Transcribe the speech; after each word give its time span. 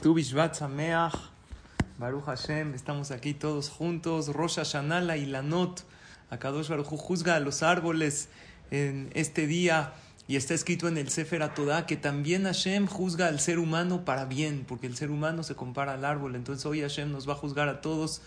Tu 0.00 0.14
Bishvat 0.14 0.60
Baruch 1.98 2.24
Hashem, 2.24 2.72
estamos 2.74 3.10
aquí 3.10 3.34
todos 3.34 3.68
juntos. 3.68 4.28
Rosh 4.28 4.54
Hashanah, 4.54 5.00
la 5.00 5.16
Ilanot, 5.16 5.82
Akadosh 6.30 6.68
Baruch 6.68 6.86
juzga 6.86 7.34
a 7.34 7.40
los 7.40 7.64
árboles 7.64 8.28
en 8.70 9.10
este 9.14 9.48
día. 9.48 9.92
Y 10.28 10.36
está 10.36 10.54
escrito 10.54 10.86
en 10.86 10.98
el 10.98 11.10
Sefer 11.10 11.42
Atodá 11.42 11.84
que 11.84 11.96
también 11.96 12.44
Hashem 12.44 12.86
juzga 12.86 13.26
al 13.26 13.40
ser 13.40 13.58
humano 13.58 14.04
para 14.04 14.24
bien, 14.24 14.64
porque 14.68 14.86
el 14.86 14.96
ser 14.96 15.10
humano 15.10 15.42
se 15.42 15.56
compara 15.56 15.94
al 15.94 16.04
árbol. 16.04 16.36
Entonces 16.36 16.64
hoy 16.64 16.80
Hashem 16.80 17.10
nos 17.10 17.28
va 17.28 17.32
a 17.32 17.36
juzgar 17.36 17.68
a 17.68 17.80
todos, 17.80 18.22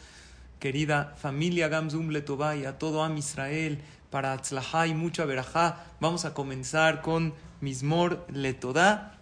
querida 0.60 1.16
familia 1.16 1.70
Gamzum 1.70 2.10
Letová 2.10 2.58
y 2.58 2.66
a 2.66 2.78
todo 2.78 3.02
Am 3.02 3.16
Israel, 3.18 3.82
para 4.10 4.34
Atzlahá 4.34 4.88
y 4.88 4.94
mucha 4.94 5.24
verajá. 5.24 5.86
Vamos 6.02 6.26
a 6.26 6.34
comenzar 6.34 7.02
con 7.02 7.34
Mismor 7.62 8.26
Letodá 8.30 9.21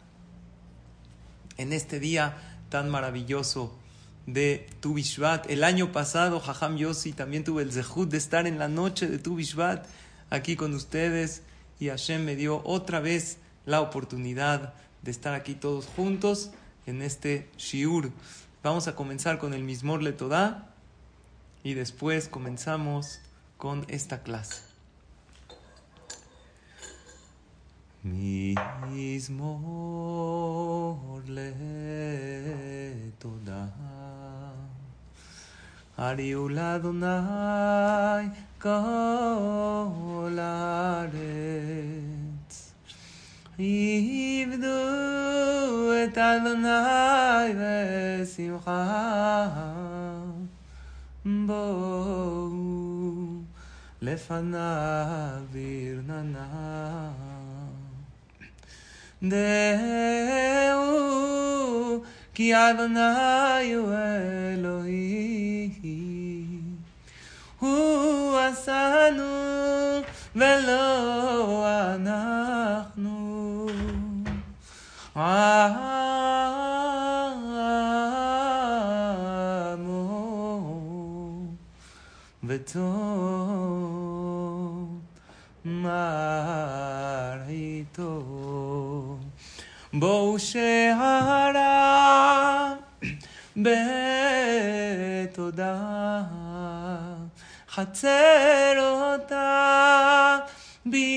en 1.60 1.74
este 1.74 2.00
día 2.00 2.38
tan 2.70 2.90
maravilloso 2.90 3.78
de 4.26 4.68
Tu 4.80 4.94
Bishvat. 4.94 5.50
El 5.50 5.64
año 5.64 5.92
pasado, 5.92 6.40
Jajam 6.40 6.78
Yossi, 6.78 7.14
también 7.14 7.44
tuve 7.44 7.64
el 7.64 7.72
zehut 7.72 8.10
de 8.10 8.18
estar 8.18 8.48
en 8.48 8.58
la 8.58 8.70
noche 8.70 9.08
de 9.08 9.20
Tu 9.20 9.36
Bishvat 9.36 9.86
aquí 10.30 10.56
con 10.56 10.74
ustedes 10.74 11.44
y 11.80 11.90
Hashem 11.90 12.24
me 12.24 12.36
dio 12.36 12.62
otra 12.64 13.02
vez 13.02 13.38
la 13.66 13.82
oportunidad 13.82 14.74
de 15.02 15.12
estar 15.12 15.34
aquí 15.34 15.54
todos 15.54 15.86
juntos 15.86 16.52
en 16.86 17.02
este 17.02 17.50
Shiur. 17.58 18.12
Vamos 18.64 18.88
a 18.88 18.96
comenzar 18.96 19.38
con 19.38 19.54
el 19.54 19.64
Mismor 19.64 20.02
Letodá 20.02 20.74
y 21.64 21.74
después 21.74 22.30
comenzamos 22.30 23.20
con 23.58 23.86
esta 23.90 24.24
clase. 24.24 24.69
מזמור 28.86 29.70
לתודה. 33.28 33.66
הריעו 35.98 36.50
לאדוני 36.50 37.06
כל 38.62 40.38
הארץ. 40.40 41.20
עבדו 43.60 44.68
את 46.04 46.18
אדוני 46.18 47.54
בשמחה. 47.60 49.48
בואו 51.26 52.50
לפניו 54.02 55.44
ברננה. 55.52 57.29
דעו 59.23 60.85
כי 62.35 62.55
אדוני 62.55 63.75
הוא 63.75 63.93
אלוהי 64.55 65.71
הוא 67.59 68.39
עשנו 68.39 69.25
ולא 70.37 71.67
אנחנו 71.95 73.67
עמו 75.17 75.55
וטוב 82.45 83.08
שערה 90.38 91.90
בתודה. 93.58 93.90
חצר 97.70 98.76
אותה 98.80 100.38
בתהילה. 100.86 101.10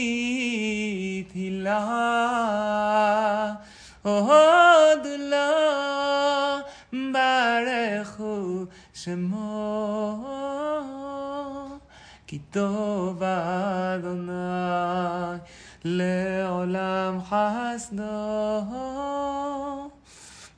עוד 4.02 5.06
לא 5.18 6.58
ברכו 6.92 8.64
שמו 8.94 10.28
כי 12.26 12.38
טוב 12.38 12.91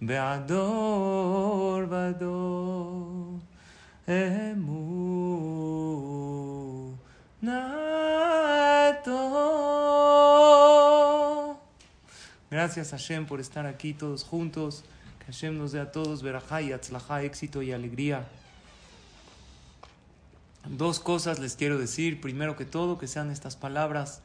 Beador, 0.06 1.88
Bador, 1.88 3.41
Emu, 4.06 4.75
Gracias 12.50 12.91
Hashem 12.91 13.25
por 13.25 13.41
estar 13.41 13.65
aquí 13.66 13.94
todos 13.94 14.25
juntos. 14.25 14.84
Que 15.20 15.32
Hashem 15.32 15.56
nos 15.56 15.72
dé 15.72 15.81
a 15.81 15.91
todos 15.91 16.22
verajá 16.22 16.60
y 16.60 16.72
atzlajá, 16.72 17.22
éxito 17.22 17.62
y 17.62 17.72
alegría. 17.72 18.28
Dos 20.69 21.00
cosas 21.00 21.38
les 21.38 21.56
quiero 21.56 21.78
decir. 21.78 22.21
Primero 22.21 22.56
que 22.56 22.66
todo, 22.66 22.98
que 22.98 23.06
sean 23.06 23.31
estas 23.31 23.56
palabras 23.56 24.21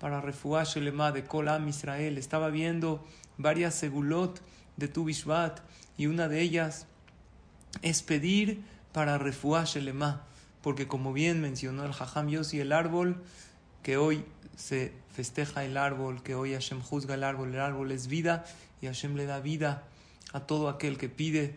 para 0.00 0.20
refuash 0.20 0.74
de 0.74 1.24
Kol 1.24 1.48
Am 1.48 1.68
Israel. 1.68 2.18
Estaba 2.18 2.50
viendo 2.50 3.06
varias 3.38 3.76
segulot 3.76 4.40
de 4.80 4.88
Tu 4.88 5.04
Bishvat 5.04 5.60
y 5.96 6.06
una 6.06 6.26
de 6.26 6.40
ellas 6.40 6.86
es 7.82 8.02
pedir 8.02 8.64
para 8.92 9.18
refugiar 9.18 9.66
Shelema, 9.66 10.22
porque 10.62 10.88
como 10.88 11.12
bien 11.12 11.40
mencionó 11.40 11.84
el 11.84 11.92
Jajam 11.92 12.28
Yossi, 12.28 12.58
el 12.58 12.72
árbol, 12.72 13.22
que 13.82 13.96
hoy 13.96 14.24
se 14.56 14.92
festeja 15.14 15.64
el 15.64 15.76
árbol, 15.76 16.22
que 16.22 16.34
hoy 16.34 16.52
Hashem 16.52 16.80
juzga 16.80 17.14
el 17.14 17.24
árbol, 17.24 17.54
el 17.54 17.60
árbol 17.60 17.92
es 17.92 18.08
vida 18.08 18.44
y 18.82 18.86
Hashem 18.86 19.14
le 19.14 19.26
da 19.26 19.40
vida 19.40 19.84
a 20.32 20.40
todo 20.40 20.68
aquel 20.68 20.98
que 20.98 21.08
pide, 21.08 21.54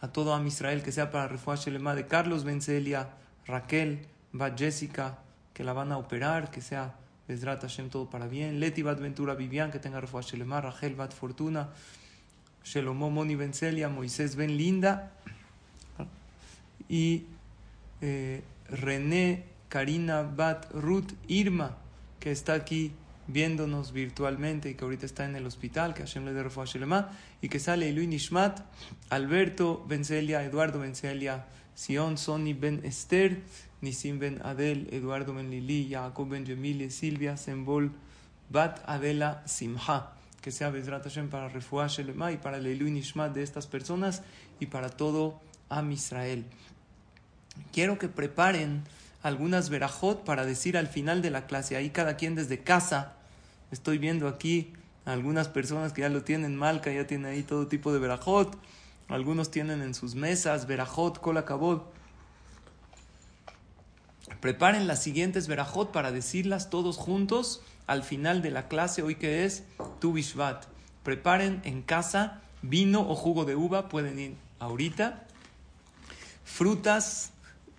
a 0.00 0.08
todo 0.08 0.34
Am 0.34 0.46
Israel 0.46 0.82
que 0.82 0.92
sea 0.92 1.10
para 1.10 1.28
refugiar 1.28 1.58
Shelema 1.58 1.94
de 1.94 2.06
Carlos 2.06 2.44
Bencelia, 2.44 3.10
Raquel, 3.46 4.06
Bat 4.32 4.58
Jessica, 4.58 5.18
que 5.52 5.64
la 5.64 5.72
van 5.72 5.92
a 5.92 5.98
operar, 5.98 6.50
que 6.50 6.60
sea 6.60 6.94
Bezrat 7.28 7.62
Hashem 7.62 7.90
todo 7.90 8.08
para 8.08 8.26
bien, 8.26 8.60
Leti 8.60 8.82
Bat 8.82 9.00
Ventura 9.00 9.34
Vivian, 9.34 9.70
que 9.70 9.78
tenga 9.78 10.00
refugiar 10.00 10.24
Shelema, 10.24 10.60
Rachel 10.60 10.94
Bat 10.94 11.12
Fortuna, 11.12 11.70
Shelomo 12.64 13.10
Moni 13.10 13.34
Bencelia, 13.34 13.88
Moisés 13.88 14.36
Ben 14.36 14.56
Linda 14.56 15.12
y 16.88 17.24
eh, 18.00 18.42
René 18.68 19.44
Karina 19.68 20.22
Bat 20.22 20.72
Ruth 20.72 21.12
Irma, 21.28 21.76
que 22.18 22.30
está 22.30 22.54
aquí 22.54 22.92
viéndonos 23.28 23.92
virtualmente 23.92 24.70
y 24.70 24.74
que 24.74 24.84
ahorita 24.84 25.06
está 25.06 25.24
en 25.24 25.36
el 25.36 25.46
hospital, 25.46 25.94
que 25.94 26.02
Hashem 26.02 26.24
le 26.24 26.32
dé 26.32 26.42
refuah 26.42 26.64
Shelema, 26.64 27.10
y 27.40 27.48
que 27.48 27.60
sale 27.60 27.88
Elui 27.88 28.06
Nishmat, 28.06 28.60
Alberto 29.08 29.84
Bencelia, 29.88 30.42
Eduardo 30.42 30.80
Bencelia, 30.80 31.46
Sion, 31.74 32.18
Sony 32.18 32.54
Ben 32.54 32.80
Esther, 32.84 33.40
Nisim 33.80 34.18
Ben 34.18 34.40
Adel, 34.42 34.88
Eduardo 34.90 35.32
Ben 35.32 35.50
Lili, 35.50 35.88
Jacob 35.88 36.28
Ben 36.28 36.44
Yemile, 36.44 36.90
Silvia 36.90 37.36
Sembol, 37.36 37.92
Bat 38.50 38.82
Adela 38.86 39.42
Simha. 39.46 40.19
Que 40.40 40.50
sea 40.50 40.70
Bezrat 40.70 41.04
Hashem 41.04 41.28
para 41.28 41.48
refuah 41.48 41.86
Shelema 41.88 42.32
y 42.32 42.38
para 42.38 42.56
el 42.56 42.66
Elui 42.66 42.90
Nishmat 42.90 43.32
de 43.34 43.42
estas 43.42 43.66
personas 43.66 44.22
y 44.58 44.66
para 44.66 44.88
todo 44.88 45.40
Am 45.68 45.92
Israel. 45.92 46.46
Quiero 47.72 47.98
que 47.98 48.08
preparen 48.08 48.84
algunas 49.22 49.68
verajot 49.68 50.24
para 50.24 50.46
decir 50.46 50.76
al 50.76 50.86
final 50.86 51.22
de 51.22 51.30
la 51.30 51.46
clase. 51.46 51.76
Ahí 51.76 51.90
cada 51.90 52.16
quien 52.16 52.34
desde 52.34 52.60
casa. 52.62 53.14
Estoy 53.70 53.98
viendo 53.98 54.28
aquí 54.28 54.72
algunas 55.04 55.48
personas 55.48 55.92
que 55.92 56.02
ya 56.02 56.08
lo 56.08 56.22
tienen 56.22 56.56
mal, 56.56 56.80
que 56.80 56.94
ya 56.94 57.06
tienen 57.06 57.32
ahí 57.32 57.42
todo 57.42 57.66
tipo 57.66 57.92
de 57.92 57.98
verajot. 57.98 58.58
Algunos 59.08 59.50
tienen 59.50 59.82
en 59.82 59.94
sus 59.94 60.14
mesas 60.14 60.66
verajot, 60.66 61.20
cola 61.20 61.44
cabot. 61.44 61.92
Preparen 64.40 64.86
las 64.86 65.02
siguientes 65.02 65.48
verajot 65.48 65.92
para 65.92 66.12
decirlas 66.12 66.70
todos 66.70 66.96
juntos 66.96 67.62
al 67.90 68.04
final 68.04 68.40
de 68.40 68.52
la 68.52 68.68
clase, 68.68 69.02
hoy 69.02 69.16
que 69.16 69.44
es 69.44 69.64
Tu 69.98 70.12
Bishvat. 70.12 70.66
Preparen 71.02 71.60
en 71.64 71.82
casa 71.82 72.40
vino 72.62 73.00
o 73.00 73.16
jugo 73.16 73.44
de 73.44 73.56
uva, 73.56 73.88
pueden 73.88 74.16
ir 74.16 74.36
ahorita. 74.60 75.26
Frutas, 76.44 77.32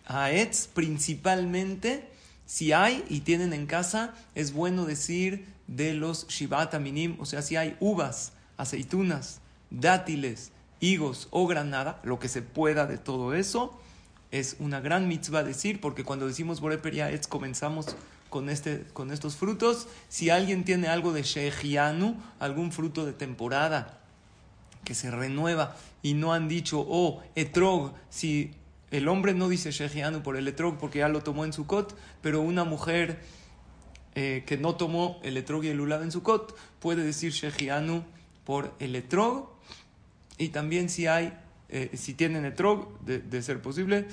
aetz 0.05 0.67
principalmente, 0.67 2.09
si 2.45 2.73
hay 2.73 3.05
y 3.07 3.21
tienen 3.21 3.53
en 3.53 3.67
casa, 3.67 4.13
es 4.35 4.51
bueno 4.51 4.85
decir 4.85 5.45
de 5.67 5.93
los 5.93 6.27
Shivat 6.27 6.77
Minim, 6.77 7.15
o 7.21 7.25
sea, 7.25 7.41
si 7.41 7.55
hay 7.55 7.77
uvas, 7.79 8.33
aceitunas, 8.57 9.39
dátiles, 9.69 10.51
higos 10.81 11.29
o 11.31 11.47
granada, 11.47 12.01
lo 12.03 12.19
que 12.19 12.27
se 12.27 12.41
pueda 12.41 12.85
de 12.85 12.97
todo 12.97 13.33
eso, 13.33 13.79
es 14.31 14.57
una 14.59 14.81
gran 14.81 15.07
mitzvah 15.07 15.43
decir, 15.43 15.79
porque 15.79 16.03
cuando 16.03 16.27
decimos 16.27 16.59
Boreperia 16.59 17.09
comenzamos 17.29 17.95
con, 18.31 18.49
este, 18.49 18.85
con 18.93 19.11
estos 19.11 19.35
frutos. 19.35 19.87
Si 20.09 20.31
alguien 20.31 20.63
tiene 20.63 20.87
algo 20.87 21.13
de 21.13 21.21
Shechianu, 21.21 22.15
algún 22.39 22.71
fruto 22.71 23.05
de 23.05 23.13
temporada 23.13 23.99
que 24.83 24.95
se 24.95 25.11
renueva 25.11 25.75
y 26.01 26.15
no 26.15 26.33
han 26.33 26.47
dicho, 26.47 26.83
oh, 26.89 27.21
etrog, 27.35 27.93
si 28.09 28.55
el 28.89 29.07
hombre 29.09 29.33
no 29.33 29.49
dice 29.49 29.71
Shechianu 29.71 30.23
por 30.23 30.37
el 30.37 30.47
etrog 30.47 30.77
porque 30.77 30.99
ya 30.99 31.09
lo 31.09 31.21
tomó 31.21 31.45
en 31.45 31.53
su 31.53 31.67
cot, 31.67 31.95
pero 32.21 32.41
una 32.41 32.63
mujer 32.63 33.19
eh, 34.15 34.43
que 34.47 34.57
no 34.57 34.75
tomó 34.75 35.19
el 35.23 35.37
etrog 35.37 35.65
y 35.65 35.67
el 35.67 35.81
ulav 35.81 36.01
en 36.01 36.11
su 36.11 36.23
cot 36.23 36.57
puede 36.79 37.03
decir 37.03 37.33
Shechianu 37.33 38.03
por 38.45 38.73
el 38.79 38.95
etrog. 38.95 39.49
Y 40.37 40.49
también 40.49 40.89
si 40.89 41.05
hay, 41.05 41.37
eh, 41.67 41.91
si 41.93 42.13
tienen 42.13 42.45
etrog, 42.45 42.97
de, 43.01 43.41
ser 43.41 43.61
posible, 43.61 44.07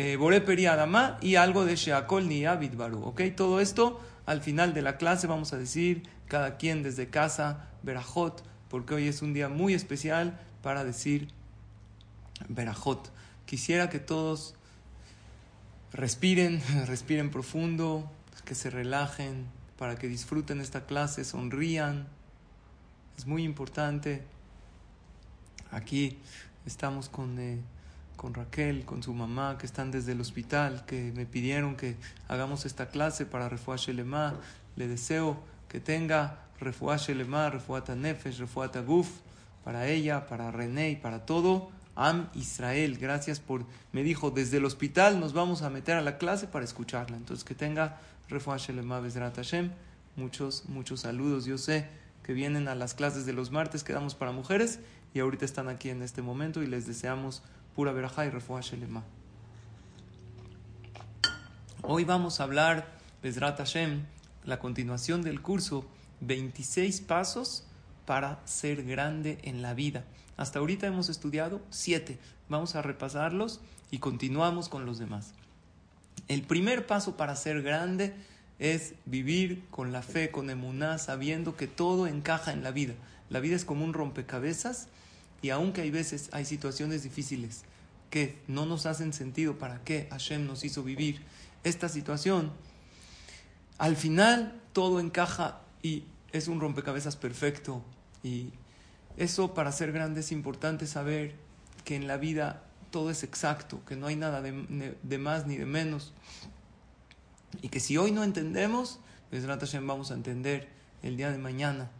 eh, 0.00 0.14
Boreperi 0.14 0.66
Adama 0.66 1.18
y 1.20 1.34
algo 1.34 1.64
de 1.64 1.74
Sheakol 1.74 2.28
ni 2.28 2.44
Baru. 2.44 3.02
¿Ok? 3.02 3.20
Todo 3.36 3.60
esto 3.60 4.00
al 4.26 4.40
final 4.40 4.72
de 4.72 4.80
la 4.80 4.96
clase 4.96 5.26
vamos 5.26 5.52
a 5.52 5.58
decir 5.58 6.04
cada 6.28 6.56
quien 6.56 6.84
desde 6.84 7.08
casa, 7.08 7.68
Berajot, 7.82 8.44
porque 8.68 8.94
hoy 8.94 9.08
es 9.08 9.22
un 9.22 9.34
día 9.34 9.48
muy 9.48 9.74
especial 9.74 10.38
para 10.62 10.84
decir 10.84 11.26
Berajot. 12.48 13.10
Quisiera 13.44 13.90
que 13.90 13.98
todos 13.98 14.54
respiren, 15.92 16.62
respiren 16.86 17.32
profundo, 17.32 18.08
que 18.44 18.54
se 18.54 18.70
relajen, 18.70 19.46
para 19.80 19.96
que 19.96 20.06
disfruten 20.06 20.60
esta 20.60 20.86
clase, 20.86 21.24
sonrían. 21.24 22.06
Es 23.16 23.26
muy 23.26 23.42
importante. 23.42 24.22
Aquí 25.72 26.18
estamos 26.66 27.08
con, 27.08 27.40
eh, 27.40 27.58
con 28.18 28.34
Raquel, 28.34 28.84
con 28.84 29.02
su 29.02 29.14
mamá, 29.14 29.56
que 29.56 29.64
están 29.64 29.90
desde 29.90 30.12
el 30.12 30.20
hospital, 30.20 30.84
que 30.84 31.12
me 31.16 31.24
pidieron 31.24 31.76
que 31.76 31.96
hagamos 32.28 32.66
esta 32.66 32.88
clase 32.88 33.24
para 33.24 33.48
Refuah 33.48 33.76
Shelema. 33.76 34.34
Le 34.76 34.88
deseo 34.88 35.38
que 35.68 35.80
tenga 35.80 36.40
Refuah 36.60 36.98
Shelema, 36.98 37.48
Refuah 37.48 37.94
Nefesh, 37.96 38.38
Refuah 38.40 38.68
Guf, 38.86 39.08
para 39.64 39.86
ella, 39.86 40.26
para 40.26 40.50
René 40.50 40.90
y 40.90 40.96
para 40.96 41.24
todo 41.24 41.70
Am 42.00 42.28
Israel, 42.34 42.96
gracias 42.96 43.40
por, 43.40 43.64
me 43.90 44.04
dijo, 44.04 44.30
desde 44.30 44.58
el 44.58 44.64
hospital 44.64 45.18
nos 45.18 45.32
vamos 45.32 45.62
a 45.62 45.68
meter 45.68 45.96
a 45.96 46.00
la 46.00 46.16
clase 46.16 46.46
para 46.46 46.64
escucharla. 46.64 47.16
Entonces 47.16 47.44
que 47.44 47.56
tenga 47.56 47.98
Refuah 48.28 48.56
Shelema 48.56 49.00
Bezrat 49.00 49.34
Hashem. 49.34 49.72
Muchos, 50.14 50.68
muchos 50.68 51.00
saludos. 51.00 51.44
Yo 51.44 51.58
sé 51.58 51.88
que 52.28 52.34
vienen 52.34 52.68
a 52.68 52.74
las 52.74 52.92
clases 52.92 53.24
de 53.24 53.32
los 53.32 53.52
martes 53.52 53.84
que 53.84 53.94
damos 53.94 54.14
para 54.14 54.32
mujeres 54.32 54.80
y 55.14 55.20
ahorita 55.20 55.46
están 55.46 55.70
aquí 55.70 55.88
en 55.88 56.02
este 56.02 56.20
momento 56.20 56.62
y 56.62 56.66
les 56.66 56.86
deseamos 56.86 57.42
pura 57.74 57.90
verajá 57.92 58.26
y 58.26 58.28
Refuah 58.28 58.60
Shelema. 58.60 59.02
Hoy 61.80 62.04
vamos 62.04 62.38
a 62.38 62.42
hablar, 62.42 62.98
Bezrat 63.22 63.56
Hashem, 63.56 64.02
la 64.44 64.58
continuación 64.58 65.22
del 65.22 65.40
curso 65.40 65.86
26 66.20 67.00
pasos 67.00 67.64
para 68.04 68.46
ser 68.46 68.84
grande 68.84 69.38
en 69.42 69.62
la 69.62 69.72
vida. 69.72 70.04
Hasta 70.36 70.58
ahorita 70.58 70.86
hemos 70.86 71.08
estudiado 71.08 71.62
siete. 71.70 72.18
Vamos 72.50 72.74
a 72.74 72.82
repasarlos 72.82 73.62
y 73.90 74.00
continuamos 74.00 74.68
con 74.68 74.84
los 74.84 74.98
demás. 74.98 75.32
El 76.28 76.42
primer 76.42 76.86
paso 76.86 77.16
para 77.16 77.34
ser 77.36 77.62
grande 77.62 78.14
es 78.58 78.94
vivir 79.06 79.64
con 79.70 79.92
la 79.92 80.02
fe, 80.02 80.30
con 80.30 80.50
emuná, 80.50 80.98
sabiendo 80.98 81.56
que 81.56 81.66
todo 81.66 82.06
encaja 82.06 82.52
en 82.52 82.62
la 82.62 82.70
vida. 82.70 82.94
La 83.30 83.40
vida 83.40 83.56
es 83.56 83.64
como 83.64 83.84
un 83.84 83.92
rompecabezas 83.92 84.88
y 85.42 85.50
aunque 85.50 85.82
hay 85.82 85.90
veces 85.90 86.28
hay 86.32 86.44
situaciones 86.44 87.02
difíciles 87.02 87.62
que 88.10 88.38
no 88.48 88.66
nos 88.66 88.86
hacen 88.86 89.12
sentido 89.12 89.58
para 89.58 89.82
qué 89.84 90.08
Hashem 90.10 90.46
nos 90.46 90.64
hizo 90.64 90.82
vivir 90.82 91.20
esta 91.62 91.88
situación, 91.88 92.52
al 93.76 93.96
final 93.96 94.60
todo 94.72 94.98
encaja 94.98 95.60
y 95.82 96.04
es 96.32 96.48
un 96.48 96.60
rompecabezas 96.60 97.16
perfecto 97.16 97.82
y 98.22 98.50
eso 99.16 99.54
para 99.54 99.72
ser 99.72 99.92
grande 99.92 100.20
es 100.20 100.32
importante 100.32 100.86
saber 100.86 101.34
que 101.84 101.96
en 101.96 102.06
la 102.06 102.16
vida 102.16 102.62
todo 102.90 103.10
es 103.10 103.22
exacto, 103.22 103.84
que 103.84 103.96
no 103.96 104.06
hay 104.06 104.16
nada 104.16 104.40
de, 104.40 105.18
más 105.18 105.46
ni 105.46 105.56
de 105.56 105.66
menos. 105.66 106.12
Y 107.62 107.68
que 107.68 107.80
si 107.80 107.96
hoy 107.96 108.12
no 108.12 108.24
entendemos, 108.24 109.00
pues 109.30 109.46
vamos 109.46 110.10
a 110.10 110.14
entender 110.14 110.68
el 111.02 111.16
día 111.16 111.30
de 111.30 111.38
mañana. 111.38 111.90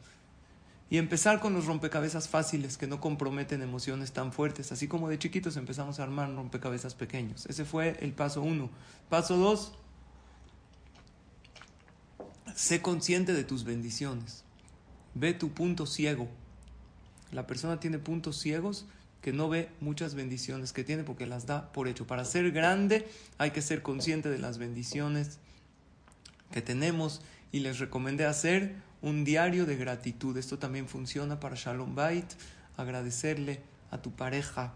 Y 0.90 0.96
empezar 0.96 1.40
con 1.40 1.52
los 1.52 1.66
rompecabezas 1.66 2.28
fáciles 2.28 2.78
que 2.78 2.86
no 2.86 3.00
comprometen 3.00 3.60
emociones 3.60 4.12
tan 4.12 4.32
fuertes. 4.32 4.72
Así 4.72 4.88
como 4.88 5.08
de 5.08 5.18
chiquitos 5.18 5.56
empezamos 5.56 6.00
a 6.00 6.04
armar 6.04 6.34
rompecabezas 6.34 6.94
pequeños. 6.94 7.44
Ese 7.46 7.66
fue 7.66 7.98
el 8.00 8.12
paso 8.12 8.40
uno. 8.40 8.70
Paso 9.10 9.36
dos, 9.36 9.72
sé 12.54 12.80
consciente 12.80 13.34
de 13.34 13.44
tus 13.44 13.64
bendiciones. 13.64 14.44
Ve 15.14 15.34
tu 15.34 15.50
punto 15.50 15.84
ciego. 15.84 16.28
La 17.32 17.46
persona 17.46 17.80
tiene 17.80 17.98
puntos 17.98 18.38
ciegos 18.38 18.86
que 19.20 19.32
no 19.32 19.49
ve 19.49 19.69
muchas 19.81 20.15
bendiciones 20.15 20.73
que 20.73 20.85
tiene 20.85 21.05
porque 21.05 21.26
las 21.26 21.47
da 21.47 21.73
por 21.73 21.88
hecho. 21.88 22.06
Para 22.06 22.25
ser 22.25 22.50
grande 22.53 23.09
hay 23.38 23.50
que 23.50 23.62
ser 23.62 23.82
consciente 23.82 24.29
de 24.29 24.38
las 24.38 24.59
bendiciones 24.59 25.38
que 26.53 26.62
tenemos 26.62 27.20
y 27.53 27.61
les 27.61 27.79
recomendé 27.79 28.26
hacer 28.26 28.76
un 29.03 29.25
diario 29.25 29.67
de 29.67 29.76
gratitud. 29.76 30.37
Esto 30.37 30.59
también 30.59 30.88
funciona 30.88 31.41
para 31.41 31.56
Shalom 31.56 31.94
Bait, 31.94 32.26
agradecerle 32.76 33.61
a 33.91 33.99
tu 33.99 34.12
pareja, 34.12 34.73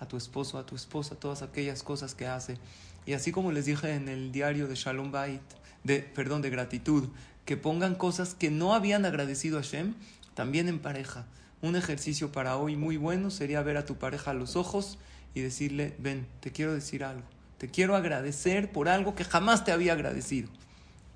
a 0.00 0.06
tu 0.06 0.16
esposo, 0.16 0.58
a 0.58 0.66
tu 0.66 0.76
esposa, 0.76 1.16
todas 1.16 1.42
aquellas 1.42 1.82
cosas 1.82 2.14
que 2.14 2.26
hace. 2.26 2.58
Y 3.06 3.12
así 3.12 3.32
como 3.32 3.52
les 3.52 3.66
dije 3.66 3.94
en 3.94 4.08
el 4.08 4.32
diario 4.32 4.66
de 4.68 4.74
Shalom 4.74 5.12
Bait, 5.12 5.42
de, 5.84 6.00
perdón, 6.00 6.42
de 6.42 6.50
gratitud, 6.50 7.08
que 7.44 7.56
pongan 7.56 7.94
cosas 7.94 8.34
que 8.34 8.50
no 8.50 8.74
habían 8.74 9.04
agradecido 9.04 9.58
a 9.58 9.62
Shem, 9.62 9.94
también 10.34 10.68
en 10.68 10.80
pareja. 10.80 11.26
Un 11.62 11.76
ejercicio 11.76 12.32
para 12.32 12.56
hoy 12.56 12.76
muy 12.76 12.96
bueno 12.96 13.30
sería 13.30 13.62
ver 13.62 13.76
a 13.76 13.86
tu 13.86 13.96
pareja 13.96 14.32
a 14.32 14.34
los 14.34 14.56
ojos 14.56 14.98
y 15.34 15.40
decirle, 15.40 15.94
ven, 15.98 16.26
te 16.40 16.52
quiero 16.52 16.74
decir 16.74 17.04
algo, 17.04 17.24
te 17.58 17.68
quiero 17.68 17.96
agradecer 17.96 18.70
por 18.72 18.88
algo 18.88 19.14
que 19.14 19.24
jamás 19.24 19.64
te 19.64 19.72
había 19.72 19.94
agradecido. 19.94 20.48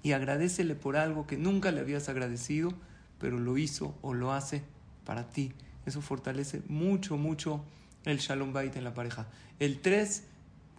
Y 0.02 0.12
agradecele 0.12 0.74
por 0.74 0.96
algo 0.96 1.26
que 1.26 1.36
nunca 1.36 1.72
le 1.72 1.80
habías 1.80 2.08
agradecido, 2.08 2.72
pero 3.18 3.38
lo 3.38 3.58
hizo 3.58 3.94
o 4.00 4.14
lo 4.14 4.32
hace 4.32 4.62
para 5.04 5.28
ti. 5.28 5.52
Eso 5.84 6.00
fortalece 6.00 6.62
mucho, 6.68 7.18
mucho 7.18 7.62
el 8.04 8.18
shalom 8.18 8.52
bait 8.52 8.74
en 8.76 8.84
la 8.84 8.94
pareja. 8.94 9.26
El 9.58 9.80
tres 9.80 10.24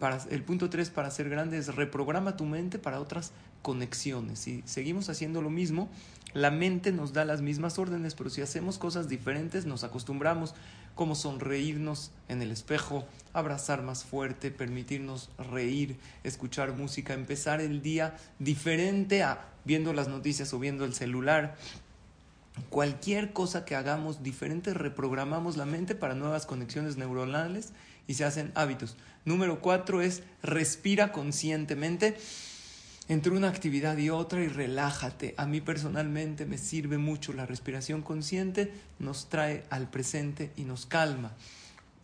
para, 0.02 0.18
el 0.30 0.42
punto 0.42 0.68
3 0.68 0.90
para 0.90 1.12
ser 1.12 1.28
grande 1.28 1.58
es 1.58 1.76
reprograma 1.76 2.36
tu 2.36 2.44
mente 2.44 2.80
para 2.80 2.98
otras 2.98 3.30
conexiones. 3.62 4.40
Si 4.40 4.64
seguimos 4.66 5.08
haciendo 5.08 5.40
lo 5.42 5.48
mismo, 5.48 5.88
la 6.34 6.50
mente 6.50 6.92
nos 6.92 7.12
da 7.12 7.24
las 7.24 7.42
mismas 7.42 7.78
órdenes, 7.78 8.14
pero 8.14 8.30
si 8.30 8.40
hacemos 8.40 8.78
cosas 8.78 9.08
diferentes 9.08 9.66
nos 9.66 9.84
acostumbramos, 9.84 10.54
como 10.94 11.14
sonreírnos 11.14 12.10
en 12.28 12.42
el 12.42 12.50
espejo, 12.50 13.06
abrazar 13.32 13.82
más 13.82 14.04
fuerte, 14.04 14.50
permitirnos 14.50 15.30
reír, 15.38 15.96
escuchar 16.22 16.72
música, 16.74 17.14
empezar 17.14 17.60
el 17.60 17.82
día 17.82 18.16
diferente 18.38 19.22
a 19.22 19.46
viendo 19.64 19.92
las 19.92 20.08
noticias 20.08 20.52
o 20.52 20.58
viendo 20.58 20.84
el 20.84 20.94
celular. 20.94 21.56
Cualquier 22.68 23.32
cosa 23.32 23.64
que 23.64 23.74
hagamos 23.74 24.22
diferente, 24.22 24.74
reprogramamos 24.74 25.56
la 25.56 25.64
mente 25.64 25.94
para 25.94 26.14
nuevas 26.14 26.44
conexiones 26.44 26.96
neuronales 26.96 27.72
y 28.06 28.14
se 28.14 28.24
hacen 28.24 28.52
hábitos. 28.54 28.96
Número 29.24 29.60
cuatro 29.60 30.02
es 30.02 30.22
respira 30.42 31.12
conscientemente 31.12 32.18
entre 33.08 33.32
una 33.32 33.48
actividad 33.48 33.96
y 33.98 34.10
otra 34.10 34.42
y 34.42 34.48
relájate. 34.48 35.34
A 35.36 35.46
mí 35.46 35.60
personalmente 35.60 36.46
me 36.46 36.58
sirve 36.58 36.98
mucho 36.98 37.32
la 37.32 37.46
respiración 37.46 38.02
consciente, 38.02 38.72
nos 38.98 39.28
trae 39.28 39.64
al 39.70 39.90
presente 39.90 40.50
y 40.56 40.62
nos 40.62 40.86
calma. 40.86 41.32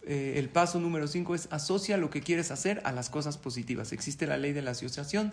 Eh, 0.06 0.34
el 0.36 0.48
paso 0.48 0.80
número 0.80 1.06
5 1.06 1.34
es 1.34 1.48
asocia 1.50 1.96
lo 1.96 2.10
que 2.10 2.22
quieres 2.22 2.50
hacer 2.50 2.80
a 2.84 2.92
las 2.92 3.10
cosas 3.10 3.36
positivas. 3.36 3.92
Existe 3.92 4.26
la 4.26 4.38
ley 4.38 4.52
de 4.52 4.62
la 4.62 4.72
asociación. 4.72 5.32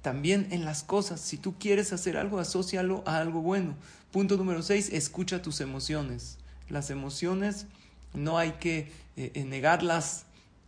También 0.00 0.46
en 0.50 0.64
las 0.64 0.82
cosas, 0.82 1.20
si 1.20 1.36
tú 1.36 1.56
quieres 1.58 1.92
hacer 1.92 2.16
algo, 2.16 2.38
asócialo 2.38 3.02
a 3.06 3.18
algo 3.18 3.40
bueno. 3.40 3.74
Punto 4.12 4.36
número 4.36 4.62
6, 4.62 4.90
escucha 4.92 5.42
tus 5.42 5.60
emociones. 5.60 6.38
Las 6.68 6.90
emociones 6.90 7.66
no 8.14 8.38
hay 8.38 8.52
que 8.52 8.92
eh, 9.16 9.44
negarlas, 9.44 10.24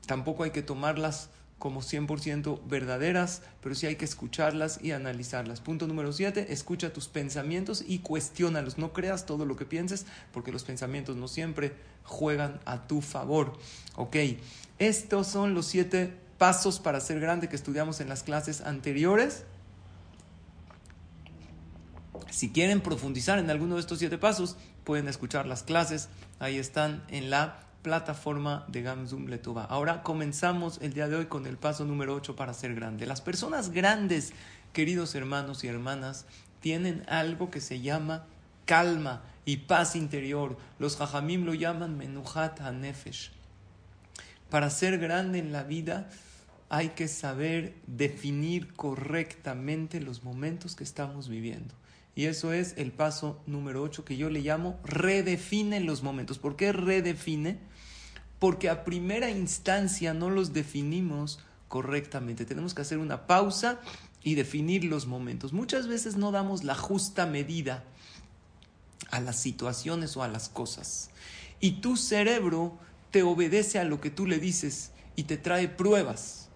tampoco 0.07 0.43
hay 0.43 0.51
que 0.51 0.63
tomarlas 0.63 1.31
como 1.59 1.83
100% 1.83 2.61
verdaderas, 2.67 3.43
pero 3.61 3.75
sí 3.75 3.87
hay 3.87 3.97
que 3.97 4.05
escucharlas 4.05 4.79
y 4.83 4.93
analizarlas. 4.93 5.61
Punto 5.61 5.87
número 5.87 6.13
7, 6.13 6.53
escucha 6.53 6.93
tus 6.93 7.09
pensamientos 7.09 7.85
y 7.87 7.99
cuestiónalos. 7.99 8.79
No 8.79 8.93
creas 8.93 9.27
todo 9.27 9.45
lo 9.45 9.57
que 9.57 9.65
pienses, 9.65 10.07
porque 10.33 10.53
los 10.53 10.65
pensamientos 10.65 11.17
no 11.17 11.27
siempre 11.27 11.75
juegan 12.05 12.61
a 12.65 12.87
tu 12.87 13.01
favor. 13.03 13.59
Ok, 13.97 14.17
estos 14.79 15.27
son 15.27 15.55
los 15.55 15.67
siete 15.67 16.13
pasos 16.39 16.79
para 16.79 17.01
ser 17.01 17.19
grande 17.19 17.49
que 17.49 17.57
estudiamos 17.57 18.01
en 18.01 18.09
las 18.09 18.23
clases 18.23 18.61
anteriores. 18.61 19.45
Si 22.31 22.51
quieren 22.51 22.81
profundizar 22.81 23.39
en 23.39 23.51
alguno 23.51 23.75
de 23.75 23.81
estos 23.81 23.99
siete 23.99 24.19
pasos, 24.19 24.57
pueden 24.85 25.09
escuchar 25.09 25.47
las 25.47 25.65
clases. 25.65 26.09
Ahí 26.39 26.59
están 26.59 27.03
en 27.09 27.31
la 27.31 27.68
plataforma 27.83 28.65
de 28.69 28.83
Gamzum 28.83 29.27
Letuba. 29.27 29.65
Ahora 29.65 30.03
comenzamos 30.03 30.79
el 30.83 30.93
día 30.93 31.09
de 31.09 31.17
hoy 31.17 31.27
con 31.27 31.47
el 31.47 31.57
paso 31.57 31.85
número 31.85 32.15
8 32.15 32.37
para 32.37 32.55
ser 32.55 32.75
grande. 32.75 33.07
Las 33.07 33.21
personas 33.21 33.71
grandes, 33.71 34.33
queridos 34.73 35.15
hermanos 35.15 35.65
y 35.65 35.69
hermanas, 35.69 36.27
tienen 36.61 37.05
algo 37.09 37.51
que 37.51 37.61
se 37.61 37.81
llama 37.81 38.27
calma 38.65 39.23
y 39.45 39.59
paz 39.59 39.97
interior. 39.97 40.57
Los 40.79 40.97
jajamim 40.97 41.45
lo 41.45 41.55
llaman 41.55 41.97
menuhat 41.97 42.61
hanefesh. 42.61 43.33
Para 44.51 44.71
ser 44.71 44.99
grande 44.99 45.39
en 45.39 45.53
la 45.53 45.63
vida 45.63 46.09
hay 46.69 46.91
que 46.91 47.09
saber 47.09 47.75
definir 47.87 48.75
correctamente 48.75 50.01
los 50.01 50.23
momentos 50.23 50.77
que 50.77 50.85
estamos 50.85 51.29
viviendo. 51.29 51.75
Y 52.15 52.27
eso 52.27 52.53
es 52.53 52.75
el 52.77 52.91
paso 52.91 53.41
número 53.47 53.83
8 53.83 54.05
que 54.05 54.17
yo 54.17 54.29
le 54.29 54.41
llamo 54.41 54.81
redefine 54.85 55.81
los 55.81 56.03
momentos. 56.03 56.39
¿Por 56.39 56.57
qué 56.57 56.73
redefine? 56.73 57.59
Porque 58.39 58.69
a 58.69 58.85
primera 58.85 59.31
instancia 59.31 60.15
no 60.15 60.31
los 60.31 60.53
definimos 60.53 61.41
correctamente. 61.69 62.45
Tenemos 62.45 62.75
que 62.75 62.83
hacer 62.83 62.99
una 62.99 63.27
pausa 63.27 63.81
y 64.23 64.35
definir 64.35 64.85
los 64.85 65.07
momentos. 65.07 65.53
Muchas 65.53 65.87
veces 65.87 66.17
no 66.17 66.33
damos 66.33 66.65
la 66.65 66.75
justa 66.75 67.27
medida 67.27 67.85
a 69.11 69.21
las 69.21 69.37
situaciones 69.37 70.17
o 70.17 70.23
a 70.23 70.29
las 70.29 70.49
cosas. 70.49 71.11
Y 71.61 71.81
tu 71.81 71.97
cerebro 71.97 72.79
te 73.11 73.23
obedece 73.23 73.79
a 73.79 73.85
lo 73.85 74.01
que 74.01 74.11
tú 74.11 74.27
le 74.27 74.39
dices 74.39 74.93
y 75.17 75.25
te 75.25 75.37
trae 75.37 75.69
pruebas. 75.69 76.49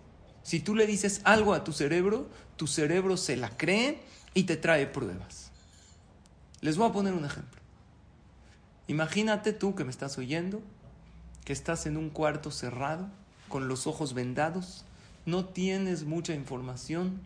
Si 0.43 0.61
tú 0.61 0.75
le 0.75 0.87
dices 0.87 1.21
algo 1.25 1.55
a 1.55 1.65
tu 1.65 1.73
cerebro, 1.73 2.29
tu 2.57 2.67
cerebro 2.67 3.17
se 3.17 3.37
la 3.37 3.57
cree 3.57 4.01
y 4.35 4.45
te 4.45 4.57
trae 4.57 4.87
pruebas. 4.87 5.51
Les 6.61 6.77
voy 6.77 6.89
a 6.89 6.93
poner 6.93 7.15
un 7.15 7.25
ejemplo. 7.25 7.61
Imagínate 8.89 9.53
tú 9.53 9.75
que 9.75 9.85
me 9.85 9.91
estás 9.91 10.19
oyendo, 10.19 10.63
que 11.45 11.53
estás 11.53 11.87
en 11.87 11.97
un 11.97 12.11
cuarto 12.11 12.51
cerrado, 12.51 13.09
con 13.49 13.69
los 13.69 13.87
ojos 13.87 14.15
vendados, 14.15 14.85
no 15.27 15.45
tienes 15.45 16.05
mucha 16.05 16.35
información, 16.35 17.21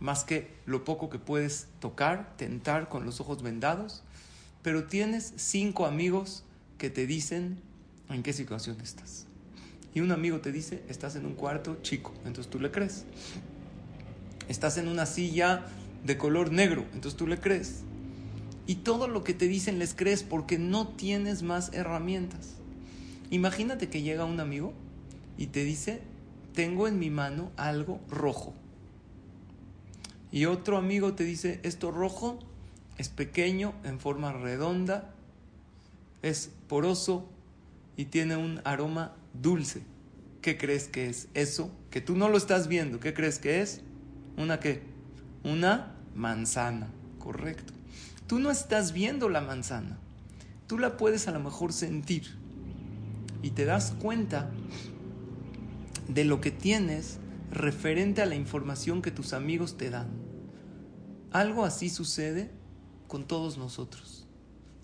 más 0.00 0.24
que 0.24 0.54
lo 0.66 0.84
poco 0.84 1.08
que 1.08 1.18
puedes 1.18 1.68
tocar, 1.80 2.36
tentar 2.36 2.88
con 2.88 3.04
los 3.04 3.20
ojos 3.20 3.42
vendados, 3.42 4.02
pero 4.62 4.84
tienes 4.84 5.32
cinco 5.36 5.86
amigos 5.86 6.44
que 6.78 6.90
te 6.90 7.06
dicen 7.06 7.60
en 8.10 8.22
qué 8.22 8.32
situación 8.32 8.80
estás. 8.80 9.26
Y 9.94 10.00
un 10.00 10.12
amigo 10.12 10.40
te 10.40 10.52
dice, 10.52 10.82
estás 10.88 11.16
en 11.16 11.24
un 11.24 11.34
cuarto 11.34 11.78
chico, 11.82 12.12
entonces 12.26 12.50
tú 12.50 12.60
le 12.60 12.70
crees. 12.70 13.04
Estás 14.48 14.76
en 14.76 14.88
una 14.88 15.06
silla 15.06 15.64
de 16.04 16.18
color 16.18 16.52
negro, 16.52 16.84
entonces 16.92 17.16
tú 17.16 17.26
le 17.26 17.40
crees 17.40 17.82
y 18.66 18.76
todo 18.76 19.08
lo 19.08 19.22
que 19.22 19.34
te 19.34 19.48
dicen 19.48 19.78
les 19.78 19.94
crees 19.94 20.22
porque 20.22 20.58
no 20.58 20.88
tienes 20.88 21.42
más 21.42 21.72
herramientas. 21.72 22.54
Imagínate 23.30 23.88
que 23.88 24.02
llega 24.02 24.24
un 24.24 24.40
amigo 24.40 24.72
y 25.36 25.48
te 25.48 25.64
dice, 25.64 26.00
tengo 26.54 26.88
en 26.88 26.98
mi 26.98 27.10
mano 27.10 27.50
algo 27.56 28.00
rojo. 28.08 28.54
Y 30.32 30.46
otro 30.46 30.76
amigo 30.76 31.14
te 31.14 31.24
dice, 31.24 31.60
esto 31.62 31.90
rojo 31.90 32.38
es 32.98 33.08
pequeño, 33.08 33.74
en 33.84 34.00
forma 34.00 34.32
redonda, 34.32 35.12
es 36.22 36.50
poroso 36.68 37.28
y 37.96 38.06
tiene 38.06 38.36
un 38.36 38.60
aroma 38.64 39.14
dulce. 39.34 39.82
¿Qué 40.40 40.56
crees 40.56 40.88
que 40.88 41.08
es 41.08 41.28
eso? 41.34 41.70
Que 41.90 42.00
tú 42.00 42.16
no 42.16 42.28
lo 42.28 42.36
estás 42.36 42.68
viendo. 42.68 43.00
¿Qué 43.00 43.14
crees 43.14 43.38
que 43.38 43.62
es? 43.62 43.80
¿Una 44.36 44.60
qué? 44.60 44.82
Una 45.44 45.94
manzana. 46.14 46.88
Correcto. 47.18 47.72
Tú 48.26 48.38
no 48.38 48.50
estás 48.50 48.92
viendo 48.92 49.28
la 49.28 49.40
manzana. 49.40 49.98
Tú 50.66 50.78
la 50.78 50.96
puedes 50.96 51.28
a 51.28 51.32
lo 51.32 51.40
mejor 51.40 51.72
sentir. 51.72 52.36
Y 53.42 53.50
te 53.50 53.64
das 53.64 53.94
cuenta 54.00 54.50
de 56.08 56.24
lo 56.24 56.40
que 56.40 56.50
tienes 56.50 57.18
referente 57.50 58.22
a 58.22 58.26
la 58.26 58.34
información 58.34 59.02
que 59.02 59.10
tus 59.10 59.32
amigos 59.32 59.76
te 59.76 59.90
dan. 59.90 60.08
Algo 61.30 61.64
así 61.64 61.90
sucede 61.90 62.50
con 63.08 63.26
todos 63.26 63.58
nosotros. 63.58 64.26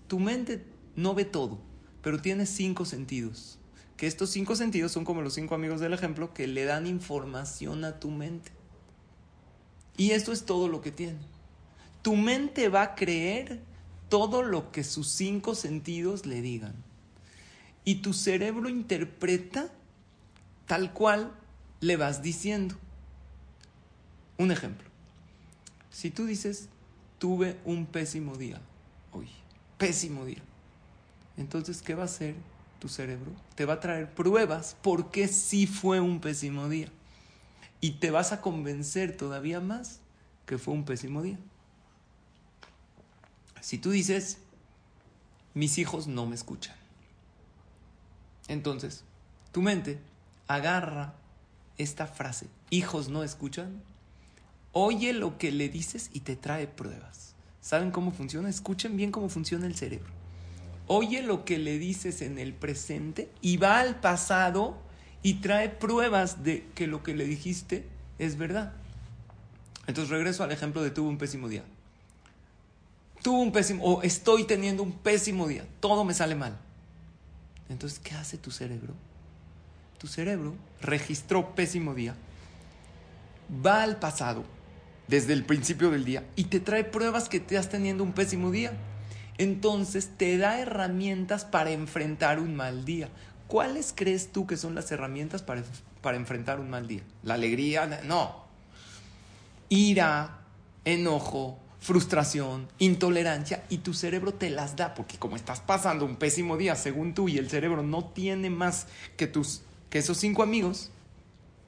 Tu 0.07 0.19
mente 0.19 0.65
no 0.95 1.15
ve 1.15 1.25
todo, 1.25 1.59
pero 2.01 2.21
tiene 2.21 2.45
cinco 2.45 2.85
sentidos. 2.85 3.59
Que 3.97 4.07
estos 4.07 4.29
cinco 4.29 4.55
sentidos 4.55 4.91
son 4.91 5.05
como 5.05 5.21
los 5.21 5.33
cinco 5.33 5.55
amigos 5.55 5.79
del 5.79 5.93
ejemplo 5.93 6.33
que 6.33 6.47
le 6.47 6.65
dan 6.65 6.87
información 6.87 7.85
a 7.85 7.99
tu 7.99 8.11
mente. 8.11 8.51
Y 9.97 10.11
esto 10.11 10.31
es 10.31 10.45
todo 10.45 10.67
lo 10.67 10.81
que 10.81 10.91
tiene 10.91 11.19
tu 12.03 12.17
mente 12.17 12.67
va 12.69 12.81
a 12.83 12.95
creer 12.95 13.61
todo 14.09 14.43
lo 14.43 14.71
que 14.71 14.83
sus 14.83 15.07
cinco 15.07 15.55
sentidos 15.55 16.27
le 16.27 16.41
digan. 16.41 16.75
Y 17.85 17.95
tu 17.95 18.13
cerebro 18.13 18.69
interpreta 18.69 19.69
tal 20.67 20.93
cual 20.93 21.33
le 21.81 21.97
vas 21.97 22.21
diciendo. 22.21 22.75
Un 24.37 24.51
ejemplo. 24.51 24.87
Si 25.91 26.09
tú 26.09 26.25
dices, 26.25 26.69
tuve 27.19 27.59
un 27.65 27.85
pésimo 27.85 28.35
día 28.35 28.59
hoy, 29.11 29.27
pésimo 29.77 30.25
día, 30.25 30.41
entonces, 31.37 31.81
¿qué 31.81 31.95
va 31.95 32.03
a 32.03 32.05
hacer 32.05 32.35
tu 32.79 32.87
cerebro? 32.89 33.31
Te 33.55 33.65
va 33.65 33.73
a 33.73 33.79
traer 33.79 34.13
pruebas 34.13 34.75
porque 34.81 35.27
sí 35.27 35.67
fue 35.67 35.99
un 35.99 36.19
pésimo 36.19 36.69
día. 36.69 36.89
Y 37.81 37.91
te 37.93 38.11
vas 38.11 38.31
a 38.31 38.41
convencer 38.41 39.17
todavía 39.17 39.59
más 39.59 39.99
que 40.45 40.57
fue 40.57 40.73
un 40.73 40.85
pésimo 40.85 41.21
día. 41.21 41.37
Si 43.61 43.77
tú 43.77 43.91
dices, 43.91 44.37
mis 45.53 45.77
hijos 45.77 46.07
no 46.07 46.25
me 46.25 46.35
escuchan, 46.35 46.75
entonces 48.47 49.03
tu 49.51 49.61
mente 49.61 49.99
agarra 50.47 51.13
esta 51.77 52.07
frase, 52.07 52.47
hijos 52.69 53.09
no 53.09 53.23
escuchan, 53.23 53.81
oye 54.71 55.13
lo 55.13 55.37
que 55.37 55.51
le 55.51 55.69
dices 55.69 56.09
y 56.13 56.21
te 56.21 56.35
trae 56.35 56.67
pruebas. 56.67 57.35
¿Saben 57.61 57.91
cómo 57.91 58.11
funciona? 58.11 58.49
Escuchen 58.49 58.97
bien 58.97 59.11
cómo 59.11 59.29
funciona 59.29 59.65
el 59.65 59.75
cerebro. 59.75 60.11
Oye 60.87 61.23
lo 61.23 61.45
que 61.45 61.57
le 61.57 61.79
dices 61.79 62.21
en 62.21 62.37
el 62.37 62.53
presente 62.53 63.31
y 63.41 63.57
va 63.57 63.79
al 63.79 63.99
pasado 63.99 64.77
y 65.21 65.35
trae 65.35 65.69
pruebas 65.69 66.43
de 66.43 66.67
que 66.75 66.87
lo 66.87 67.03
que 67.03 67.15
le 67.15 67.25
dijiste 67.25 67.87
es 68.19 68.37
verdad. 68.37 68.73
Entonces 69.87 70.09
regreso 70.09 70.43
al 70.43 70.51
ejemplo 70.51 70.83
de 70.83 70.91
tuve 70.91 71.07
un 71.07 71.17
pésimo 71.17 71.47
día 71.47 71.63
tuve 73.23 73.41
un 73.41 73.51
pésimo, 73.51 73.83
o 73.83 74.01
estoy 74.03 74.43
teniendo 74.43 74.83
un 74.83 74.91
pésimo 74.91 75.47
día, 75.47 75.65
todo 75.79 76.03
me 76.03 76.13
sale 76.13 76.35
mal. 76.35 76.59
Entonces, 77.69 77.99
¿qué 77.99 78.15
hace 78.15 78.37
tu 78.37 78.51
cerebro? 78.51 78.93
Tu 79.97 80.07
cerebro 80.07 80.53
registró 80.81 81.55
pésimo 81.55 81.93
día, 81.93 82.15
va 83.65 83.83
al 83.83 83.97
pasado, 83.97 84.43
desde 85.07 85.33
el 85.33 85.45
principio 85.45 85.91
del 85.91 86.05
día, 86.05 86.25
y 86.35 86.45
te 86.45 86.59
trae 86.59 86.83
pruebas 86.83 87.29
que 87.29 87.39
te 87.39 87.57
has 87.57 87.69
teniendo 87.69 88.03
un 88.03 88.13
pésimo 88.13 88.51
día. 88.51 88.73
Entonces 89.37 90.11
te 90.17 90.37
da 90.37 90.59
herramientas 90.59 91.45
para 91.45 91.71
enfrentar 91.71 92.39
un 92.39 92.55
mal 92.55 92.85
día. 92.85 93.09
¿Cuáles 93.47 93.93
crees 93.95 94.31
tú 94.31 94.45
que 94.45 94.57
son 94.57 94.75
las 94.75 94.91
herramientas 94.91 95.41
para, 95.41 95.63
para 96.01 96.17
enfrentar 96.17 96.59
un 96.59 96.69
mal 96.69 96.87
día? 96.87 97.01
La 97.23 97.35
alegría, 97.35 98.01
no. 98.05 98.43
Ira, 99.69 100.41
enojo, 100.85 101.59
frustración, 101.83 102.69
intolerancia 102.79 103.65
y 103.67 103.79
tu 103.79 103.93
cerebro 103.93 104.33
te 104.33 104.49
las 104.49 104.77
da 104.77 104.93
porque 104.93 105.19
como 105.19 105.35
estás 105.35 105.59
pasando 105.59 106.05
un 106.05 106.15
pésimo 106.15 106.55
día 106.55 106.77
según 106.77 107.13
tú 107.13 107.27
y 107.27 107.37
el 107.37 107.49
cerebro 107.49 107.83
no 107.83 108.05
tiene 108.05 108.49
más 108.49 108.87
que 109.17 109.27
tus 109.27 109.63
que 109.89 109.99
esos 109.99 110.17
cinco 110.17 110.43
amigos, 110.43 110.91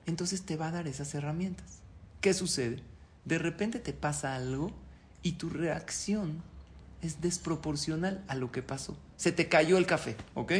entonces 0.05 0.43
te 0.43 0.55
va 0.55 0.69
a 0.69 0.71
dar 0.71 0.87
esas 0.87 1.13
herramientas. 1.13 1.79
¿Qué 2.21 2.33
sucede? 2.33 2.81
De 3.25 3.37
repente 3.37 3.77
te 3.79 3.91
pasa 3.91 4.35
algo 4.35 4.71
y 5.21 5.33
tu 5.33 5.49
reacción 5.49 6.41
es 7.01 7.19
desproporcional 7.19 8.23
a 8.29 8.35
lo 8.35 8.53
que 8.53 8.63
pasó. 8.63 8.97
Se 9.17 9.33
te 9.33 9.49
cayó 9.49 9.77
el 9.77 9.85
café, 9.85 10.15
¿ok? 10.33 10.53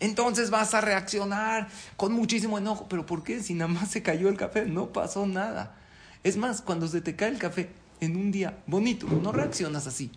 Entonces 0.00 0.50
vas 0.50 0.74
a 0.74 0.80
reaccionar 0.80 1.68
con 1.96 2.12
muchísimo 2.12 2.58
enojo. 2.58 2.88
¿Pero 2.88 3.06
por 3.06 3.22
qué? 3.22 3.42
Si 3.42 3.54
nada 3.54 3.72
más 3.72 3.90
se 3.90 4.02
cayó 4.02 4.28
el 4.28 4.36
café, 4.36 4.66
no 4.66 4.92
pasó 4.92 5.24
nada. 5.26 5.76
Es 6.24 6.36
más, 6.36 6.60
cuando 6.60 6.88
se 6.88 7.00
te 7.00 7.16
cae 7.16 7.28
el 7.28 7.38
café, 7.38 7.70
en 8.00 8.16
un 8.16 8.32
día 8.32 8.58
bonito, 8.66 9.06
no 9.06 9.32
reaccionas 9.32 9.86
así. 9.86 10.10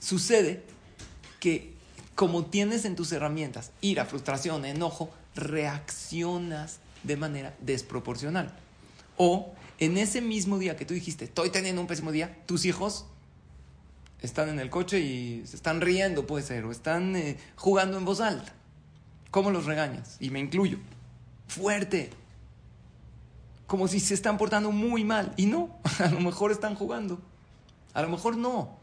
Sucede 0.00 0.62
que 1.40 1.74
como 2.14 2.46
tienes 2.46 2.84
en 2.84 2.96
tus 2.96 3.12
herramientas 3.12 3.72
ira, 3.80 4.06
frustración, 4.06 4.64
enojo, 4.64 5.10
reaccionas 5.34 6.78
de 7.02 7.16
manera 7.16 7.54
desproporcional. 7.60 8.54
O 9.16 9.54
en 9.78 9.98
ese 9.98 10.20
mismo 10.20 10.58
día 10.58 10.76
que 10.76 10.84
tú 10.84 10.94
dijiste, 10.94 11.26
estoy 11.26 11.50
teniendo 11.50 11.80
un 11.80 11.86
pésimo 11.86 12.12
día, 12.12 12.36
tus 12.46 12.64
hijos 12.64 13.06
están 14.22 14.48
en 14.48 14.58
el 14.58 14.70
coche 14.70 15.00
y 15.00 15.46
se 15.46 15.56
están 15.56 15.80
riendo, 15.80 16.26
puede 16.26 16.44
ser, 16.44 16.64
o 16.64 16.72
están 16.72 17.14
eh, 17.16 17.36
jugando 17.56 17.98
en 17.98 18.04
voz 18.04 18.20
alta. 18.20 18.52
¿Cómo 19.30 19.50
los 19.50 19.66
regañas? 19.66 20.16
Y 20.18 20.30
me 20.30 20.40
incluyo. 20.40 20.78
Fuerte. 21.48 22.10
Como 23.66 23.88
si 23.88 24.00
se 24.00 24.14
están 24.14 24.38
portando 24.38 24.70
muy 24.70 25.04
mal. 25.04 25.32
Y 25.36 25.46
no, 25.46 25.78
a 25.98 26.08
lo 26.08 26.20
mejor 26.20 26.52
están 26.52 26.74
jugando. 26.74 27.20
A 27.94 28.02
lo 28.02 28.08
mejor 28.08 28.36
no. 28.36 28.76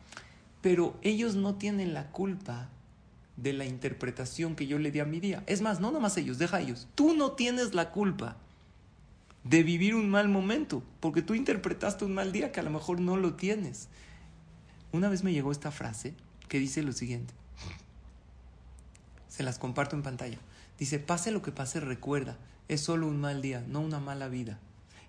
Pero 0.62 0.98
ellos 1.02 1.36
no 1.36 1.56
tienen 1.56 1.94
la 1.94 2.10
culpa 2.12 2.70
de 3.38 3.54
la 3.54 3.66
interpretación 3.66 4.56
que 4.56 4.68
yo 4.68 4.78
le 4.78 4.92
di 4.92 5.00
a 5.00 5.06
mi 5.06 5.20
día. 5.20 5.44
Es 5.48 5.62
más, 5.62 5.80
no 5.80 5.92
nomás 5.92 6.18
ellos, 6.18 6.38
deja 6.38 6.62
ellos. 6.62 6.88
Tú 6.96 7.14
no 7.14 7.32
tienes 7.32 7.74
la 7.74 7.92
culpa 7.92 8.38
de 9.44 9.64
vivir 9.64 9.96
un 9.96 10.10
mal 10.10 10.30
momento, 10.30 10.84
porque 11.00 11.22
tú 11.22 11.34
interpretaste 11.34 12.06
un 12.06 12.14
mal 12.14 12.32
día 12.32 12.52
que 12.52 12.60
a 12.60 12.64
lo 12.64 12.70
mejor 12.70 13.02
no 13.02 13.18
lo 13.18 13.34
tienes. 13.36 13.90
Una 14.92 15.10
vez 15.10 15.24
me 15.24 15.34
llegó 15.34 15.52
esta 15.52 15.72
frase 15.72 16.14
que 16.48 16.60
dice 16.60 16.84
lo 16.84 16.94
siguiente. 16.94 17.34
Se 19.28 19.44
las 19.44 19.58
comparto 19.58 19.96
en 19.96 20.04
pantalla. 20.04 20.38
Dice, 20.78 21.00
pase 21.00 21.32
lo 21.32 21.42
que 21.42 21.52
pase, 21.52 21.80
recuerda, 21.80 22.38
es 22.68 22.82
solo 22.82 23.08
un 23.08 23.20
mal 23.20 23.42
día, 23.42 23.64
no 23.68 23.82
una 23.82 24.00
mala 24.00 24.28
vida. 24.28 24.60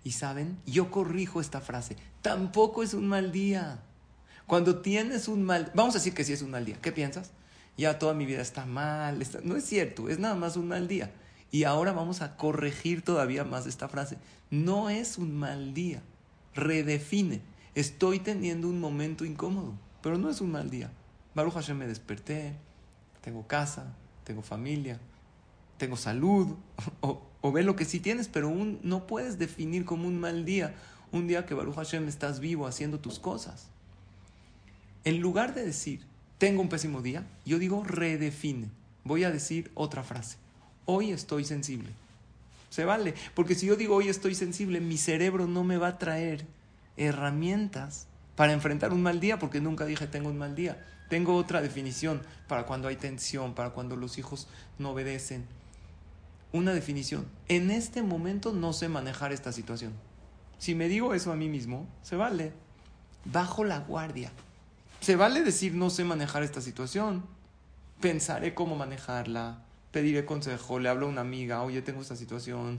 Y 0.04 0.12
saben, 0.12 0.58
yo 0.66 0.90
corrijo 0.90 1.40
esta 1.40 1.60
frase, 1.60 1.96
tampoco 2.22 2.82
es 2.82 2.94
un 2.94 3.08
mal 3.08 3.32
día. 3.32 3.80
Cuando 4.46 4.80
tienes 4.80 5.26
un 5.26 5.42
mal, 5.42 5.72
vamos 5.74 5.94
a 5.94 5.98
decir 5.98 6.14
que 6.14 6.24
sí 6.24 6.32
es 6.32 6.42
un 6.42 6.50
mal 6.50 6.64
día, 6.64 6.78
¿qué 6.80 6.92
piensas? 6.92 7.32
Ya 7.76 7.98
toda 7.98 8.14
mi 8.14 8.26
vida 8.26 8.42
está 8.42 8.66
mal, 8.66 9.24
no 9.42 9.56
es 9.56 9.64
cierto, 9.64 10.08
es 10.08 10.18
nada 10.18 10.34
más 10.34 10.56
un 10.56 10.68
mal 10.68 10.86
día. 10.86 11.10
Y 11.50 11.64
ahora 11.64 11.92
vamos 11.92 12.20
a 12.20 12.36
corregir 12.36 13.02
todavía 13.02 13.44
más 13.44 13.66
esta 13.66 13.88
frase. 13.88 14.18
No 14.50 14.90
es 14.90 15.18
un 15.18 15.34
mal 15.36 15.72
día, 15.72 16.02
redefine 16.54 17.40
Estoy 17.74 18.20
teniendo 18.20 18.68
un 18.68 18.78
momento 18.78 19.24
incómodo, 19.24 19.74
pero 20.00 20.16
no 20.16 20.30
es 20.30 20.40
un 20.40 20.52
mal 20.52 20.70
día. 20.70 20.92
Baruch 21.34 21.54
Hashem 21.54 21.76
me 21.76 21.88
desperté, 21.88 22.54
tengo 23.20 23.48
casa, 23.48 23.96
tengo 24.22 24.42
familia, 24.42 25.00
tengo 25.76 25.96
salud, 25.96 26.54
ve 27.52 27.62
lo 27.62 27.76
que 27.76 27.84
sí 27.84 28.00
tienes, 28.00 28.28
pero 28.28 28.48
un, 28.48 28.80
no 28.82 29.06
puedes 29.06 29.38
definir 29.38 29.84
como 29.84 30.08
un 30.08 30.18
mal 30.18 30.44
día 30.44 30.74
un 31.14 31.28
día 31.28 31.46
que 31.46 31.54
Baruch 31.54 31.76
Hashem 31.76 32.08
estás 32.08 32.40
vivo 32.40 32.66
haciendo 32.66 32.98
tus 32.98 33.18
cosas. 33.18 33.68
En 35.04 35.20
lugar 35.20 35.54
de 35.54 35.64
decir, 35.64 36.00
tengo 36.38 36.60
un 36.60 36.68
pésimo 36.68 37.02
día, 37.02 37.26
yo 37.44 37.58
digo, 37.58 37.84
redefine. 37.84 38.68
Voy 39.04 39.24
a 39.24 39.30
decir 39.30 39.70
otra 39.74 40.02
frase. 40.02 40.38
Hoy 40.86 41.12
estoy 41.12 41.44
sensible. 41.44 41.90
Se 42.70 42.84
vale, 42.84 43.14
porque 43.34 43.54
si 43.54 43.66
yo 43.66 43.76
digo 43.76 43.94
hoy 43.94 44.08
estoy 44.08 44.34
sensible, 44.34 44.80
mi 44.80 44.98
cerebro 44.98 45.46
no 45.46 45.62
me 45.62 45.76
va 45.76 45.88
a 45.88 45.98
traer 45.98 46.44
herramientas 46.96 48.08
para 48.34 48.52
enfrentar 48.52 48.92
un 48.92 49.02
mal 49.02 49.20
día, 49.20 49.38
porque 49.38 49.60
nunca 49.60 49.84
dije 49.84 50.06
tengo 50.08 50.28
un 50.28 50.38
mal 50.38 50.56
día. 50.56 50.84
Tengo 51.08 51.36
otra 51.36 51.60
definición 51.60 52.22
para 52.48 52.66
cuando 52.66 52.88
hay 52.88 52.96
tensión, 52.96 53.54
para 53.54 53.70
cuando 53.70 53.94
los 53.94 54.18
hijos 54.18 54.48
no 54.78 54.90
obedecen. 54.90 55.44
Una 56.54 56.72
definición. 56.72 57.26
En 57.48 57.72
este 57.72 58.04
momento 58.04 58.52
no 58.52 58.72
sé 58.72 58.88
manejar 58.88 59.32
esta 59.32 59.50
situación. 59.50 59.92
Si 60.58 60.76
me 60.76 60.86
digo 60.86 61.12
eso 61.12 61.32
a 61.32 61.34
mí 61.34 61.48
mismo, 61.48 61.88
se 62.04 62.14
vale. 62.14 62.52
Bajo 63.24 63.64
la 63.64 63.80
guardia. 63.80 64.30
Se 65.00 65.16
vale 65.16 65.42
decir 65.42 65.74
no 65.74 65.90
sé 65.90 66.04
manejar 66.04 66.44
esta 66.44 66.60
situación. 66.60 67.24
Pensaré 68.00 68.54
cómo 68.54 68.76
manejarla. 68.76 69.64
Pediré 69.90 70.24
consejo. 70.24 70.78
Le 70.78 70.88
hablo 70.88 71.06
a 71.06 71.08
una 71.08 71.22
amiga. 71.22 71.60
Oye, 71.62 71.82
tengo 71.82 72.02
esta 72.02 72.14
situación 72.14 72.78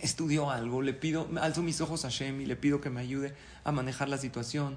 estudio 0.00 0.50
algo, 0.50 0.82
le 0.82 0.92
pido, 0.92 1.28
alzo 1.40 1.62
mis 1.62 1.80
ojos 1.80 2.04
a 2.04 2.08
Shem 2.10 2.40
y 2.40 2.46
le 2.46 2.56
pido 2.56 2.80
que 2.80 2.90
me 2.90 3.00
ayude 3.00 3.32
a 3.62 3.70
manejar 3.70 4.08
la 4.08 4.18
situación. 4.18 4.76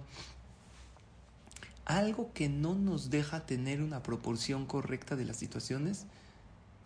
Algo 1.85 2.31
que 2.33 2.49
no 2.49 2.75
nos 2.75 3.09
deja 3.09 3.47
tener 3.47 3.81
una 3.81 4.03
proporción 4.03 4.67
correcta 4.67 5.15
de 5.15 5.25
las 5.25 5.37
situaciones 5.37 6.05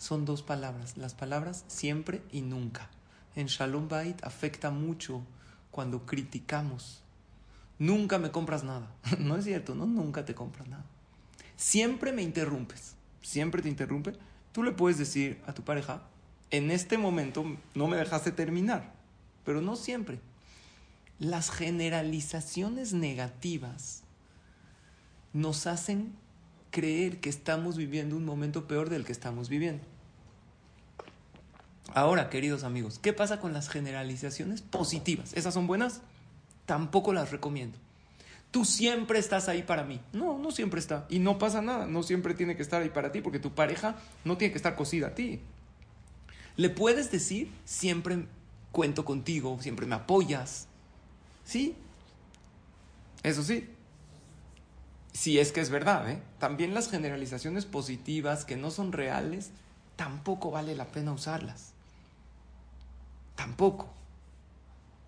son 0.04 0.26
dos 0.26 0.44
palabras, 0.44 0.98
las 0.98 1.14
palabras 1.14 1.64
siempre 1.68 2.22
y 2.30 2.42
nunca. 2.42 2.90
En 3.38 3.48
Shalom 3.48 3.88
Bait 3.88 4.22
afecta 4.26 4.70
mucho 4.70 5.22
cuando 5.72 6.06
criticamos. 6.06 7.02
Nunca 7.80 8.18
me 8.20 8.30
compras 8.30 8.66
nada. 8.66 8.92
No 9.20 9.38
es 9.38 9.46
cierto, 9.46 9.76
no, 9.76 9.86
nunca 9.86 10.26
te 10.26 10.36
compras 10.36 10.68
nada. 10.68 10.84
Siempre 11.56 12.12
me 12.12 12.22
interrumpes. 12.22 12.96
Siempre 13.22 13.62
te 13.62 13.70
interrumpe. 13.70 14.12
Tú 14.52 14.64
le 14.64 14.74
puedes 14.74 14.98
decir 14.98 15.42
a 15.48 15.54
tu 15.54 15.62
pareja, 15.62 16.04
en 16.52 16.70
este 16.70 16.98
momento 16.98 17.46
no 17.74 17.88
me 17.88 17.96
dejaste 17.96 18.34
terminar, 18.34 18.94
pero 19.46 19.62
no 19.62 19.78
siempre. 19.78 20.20
Las 21.18 21.50
generalizaciones 21.50 22.92
negativas 22.92 24.04
nos 25.32 25.66
hacen 25.66 26.14
creer 26.72 27.22
que 27.22 27.30
estamos 27.30 27.78
viviendo 27.78 28.18
un 28.18 28.26
momento 28.26 28.68
peor 28.68 28.90
del 28.90 29.06
que 29.06 29.14
estamos 29.14 29.48
viviendo. 29.48 29.93
Ahora, 31.96 32.32
queridos 32.32 32.64
amigos, 32.64 32.98
¿qué 32.98 33.14
pasa 33.14 33.40
con 33.40 33.54
las 33.54 33.70
generalizaciones 33.70 34.64
positivas? 34.64 35.32
¿Esas 35.34 35.54
son 35.54 35.68
buenas? 35.68 36.02
Tampoco 36.66 37.14
las 37.14 37.32
recomiendo. 37.32 37.78
Tú 38.50 38.66
siempre 38.66 39.20
estás 39.20 39.48
ahí 39.48 39.62
para 39.62 39.84
mí. 39.84 40.02
No, 40.12 40.40
no 40.40 40.50
siempre 40.52 40.80
está. 40.80 41.06
Y 41.10 41.20
no 41.20 41.38
pasa 41.38 41.62
nada. 41.62 41.86
No 41.86 42.02
siempre 42.02 42.34
tiene 42.34 42.56
que 42.56 42.64
estar 42.64 42.82
ahí 42.82 42.90
para 42.90 43.12
ti 43.12 43.22
porque 43.22 43.40
tu 43.40 43.52
pareja 43.54 43.96
no 44.26 44.38
tiene 44.38 44.52
que 44.52 44.58
estar 44.58 44.76
cosida 44.76 45.08
a 45.08 45.16
ti. 45.16 45.40
Le 46.56 46.70
puedes 46.70 47.12
decir, 47.12 47.52
siempre 47.66 48.26
cuento 48.72 49.06
contigo, 49.06 49.60
siempre 49.62 49.86
me 49.86 49.96
apoyas. 49.96 50.68
¿Sí? 51.44 51.76
Eso 53.22 53.44
sí. 53.44 53.70
Si 55.14 55.38
es 55.38 55.52
que 55.52 55.62
es 55.62 55.70
verdad, 55.70 56.10
¿eh? 56.10 56.24
También 56.40 56.74
las 56.74 56.90
generalizaciones 56.90 57.66
positivas 57.66 58.46
que 58.46 58.58
no 58.58 58.72
son 58.72 58.94
reales, 58.94 59.52
tampoco 59.96 60.50
vale 60.50 60.76
la 60.76 60.86
pena 60.86 61.12
usarlas. 61.12 61.73
Tampoco. 63.36 63.92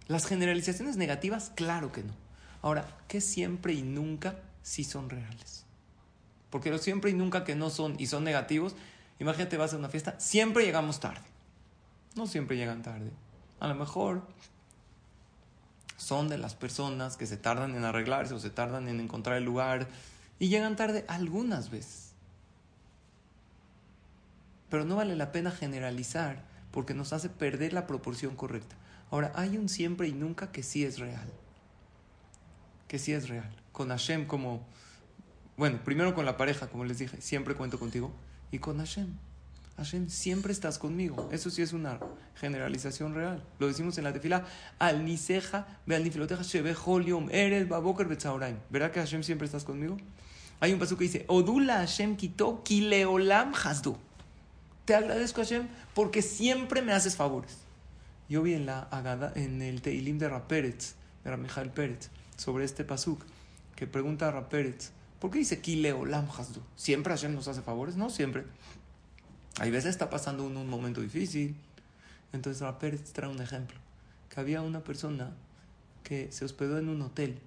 Las 0.08 0.26
generalizaciones 0.26 0.98
negativas, 0.98 1.52
claro 1.56 1.92
que 1.92 2.04
no. 2.04 2.14
Ahora, 2.62 2.86
¿qué 3.08 3.22
siempre 3.22 3.74
y 3.74 3.82
nunca 3.82 4.36
sí 4.62 4.84
son 4.84 5.10
reales? 5.10 5.66
Porque 6.50 6.72
los 6.72 6.82
siempre 6.82 7.12
y 7.12 7.14
nunca 7.14 7.44
que 7.44 7.56
no 7.56 7.70
son 7.70 7.96
y 8.00 8.08
son 8.08 8.24
negativos, 8.24 8.76
imagínate 9.20 9.58
vas 9.58 9.74
a 9.74 9.78
una 9.78 9.90
fiesta, 9.90 10.20
siempre 10.20 10.64
llegamos 10.64 11.00
tarde 11.00 11.36
no 12.16 12.28
siempre 12.28 12.58
llegan 12.58 12.82
tarde. 12.82 13.12
A 13.60 13.68
lo 13.68 13.76
mejor 13.76 14.24
son 15.98 16.28
de 16.28 16.38
las 16.38 16.56
personas 16.56 17.18
que 17.18 17.28
se 17.28 17.38
tardan 17.38 17.76
en 17.76 17.84
arreglarse 17.84 18.34
o 18.34 18.40
se 18.40 18.50
tardan 18.50 18.88
en 18.88 19.00
encontrar 19.00 19.38
el 19.38 19.44
lugar 19.44 19.88
y 20.40 20.48
llegan 20.48 20.76
tarde 20.76 21.06
algunas 21.08 21.70
veces. 21.70 22.14
Pero 24.70 24.86
no 24.86 24.96
vale 24.96 25.16
la 25.16 25.32
pena 25.32 25.52
generalizar 25.52 26.44
porque 26.76 26.94
nos 26.94 27.14
hace 27.14 27.30
perder 27.30 27.74
la 27.74 27.88
proporción 27.88 28.36
correcta. 28.36 28.76
Ahora, 29.10 29.32
hay 29.34 29.58
un 29.58 29.70
siempre 29.70 30.08
y 30.08 30.12
nunca 30.12 30.52
que 30.52 30.62
sí 30.62 30.84
es 30.84 31.00
real. 31.00 31.28
Que 32.88 33.00
sí 33.00 33.14
es 33.14 33.28
real. 33.30 33.50
Con 33.72 33.90
Hashem 33.90 34.28
como, 34.28 34.64
bueno, 35.58 35.80
primero 35.84 36.14
con 36.14 36.26
la 36.26 36.38
pareja, 36.38 36.68
como 36.68 36.86
les 36.86 37.00
dije, 37.00 37.20
siempre 37.22 37.56
cuento 37.56 37.80
contigo. 37.80 38.14
Y 38.52 38.60
con 38.60 38.78
Hashem. 38.78 39.08
Hashem, 39.78 40.10
siempre 40.10 40.54
estás 40.54 40.78
conmigo. 40.78 41.30
Eso 41.32 41.50
sí 41.50 41.62
es 41.62 41.74
una 41.74 42.00
generalización 42.36 43.16
real. 43.16 43.44
Lo 43.58 43.68
decimos 43.68 43.98
en 43.98 44.04
la 44.04 44.14
tefila. 44.14 44.46
Al 44.78 45.04
niseja, 45.04 45.80
ve 45.86 45.96
al 45.96 46.04
nifiloteja, 46.04 46.44
holium, 46.86 47.30
eres 47.32 47.68
baboker. 47.68 48.08
¿Verdad 48.08 48.92
que 48.92 49.00
Hashem 49.00 49.24
siempre 49.24 49.46
estás 49.46 49.64
conmigo? 49.64 49.98
Hay 50.60 50.72
un 50.72 50.80
paso 50.80 50.98
que 50.98 51.06
dice, 51.06 51.26
Odula 51.28 51.78
Hashem 51.78 52.16
quitó 52.16 52.64
kileolam 52.64 53.54
hasdu. 53.54 53.98
Te 54.86 54.94
agradezco 54.94 55.42
Hashem 55.42 55.68
porque 55.96 56.22
siempre 56.22 56.84
me 56.84 56.94
haces 56.94 57.16
favores. 57.16 57.58
Yo 58.30 58.44
vi 58.44 58.54
en 58.54 58.68
la 58.68 58.82
Agada, 58.92 59.34
en 59.36 59.62
el 59.62 59.82
Teilim 59.82 60.20
de 60.20 60.30
Raperetz, 60.30 60.94
de 61.24 61.32
Ramijael 61.32 61.72
Pérez, 61.72 62.10
sobre 62.38 62.66
este 62.66 62.84
pasuk, 62.84 63.24
que 63.76 63.88
pregunta 63.88 64.28
a 64.28 64.32
Raperetz, 64.32 64.92
¿por 65.20 65.32
qué 65.32 65.40
dice 65.40 65.60
kileolam 65.60 66.28
hasdu? 66.30 66.62
¿Siempre 66.76 67.14
Hashem 67.14 67.34
nos 67.34 67.48
hace 67.48 67.62
favores? 67.62 67.96
No, 67.96 68.10
siempre. 68.10 68.46
Hay 69.60 69.72
veces 69.72 69.92
está 69.92 70.10
pasando 70.10 70.44
un, 70.44 70.56
un 70.56 70.70
momento 70.70 71.02
difícil. 71.02 71.56
Entonces 72.34 72.68
Pérez 72.80 73.12
trae 73.14 73.30
un 73.30 73.42
ejemplo. 73.42 73.78
Que 74.30 74.40
había 74.40 74.62
una 74.62 74.84
persona 74.84 75.32
que 76.04 76.32
se 76.32 76.46
hospedó 76.46 76.78
en 76.78 76.90
un 76.90 77.02
hotel, 77.02 77.40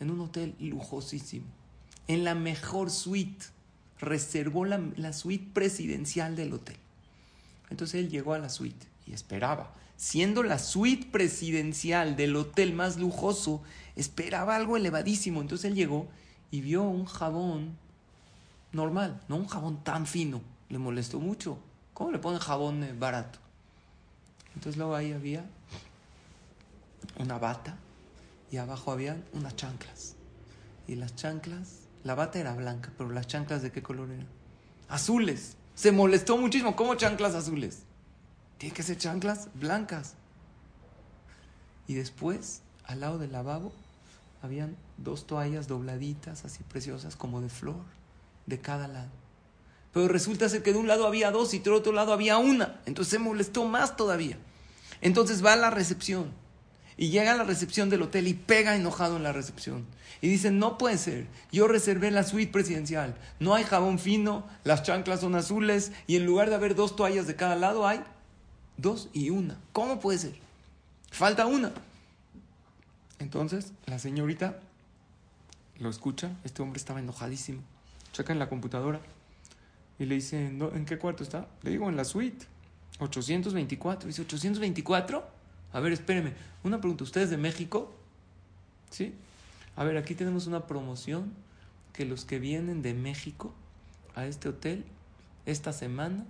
en 0.00 0.10
un 0.10 0.20
hotel 0.20 0.54
lujosísimo, 0.58 1.46
en 2.06 2.24
la 2.24 2.34
mejor 2.34 2.90
suite. 2.90 3.46
Reservó 4.00 4.64
la, 4.64 5.12
suite 5.12 5.48
presidencial 5.52 6.36
del 6.36 6.52
hotel. 6.52 6.76
Entonces 7.70 8.00
él 8.00 8.10
llegó 8.10 8.34
a 8.34 8.38
la 8.38 8.48
suite 8.48 8.86
y 9.06 9.12
esperaba. 9.12 9.72
Siendo 9.96 10.42
la 10.42 10.58
suite 10.58 11.08
presidencial 11.10 12.16
del 12.16 12.36
hotel 12.36 12.72
más 12.72 12.98
lujoso, 12.98 13.62
esperaba 13.96 14.56
algo 14.56 14.76
elevadísimo. 14.76 15.40
Entonces 15.40 15.70
él 15.70 15.74
llegó 15.74 16.08
y 16.50 16.60
vio 16.60 16.82
un 16.82 17.04
jabón 17.04 17.76
normal, 18.72 19.20
no 19.28 19.36
un 19.36 19.48
jabón 19.48 19.82
tan 19.82 20.06
fino 20.06 20.40
le 20.68 20.78
molestó 20.78 21.18
mucho. 21.18 21.58
¿Cómo 21.94 22.10
le 22.12 22.18
ponen 22.18 22.40
jabón 22.40 22.82
eh, 22.84 22.92
barato? 22.92 23.38
Entonces 24.54 24.76
luego 24.76 24.94
ahí 24.94 25.12
había 25.12 25.44
una 27.18 27.38
bata 27.38 27.76
y 28.50 28.56
abajo 28.56 28.92
habían 28.92 29.24
unas 29.32 29.56
chanclas. 29.56 30.14
Y 30.86 30.94
las 30.94 31.14
chanclas, 31.16 31.77
la 32.04 32.14
bata 32.14 32.38
era 32.38 32.54
blanca, 32.54 32.92
pero 32.96 33.10
las 33.10 33.26
chanclas 33.26 33.62
de 33.62 33.70
qué 33.70 33.82
color 33.82 34.10
eran? 34.10 34.28
Azules. 34.88 35.56
Se 35.74 35.92
molestó 35.92 36.36
muchísimo. 36.36 36.74
¿Cómo 36.76 36.94
chanclas 36.94 37.34
azules? 37.34 37.82
Tiene 38.58 38.74
que 38.74 38.82
ser 38.82 38.98
chanclas 38.98 39.48
blancas. 39.54 40.14
Y 41.86 41.94
después, 41.94 42.62
al 42.84 43.00
lado 43.00 43.18
del 43.18 43.32
lavabo, 43.32 43.72
habían 44.42 44.76
dos 44.96 45.26
toallas 45.26 45.68
dobladitas, 45.68 46.44
así 46.44 46.62
preciosas, 46.64 47.16
como 47.16 47.40
de 47.40 47.48
flor, 47.48 47.82
de 48.46 48.60
cada 48.60 48.88
lado. 48.88 49.10
Pero 49.92 50.08
resulta 50.08 50.48
ser 50.48 50.62
que 50.62 50.72
de 50.72 50.78
un 50.78 50.88
lado 50.88 51.06
había 51.06 51.30
dos 51.30 51.54
y 51.54 51.58
del 51.58 51.74
otro 51.74 51.92
lado 51.92 52.12
había 52.12 52.38
una. 52.38 52.80
Entonces 52.86 53.12
se 53.12 53.18
molestó 53.18 53.64
más 53.64 53.96
todavía. 53.96 54.38
Entonces 55.00 55.44
va 55.44 55.54
a 55.54 55.56
la 55.56 55.70
recepción 55.70 56.32
y 56.98 57.10
llega 57.10 57.32
a 57.32 57.36
la 57.36 57.44
recepción 57.44 57.88
del 57.88 58.02
hotel 58.02 58.26
y 58.26 58.34
pega 58.34 58.76
enojado 58.76 59.16
en 59.16 59.22
la 59.22 59.32
recepción. 59.32 59.86
Y 60.20 60.28
dice, 60.28 60.50
no 60.50 60.76
puede 60.76 60.98
ser, 60.98 61.26
yo 61.52 61.68
reservé 61.68 62.10
la 62.10 62.24
suite 62.24 62.52
presidencial, 62.52 63.16
no 63.38 63.54
hay 63.54 63.62
jabón 63.62 64.00
fino, 64.00 64.44
las 64.64 64.82
chanclas 64.82 65.20
son 65.20 65.36
azules 65.36 65.92
y 66.08 66.16
en 66.16 66.26
lugar 66.26 66.50
de 66.50 66.56
haber 66.56 66.74
dos 66.74 66.96
toallas 66.96 67.28
de 67.28 67.36
cada 67.36 67.54
lado 67.54 67.86
hay 67.86 68.00
dos 68.76 69.08
y 69.12 69.30
una. 69.30 69.56
¿Cómo 69.72 70.00
puede 70.00 70.18
ser? 70.18 70.34
Falta 71.12 71.46
una. 71.46 71.72
Entonces 73.20 73.72
la 73.86 74.00
señorita 74.00 74.58
lo 75.78 75.88
escucha, 75.88 76.32
este 76.44 76.62
hombre 76.62 76.78
estaba 76.78 76.98
enojadísimo, 76.98 77.62
checa 78.12 78.32
en 78.32 78.40
la 78.40 78.48
computadora 78.48 79.00
y 80.00 80.04
le 80.04 80.16
dice, 80.16 80.46
¿en 80.46 80.84
qué 80.84 80.98
cuarto 80.98 81.22
está? 81.22 81.46
Le 81.62 81.70
digo, 81.70 81.88
en 81.88 81.96
la 81.96 82.04
suite, 82.04 82.46
824. 82.98 84.08
Dice, 84.08 84.26
¿824? 84.26 85.22
A 85.72 85.80
ver, 85.80 85.92
espéreme. 85.92 86.32
Una 86.64 86.80
pregunta, 86.80 87.04
¿ustedes 87.04 87.30
de 87.30 87.36
México? 87.36 87.94
¿Sí? 88.90 89.14
A 89.76 89.84
ver, 89.84 89.96
aquí 89.96 90.14
tenemos 90.14 90.46
una 90.46 90.66
promoción 90.66 91.32
que 91.92 92.04
los 92.04 92.24
que 92.24 92.38
vienen 92.38 92.82
de 92.82 92.94
México 92.94 93.54
a 94.14 94.26
este 94.26 94.48
hotel 94.48 94.84
esta 95.46 95.72
semana, 95.72 96.26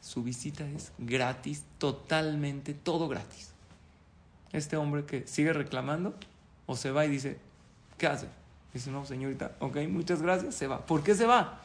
su 0.00 0.22
visita 0.22 0.68
es 0.68 0.92
gratis, 0.98 1.64
totalmente, 1.78 2.74
todo 2.74 3.08
gratis. 3.08 3.52
Este 4.52 4.76
hombre 4.76 5.04
que 5.04 5.26
sigue 5.26 5.52
reclamando 5.52 6.14
o 6.66 6.76
se 6.76 6.90
va 6.90 7.04
y 7.06 7.10
dice, 7.10 7.38
¿qué 7.96 8.06
hace? 8.06 8.28
Dice, 8.72 8.90
no, 8.90 9.04
señorita, 9.06 9.56
ok, 9.60 9.78
muchas 9.88 10.22
gracias, 10.22 10.54
se 10.54 10.66
va. 10.66 10.84
¿Por 10.86 11.02
qué 11.02 11.14
se 11.14 11.26
va? 11.26 11.62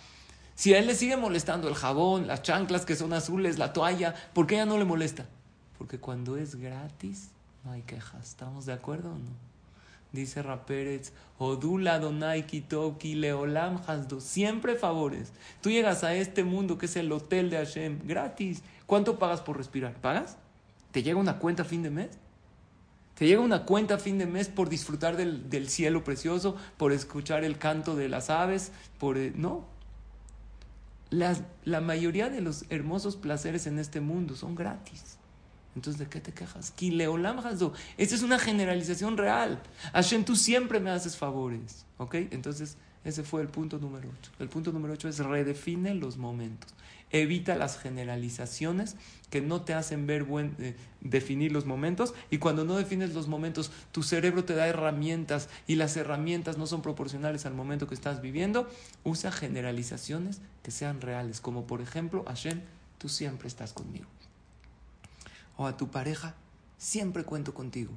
Si 0.55 0.73
a 0.73 0.79
él 0.79 0.87
le 0.87 0.95
sigue 0.95 1.17
molestando 1.17 1.67
el 1.67 1.75
jabón, 1.75 2.27
las 2.27 2.41
chanclas 2.41 2.85
que 2.85 2.95
son 2.95 3.13
azules, 3.13 3.57
la 3.57 3.73
toalla, 3.73 4.13
¿por 4.33 4.47
qué 4.47 4.55
ella 4.55 4.65
no 4.65 4.77
le 4.77 4.85
molesta? 4.85 5.25
Porque 5.77 5.99
cuando 5.99 6.37
es 6.37 6.55
gratis, 6.55 7.29
no 7.63 7.71
hay 7.71 7.81
quejas. 7.81 8.29
¿Estamos 8.29 8.65
de 8.65 8.73
acuerdo 8.73 9.11
o 9.11 9.17
no? 9.17 9.53
Dice 10.13 10.43
Rapérez, 10.43 11.11
Odula 11.39 11.97
Donai 11.97 12.45
Kitoki 12.45 13.15
Leolam 13.15 13.81
Hasdo, 13.87 14.21
siempre 14.21 14.75
favores. 14.75 15.33
Tú 15.61 15.71
llegas 15.71 16.03
a 16.03 16.13
este 16.13 16.43
mundo 16.43 16.77
que 16.77 16.85
es 16.85 16.95
el 16.95 17.11
hotel 17.11 17.49
de 17.49 17.57
Hashem, 17.57 17.99
gratis. 18.05 18.61
¿Cuánto 18.85 19.17
pagas 19.17 19.41
por 19.41 19.57
respirar? 19.57 19.95
¿Pagas? 19.95 20.37
¿Te 20.91 21.01
llega 21.01 21.19
una 21.19 21.39
cuenta 21.39 21.63
a 21.63 21.65
fin 21.65 21.81
de 21.81 21.89
mes? 21.89 22.11
¿Te 23.15 23.25
llega 23.25 23.41
una 23.41 23.65
cuenta 23.65 23.95
a 23.95 23.97
fin 23.97 24.19
de 24.19 24.27
mes 24.27 24.49
por 24.49 24.69
disfrutar 24.69 25.17
del, 25.17 25.49
del 25.49 25.67
cielo 25.67 26.03
precioso, 26.03 26.55
por 26.77 26.91
escuchar 26.91 27.43
el 27.43 27.57
canto 27.57 27.95
de 27.95 28.07
las 28.07 28.29
aves? 28.29 28.71
Por, 28.99 29.17
eh, 29.17 29.33
no, 29.35 29.65
la 31.09 31.81
mayoría 31.81 32.29
de 32.29 32.41
los 32.41 32.65
hermosos 32.69 33.15
placeres 33.15 33.65
en 33.65 33.79
este 33.79 33.99
mundo 33.99 34.35
son 34.35 34.53
gratis. 34.53 35.17
Entonces, 35.75 35.99
¿de 35.99 36.07
qué 36.07 36.19
te 36.19 36.31
quejas? 36.31 36.73
Esta 37.97 38.15
es 38.15 38.21
una 38.21 38.39
generalización 38.39 39.17
real. 39.17 39.61
Hashem, 39.93 40.23
tú 40.23 40.35
siempre 40.35 40.79
me 40.79 40.91
haces 40.91 41.17
favores. 41.17 41.85
¿Ok? 41.97 42.15
Entonces, 42.31 42.77
ese 43.03 43.23
fue 43.23 43.41
el 43.41 43.47
punto 43.47 43.79
número 43.79 44.09
8. 44.19 44.31
El 44.39 44.49
punto 44.49 44.71
número 44.71 44.93
8 44.93 45.09
es 45.09 45.19
redefine 45.19 45.93
los 45.95 46.17
momentos. 46.17 46.73
Evita 47.11 47.55
las 47.55 47.77
generalizaciones 47.77 48.95
que 49.29 49.41
no 49.41 49.61
te 49.61 49.73
hacen 49.73 50.07
ver 50.07 50.23
buen, 50.23 50.55
eh, 50.59 50.75
definir 51.01 51.51
los 51.51 51.65
momentos. 51.65 52.13
Y 52.31 52.37
cuando 52.37 52.65
no 52.65 52.75
defines 52.75 53.13
los 53.13 53.27
momentos, 53.27 53.71
tu 53.91 54.03
cerebro 54.03 54.45
te 54.45 54.55
da 54.55 54.67
herramientas 54.67 55.49
y 55.67 55.75
las 55.75 55.95
herramientas 55.97 56.57
no 56.57 56.65
son 56.65 56.81
proporcionales 56.81 57.45
al 57.45 57.53
momento 57.53 57.87
que 57.87 57.95
estás 57.95 58.21
viviendo. 58.21 58.69
Usa 59.03 59.31
generalizaciones 59.31 60.41
que 60.63 60.71
sean 60.71 61.01
reales. 61.01 61.41
Como 61.41 61.67
por 61.67 61.81
ejemplo, 61.81 62.23
Hashem, 62.27 62.61
tú 62.97 63.09
siempre 63.09 63.47
estás 63.47 63.73
conmigo 63.73 64.07
a 65.67 65.77
tu 65.77 65.91
pareja, 65.91 66.35
siempre 66.77 67.23
cuento 67.23 67.53
contigo. 67.53 67.93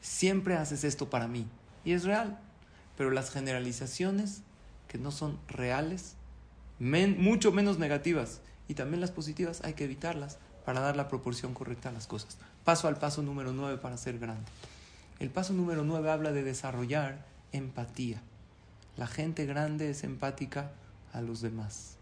Siempre 0.00 0.56
haces 0.56 0.84
esto 0.84 1.10
para 1.10 1.28
mí. 1.28 1.46
Y 1.84 1.92
es 1.92 2.04
real. 2.04 2.38
Pero 2.96 3.10
las 3.10 3.30
generalizaciones 3.30 4.42
que 4.88 4.98
no 4.98 5.10
son 5.10 5.38
reales, 5.48 6.16
mucho 6.78 7.52
menos 7.52 7.78
negativas, 7.78 8.40
y 8.68 8.74
también 8.74 9.00
las 9.00 9.10
positivas, 9.10 9.62
hay 9.64 9.74
que 9.74 9.84
evitarlas 9.84 10.38
para 10.64 10.80
dar 10.80 10.96
la 10.96 11.08
proporción 11.08 11.54
correcta 11.54 11.88
a 11.88 11.92
las 11.92 12.06
cosas. 12.06 12.38
Paso 12.64 12.88
al 12.88 12.98
paso 12.98 13.22
número 13.22 13.52
9 13.52 13.78
para 13.78 13.96
ser 13.96 14.18
grande. 14.18 14.50
El 15.18 15.30
paso 15.30 15.52
número 15.52 15.84
9 15.84 16.10
habla 16.10 16.32
de 16.32 16.42
desarrollar 16.42 17.26
empatía. 17.52 18.22
La 18.96 19.06
gente 19.06 19.46
grande 19.46 19.90
es 19.90 20.04
empática 20.04 20.72
a 21.12 21.20
los 21.20 21.40
demás. 21.40 21.96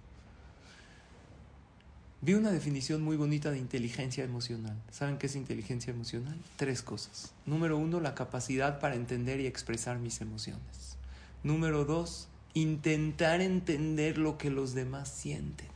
Vi 2.21 2.35
una 2.35 2.51
definición 2.51 3.03
muy 3.03 3.17
bonita 3.17 3.53
de 3.53 3.59
inteligencia 3.59 4.25
emocional. 4.25 4.77
¿Saben 4.91 5.19
qué 5.19 5.27
es 5.27 5.37
inteligencia 5.37 5.93
emocional? 5.93 6.37
Tres 6.57 6.83
cosas. 6.83 7.33
Número 7.47 7.79
uno, 7.79 8.01
la 8.01 8.17
capacidad 8.17 8.81
para 8.81 8.97
entender 8.97 9.39
y 9.39 9.47
expresar 9.47 10.01
mis 10.01 10.21
emociones. 10.21 10.97
Número 11.45 11.85
dos, 11.85 12.27
intentar 12.55 13.41
entender 13.41 14.19
lo 14.19 14.37
que 14.37 14.51
los 14.51 14.75
demás 14.75 15.09
sienten. 15.09 15.69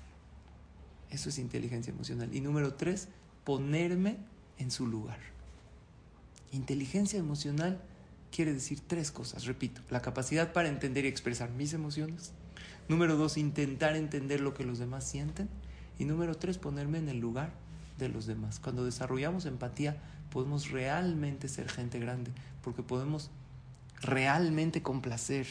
Eso 1.10 1.28
es 1.28 1.38
inteligencia 1.38 1.92
emocional. 1.92 2.34
Y 2.34 2.40
número 2.40 2.74
tres, 2.74 3.06
ponerme 3.44 4.16
en 4.58 4.72
su 4.72 4.88
lugar. 4.88 5.20
Inteligencia 6.50 7.20
emocional 7.20 7.80
quiere 8.32 8.52
decir 8.52 8.80
tres 8.84 9.12
cosas, 9.12 9.44
repito, 9.44 9.80
la 9.90 10.02
capacidad 10.02 10.52
para 10.52 10.68
entender 10.68 11.04
y 11.04 11.08
expresar 11.08 11.50
mis 11.50 11.72
emociones. 11.72 12.32
Número 12.88 13.16
dos, 13.16 13.36
intentar 13.36 13.94
entender 13.94 14.40
lo 14.40 14.54
que 14.54 14.64
los 14.64 14.80
demás 14.80 15.08
sienten. 15.08 15.48
Y 16.02 16.04
número 16.04 16.34
tres, 16.34 16.58
ponerme 16.58 16.98
en 16.98 17.08
el 17.08 17.20
lugar 17.20 17.52
de 17.96 18.08
los 18.08 18.26
demás. 18.26 18.58
Cuando 18.58 18.84
desarrollamos 18.84 19.46
empatía, 19.46 20.02
podemos 20.32 20.72
realmente 20.72 21.48
ser 21.48 21.68
gente 21.68 22.00
grande, 22.00 22.32
porque 22.64 22.82
podemos 22.82 23.30
realmente 24.00 24.82
complacer, 24.82 25.46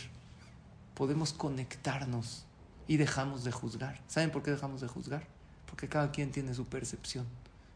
podemos 0.94 1.32
conectarnos 1.32 2.44
y 2.86 2.98
dejamos 2.98 3.46
de 3.46 3.54
juzgar. 3.54 4.02
¿Saben 4.10 4.30
por 4.30 4.44
qué 4.44 4.52
dejamos 4.52 4.82
de 4.82 4.90
juzgar? 4.90 5.26
Porque 5.68 5.88
cada 5.88 6.12
quien 6.12 6.32
tiene 6.32 6.54
su 6.54 6.66
percepción. 6.66 7.26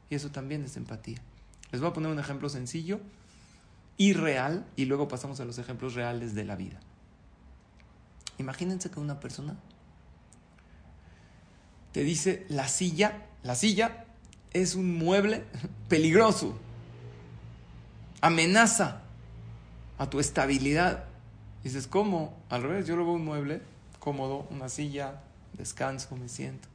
Y 0.09 0.15
eso 0.15 0.31
también 0.31 0.65
es 0.65 0.75
empatía. 0.75 1.21
Les 1.71 1.79
voy 1.79 1.91
a 1.91 1.93
poner 1.93 2.11
un 2.11 2.19
ejemplo 2.19 2.49
sencillo 2.49 2.99
y 3.95 4.11
real, 4.11 4.65
y 4.75 4.83
luego 4.83 5.07
pasamos 5.07 5.39
a 5.39 5.45
los 5.45 5.59
ejemplos 5.59 5.93
reales 5.93 6.35
de 6.35 6.43
la 6.43 6.57
vida. 6.57 6.81
Imagínense 8.37 8.91
que 8.91 8.99
una 8.99 9.21
persona 9.21 9.55
te 11.95 12.03
dice 12.03 12.45
la 12.49 12.67
silla, 12.67 13.25
la 13.41 13.55
silla 13.55 14.03
es 14.51 14.75
un 14.75 14.97
mueble 14.97 15.45
peligroso, 15.87 16.53
amenaza 18.19 19.01
a 19.97 20.09
tu 20.09 20.19
estabilidad. 20.19 21.05
Dices, 21.63 21.87
¿cómo? 21.87 22.37
Al 22.49 22.63
revés, 22.63 22.85
yo 22.85 22.97
lo 22.97 23.05
veo 23.05 23.13
un 23.13 23.23
mueble 23.23 23.61
cómodo, 23.99 24.45
una 24.49 24.67
silla, 24.67 25.21
descanso, 25.53 26.17
me 26.17 26.27
siento. 26.27 26.67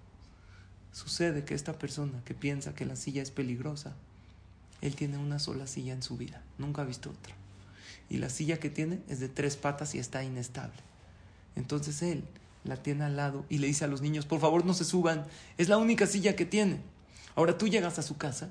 Sucede 0.91 1.45
que 1.45 1.53
esta 1.53 1.75
persona 1.75 2.23
que 2.25 2.33
piensa 2.33 2.75
que 2.75 2.87
la 2.87 2.97
silla 2.97 3.21
es 3.21 3.31
peligrosa, 3.31 3.93
él 4.81 4.97
tiene 4.97 5.19
una 5.19 5.39
sola 5.39 5.67
silla 5.67 5.93
en 5.93 6.03
su 6.03 6.17
vida, 6.17 6.43
nunca 6.57 6.81
ha 6.81 6.87
visto 6.87 7.11
otra. 7.11 7.35
Y 8.09 8.17
la 8.17 8.31
silla 8.31 8.59
que 8.59 8.71
tiene 8.71 9.01
es 9.07 9.21
de 9.21 9.29
tres 9.29 9.59
patas 9.59 9.95
y 9.95 9.99
está 9.99 10.25
inestable. 10.25 10.81
Entonces 11.57 12.01
él 12.01 12.25
la 12.65 12.77
tiene 12.77 13.05
al 13.05 13.17
lado 13.17 13.45
y 13.49 13.59
le 13.59 13.67
dice 13.67 13.85
a 13.85 13.89
los 13.89 14.03
niños, 14.03 14.27
por 14.27 14.41
favor 14.41 14.65
no 14.65 14.75
se 14.75 14.85
suban, 14.85 15.27
es 15.59 15.69
la 15.69 15.79
única 15.79 16.07
silla 16.07 16.37
que 16.37 16.45
tiene. 16.45 16.81
Ahora 17.35 17.57
tú 17.57 17.69
llegas 17.69 17.99
a 17.99 18.03
su 18.03 18.17
casa 18.17 18.51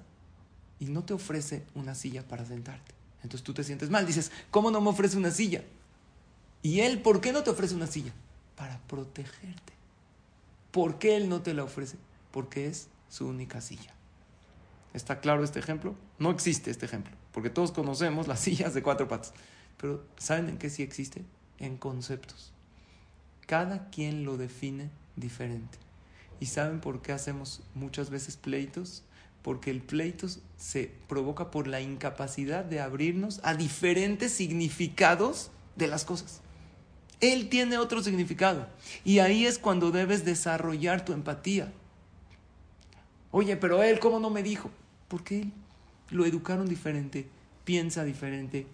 y 0.79 0.85
no 0.85 1.03
te 1.03 1.13
ofrece 1.13 1.65
una 1.75 1.95
silla 1.95 2.27
para 2.27 2.45
sentarte. 2.45 2.93
Entonces 3.21 3.43
tú 3.43 3.53
te 3.53 3.63
sientes 3.63 3.89
mal, 3.89 4.07
dices, 4.07 4.31
¿cómo 4.49 4.71
no 4.71 4.81
me 4.81 4.89
ofrece 4.89 5.17
una 5.17 5.31
silla? 5.31 5.63
Y 6.61 6.81
él, 6.81 7.01
¿por 7.01 7.21
qué 7.21 7.31
no 7.31 7.43
te 7.43 7.49
ofrece 7.49 7.75
una 7.75 7.87
silla? 7.87 8.13
Para 8.55 8.79
protegerte. 8.87 9.73
¿Por 10.71 10.99
qué 10.99 11.17
él 11.17 11.29
no 11.29 11.41
te 11.41 11.53
la 11.53 11.63
ofrece? 11.63 11.97
Porque 12.31 12.67
es 12.67 12.87
su 13.09 13.27
única 13.27 13.61
silla. 13.61 13.93
¿Está 14.93 15.19
claro 15.19 15.43
este 15.43 15.59
ejemplo? 15.59 15.95
No 16.17 16.31
existe 16.31 16.71
este 16.71 16.85
ejemplo, 16.85 17.15
porque 17.31 17.49
todos 17.49 17.71
conocemos 17.71 18.27
las 18.27 18.39
sillas 18.41 18.73
de 18.73 18.81
cuatro 18.81 19.07
patas. 19.07 19.33
Pero 19.77 20.03
¿saben 20.17 20.49
en 20.49 20.57
qué 20.57 20.69
sí 20.69 20.83
existe? 20.83 21.23
En 21.57 21.77
conceptos. 21.77 22.53
Cada 23.49 23.89
quien 23.89 24.25
lo 24.25 24.37
define 24.37 24.91
diferente. 25.15 25.79
¿Y 26.39 26.45
saben 26.45 26.81
por 26.81 27.01
qué 27.01 27.13
hacemos 27.13 27.63
muchas 27.73 28.11
veces 28.11 28.37
pleitos? 28.37 29.01
Porque 29.41 29.71
el 29.71 29.81
pleito 29.81 30.27
se 30.55 30.91
provoca 31.07 31.49
por 31.49 31.65
la 31.65 31.81
incapacidad 31.81 32.63
de 32.63 32.79
abrirnos 32.79 33.39
a 33.41 33.55
diferentes 33.55 34.33
significados 34.33 35.49
de 35.77 35.87
las 35.87 36.05
cosas. 36.05 36.41
Él 37.21 37.49
tiene 37.49 37.79
otro 37.79 38.03
significado. 38.03 38.67
Y 39.03 39.17
ahí 39.17 39.47
es 39.47 39.57
cuando 39.57 39.89
debes 39.89 40.25
desarrollar 40.25 41.03
tu 41.03 41.13
empatía. 41.13 41.73
Oye, 43.31 43.57
pero 43.57 43.81
él, 43.81 43.97
¿cómo 43.97 44.19
no 44.19 44.29
me 44.29 44.43
dijo? 44.43 44.69
Porque 45.07 45.41
él 45.41 45.53
lo 46.11 46.27
educaron 46.27 46.69
diferente, 46.69 47.27
piensa 47.65 48.03
diferente. 48.03 48.67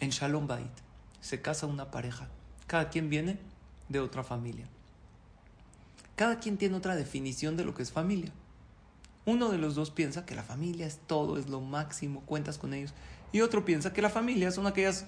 En 0.00 0.08
Shalom 0.08 0.46
Bait 0.46 0.83
se 1.24 1.40
casa 1.40 1.66
una 1.66 1.90
pareja. 1.90 2.28
Cada 2.66 2.90
quien 2.90 3.08
viene 3.08 3.38
de 3.88 3.98
otra 3.98 4.22
familia. 4.22 4.66
Cada 6.16 6.38
quien 6.38 6.58
tiene 6.58 6.76
otra 6.76 6.96
definición 6.96 7.56
de 7.56 7.64
lo 7.64 7.72
que 7.72 7.82
es 7.82 7.90
familia. 7.90 8.30
Uno 9.24 9.48
de 9.48 9.56
los 9.56 9.74
dos 9.74 9.90
piensa 9.90 10.26
que 10.26 10.34
la 10.34 10.42
familia 10.42 10.86
es 10.86 10.98
todo, 11.06 11.38
es 11.38 11.48
lo 11.48 11.62
máximo, 11.62 12.20
cuentas 12.26 12.58
con 12.58 12.74
ellos. 12.74 12.92
Y 13.32 13.40
otro 13.40 13.64
piensa 13.64 13.94
que 13.94 14.02
la 14.02 14.10
familia 14.10 14.50
son 14.50 14.66
aquellas 14.66 15.06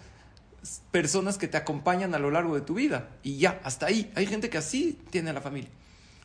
personas 0.91 1.37
que 1.37 1.49
te 1.49 1.59
acompañan 1.59 2.15
a 2.15 2.19
lo 2.19 2.31
largo 2.31 2.55
de 2.55 2.63
tu 2.63 2.73
vida. 2.73 3.11
Y 3.23 3.37
ya, 3.37 3.61
hasta 3.63 3.85
ahí. 3.85 4.11
Hay 4.15 4.27
gente 4.27 4.49
que 4.49 4.57
así 4.57 4.99
tiene 5.11 5.29
a 5.29 5.35
la 5.35 5.43
familia. 5.43 5.69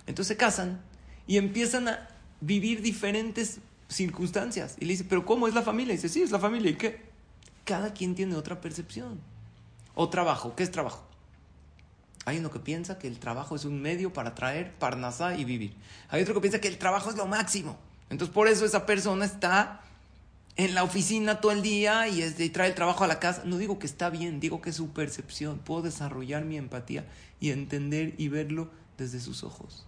Entonces 0.08 0.30
se 0.30 0.38
casan 0.38 0.80
y 1.28 1.36
empiezan 1.36 1.90
a 1.90 2.08
vivir 2.40 2.82
diferentes 2.82 3.60
circunstancias. 3.90 4.78
Y 4.80 4.86
le 4.86 4.94
dice, 4.94 5.04
¿pero 5.04 5.26
cómo 5.26 5.50
es 5.50 5.54
la 5.54 5.64
familia? 5.64 5.94
Y 5.94 5.98
dice, 5.98 6.08
sí, 6.08 6.22
es 6.22 6.32
la 6.32 6.40
familia. 6.40 6.72
¿Y 6.72 6.76
qué? 6.76 7.02
Cada 7.66 7.92
quien 7.94 8.16
tiene 8.16 8.36
otra 8.36 8.62
percepción. 8.62 9.20
O 9.94 10.10
trabajo. 10.10 10.56
¿Qué 10.56 10.64
es 10.64 10.72
trabajo? 10.72 11.04
Hay 12.26 12.38
uno 12.38 12.52
que 12.52 12.60
piensa 12.60 13.00
que 13.00 13.08
el 13.08 13.20
trabajo 13.20 13.56
es 13.56 13.66
un 13.66 13.82
medio 13.82 14.14
para 14.14 14.36
traer 14.36 14.74
parnasá 14.76 15.36
y 15.36 15.44
vivir. 15.44 15.76
Hay 16.10 16.22
otro 16.22 16.36
que 16.36 16.42
piensa 16.42 16.62
que 16.62 16.68
el 16.68 16.78
trabajo 16.78 17.10
es 17.10 17.18
lo 17.18 17.26
máximo. 17.26 17.78
Entonces 18.10 18.34
por 18.34 18.48
eso 18.48 18.66
esa 18.66 18.86
persona 18.86 19.26
está 19.26 19.82
en 20.56 20.76
la 20.76 20.84
oficina 20.84 21.42
todo 21.42 21.52
el 21.52 21.62
día 21.62 22.08
y, 22.08 22.22
es 22.22 22.38
de, 22.38 22.50
trae 22.50 22.70
el 22.70 22.76
trabajo 22.76 23.04
a 23.04 23.08
la 23.08 23.20
casa. 23.20 23.44
No 23.46 23.58
digo 23.58 23.80
que 23.80 23.88
está 23.88 24.10
bien, 24.10 24.40
digo 24.40 24.62
que 24.62 24.70
es 24.70 24.76
su 24.76 24.90
percepción. 24.90 25.60
Puedo 25.60 25.82
desarrollar 25.82 26.46
mi 26.46 26.58
empatía 26.58 27.06
y 27.40 27.52
entender 27.52 28.14
y 28.18 28.28
verlo 28.28 28.70
desde 28.98 29.20
sus 29.20 29.44
ojos. 29.44 29.86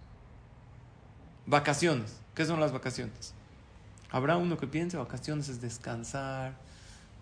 Vacaciones. 1.46 2.16
¿Qué 2.34 2.46
son 2.46 2.58
las 2.58 2.72
vacaciones? 2.72 3.34
Habrá 4.10 4.36
uno 4.36 4.56
que 4.58 4.66
piense 4.66 4.96
vacaciones 4.96 5.48
es 5.48 5.60
descansar, 5.60 6.56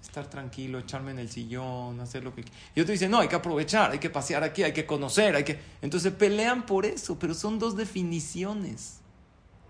estar 0.02 0.28
tranquilo, 0.28 0.78
echarme 0.78 1.12
en 1.12 1.20
el 1.20 1.30
sillón, 1.30 2.00
hacer 2.00 2.24
lo 2.24 2.34
que... 2.34 2.44
Y 2.74 2.80
otro 2.80 2.92
dice, 2.92 3.08
no, 3.08 3.20
hay 3.20 3.28
que 3.28 3.36
aprovechar, 3.36 3.92
hay 3.92 3.98
que 3.98 4.10
pasear 4.10 4.42
aquí, 4.42 4.62
hay 4.62 4.72
que 4.72 4.84
conocer, 4.84 5.36
hay 5.36 5.44
que... 5.44 5.58
Entonces 5.80 6.12
pelean 6.12 6.66
por 6.66 6.84
eso, 6.86 7.18
pero 7.18 7.34
son 7.34 7.58
dos 7.58 7.76
definiciones. 7.76 8.98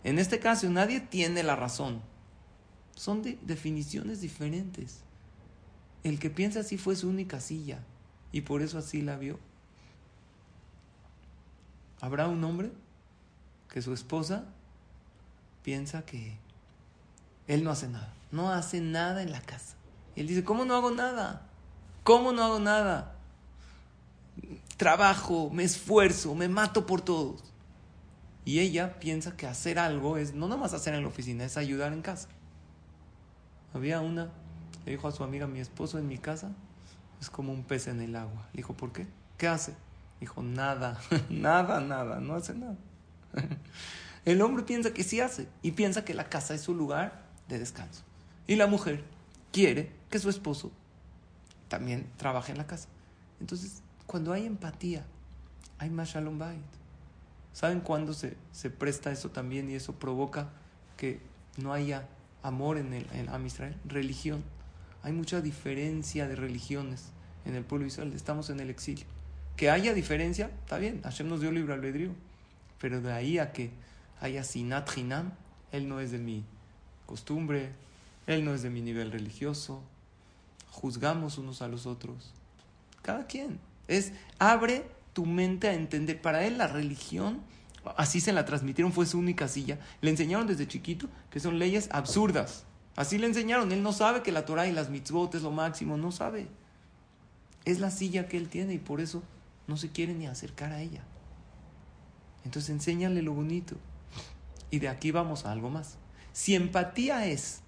En 0.05 0.19
este 0.19 0.41
caso 0.41 0.69
nadie 0.71 1.01
tiene 1.01 1.43
la 1.43 1.55
razón. 1.55 2.01
Son 2.95 3.23
de 3.23 3.39
definiciones 3.43 4.21
diferentes. 4.21 5.01
El 6.03 6.19
que 6.19 6.31
piensa 6.31 6.61
así 6.61 6.79
fue 6.79 6.97
su 6.97 7.09
única 7.09 7.41
silla 7.41 7.81
y 8.33 8.41
por 8.41 8.63
eso 8.63 8.79
así 8.79 9.03
la 9.03 9.17
vio. 9.17 9.39
¿Habrá 12.01 12.27
un 12.27 12.43
hombre 12.43 12.73
que 13.69 13.83
su 13.83 13.93
esposa 13.93 14.47
piensa 15.63 16.05
que 16.05 16.37
él 17.47 17.63
no 17.63 17.71
hace 17.71 17.89
nada? 17.89 18.13
No 18.33 18.51
hace 18.51 18.81
nada 18.81 19.23
en 19.23 19.31
la 19.31 19.41
casa 19.41 19.77
y 20.15 20.21
él 20.21 20.27
dice, 20.27 20.45
¿cómo 20.45 20.65
no 20.65 20.75
hago 20.75 20.91
nada? 20.91 21.47
¿Cómo 22.05 22.33
no 22.33 22.43
hago 22.43 22.59
nada? 22.59 23.15
Trabajo, 24.77 25.51
me 25.51 25.65
esfuerzo, 25.65 26.35
me 26.35 26.49
mato 26.49 26.87
por 26.87 27.01
todos. 27.01 27.43
Y 28.45 28.59
ella 28.59 28.99
piensa 28.99 29.37
que 29.37 29.47
hacer 29.47 29.79
algo 29.79 30.17
es 30.17 30.35
no 30.35 30.49
nada 30.49 30.61
más 30.61 30.75
hacer 30.75 30.95
en 30.95 31.03
la 31.03 31.09
oficina, 31.09 31.45
es 31.45 31.57
ayudar 31.57 31.93
en 31.93 32.03
casa. 32.03 32.29
Había 33.73 34.01
una, 34.01 34.31
le 34.85 34.93
dijo 34.93 35.09
a 35.09 35.13
su 35.13 35.23
amiga, 35.23 35.47
mi 35.47 35.61
esposo 35.61 35.99
en 35.99 36.09
mi 36.09 36.19
casa 36.19 36.51
es 37.21 37.31
como 37.31 37.53
un 37.53 37.63
pez 37.63 37.87
en 37.87 38.01
el 38.01 38.17
agua. 38.17 38.49
Le 38.53 38.59
dijo, 38.59 38.75
¿por 38.75 38.93
qué? 38.93 39.07
¿Qué 39.39 39.47
hace? 39.47 39.75
Dijo, 40.21 40.43
nada, 40.43 41.01
nada, 41.31 41.81
nada, 41.81 42.21
no 42.21 42.35
hace 42.35 42.55
nada. 42.55 42.77
El 44.25 44.41
hombre 44.41 44.63
piensa 44.63 44.93
que 44.93 45.03
sí 45.03 45.21
hace 45.21 45.49
y 45.63 45.73
piensa 45.73 46.05
que 46.05 46.15
la 46.15 46.29
casa 46.29 46.55
es 46.55 46.61
su 46.61 46.75
lugar 46.75 47.23
de 47.49 47.59
descanso. 47.59 48.03
Y 48.47 48.55
la 48.55 48.69
mujer 48.69 49.03
quiere 49.53 49.91
que 50.13 50.19
su 50.19 50.29
esposo 50.29 50.71
también 51.69 52.07
trabaje 52.19 52.53
en 52.53 52.59
la 52.59 52.67
casa. 52.67 52.87
Entonces, 53.41 53.83
cuando 54.07 54.33
hay 54.35 54.45
empatía, 54.45 55.07
hay 55.79 55.89
más 55.89 56.11
shalom 56.11 56.39
bait. 56.39 56.61
¿Saben 57.55 57.81
cuándo 57.81 58.13
se, 58.13 58.37
se 58.53 58.69
presta 58.69 59.11
eso 59.11 59.31
también 59.31 59.71
y 59.71 59.75
eso 59.75 59.95
provoca 59.95 60.51
que 60.99 61.21
no 61.57 61.73
haya 61.73 62.07
amor 62.43 62.77
en 62.77 62.93
el 62.93 63.07
en 63.15 63.31
Am? 63.31 63.47
Religión. 63.87 64.45
Hay 65.03 65.13
mucha 65.13 65.41
diferencia 65.41 66.29
de 66.29 66.37
religiones 66.37 67.07
en 67.47 67.55
el 67.55 67.65
pueblo 67.65 67.87
Israel. 67.87 68.13
Estamos 68.13 68.51
en 68.51 68.61
el 68.61 68.69
exilio. 68.69 69.07
Que 69.57 69.71
haya 69.71 69.95
diferencia, 69.95 70.51
está 70.61 70.77
bien. 70.77 71.01
Hashem 71.03 71.27
nos 71.27 71.41
dio 71.41 71.51
libre 71.51 71.73
albedrío. 71.73 72.11
Pero 72.79 73.01
de 73.01 73.13
ahí 73.13 73.39
a 73.39 73.53
que 73.53 73.71
haya 74.21 74.45
sinat 74.45 74.95
hinam, 74.95 75.33
él 75.73 75.89
no 75.89 76.01
es 76.01 76.11
de 76.11 76.19
mi 76.19 76.45
costumbre, 77.07 77.71
él 78.27 78.45
no 78.45 78.53
es 78.53 78.63
de 78.63 78.69
mi 78.69 78.83
nivel 78.83 79.11
religioso. 79.11 79.83
Juzgamos 80.73 81.37
unos 81.37 81.61
a 81.61 81.69
los 81.69 81.87
otros. 81.87 82.33
Cada 83.03 83.27
quien. 83.27 83.61
Es, 83.89 84.13
abre 84.39 84.87
tu 85.13 85.27
mente 85.27 85.69
a 85.69 85.75
entender. 85.75 86.21
Para 86.21 86.45
él 86.45 86.57
la 86.57 86.67
religión, 86.67 87.43
así 87.97 88.21
se 88.21 88.33
la 88.33 88.47
transmitieron, 88.47 88.93
fue 88.93 89.05
su 89.05 89.19
única 89.19 89.49
silla. 89.49 89.79
Le 90.01 90.11
enseñaron 90.11 90.47
desde 90.47 90.67
chiquito 90.67 91.09
que 91.31 91.41
son 91.41 91.59
leyes 91.59 91.91
absurdas. 91.93 92.65
Así 92.97 93.19
le 93.19 93.27
enseñaron. 93.27 93.71
Él 93.71 93.83
no 93.83 93.93
sabe 93.93 94.23
que 94.23 94.33
la 94.33 94.47
Torah 94.47 94.67
y 94.67 94.73
las 94.73 94.89
mitzvot 94.89 95.35
es 95.35 95.43
lo 95.43 95.51
máximo. 95.51 95.99
No 95.99 96.11
sabe. 96.11 96.49
Es 97.67 97.79
la 97.79 97.91
silla 97.91 98.27
que 98.27 98.39
él 98.39 98.49
tiene 98.49 98.73
y 98.73 98.79
por 98.79 99.03
eso 99.03 99.23
no 99.67 99.77
se 99.77 99.91
quiere 99.91 100.15
ni 100.15 100.27
acercar 100.27 100.73
a 100.73 100.81
ella. 100.81 101.05
Entonces 102.47 102.71
enséñale 102.71 103.21
lo 103.21 103.35
bonito. 103.35 103.77
Y 104.71 104.79
de 104.79 104.89
aquí 104.89 105.11
vamos 105.11 105.45
a 105.45 105.53
algo 105.53 105.69
más. 105.69 105.99
Si 106.33 106.55
empatía 106.55 107.27
es 107.27 107.61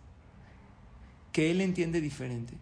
que 1.32 1.50
él 1.50 1.60
entiende 1.60 2.00
diferente. 2.00 2.54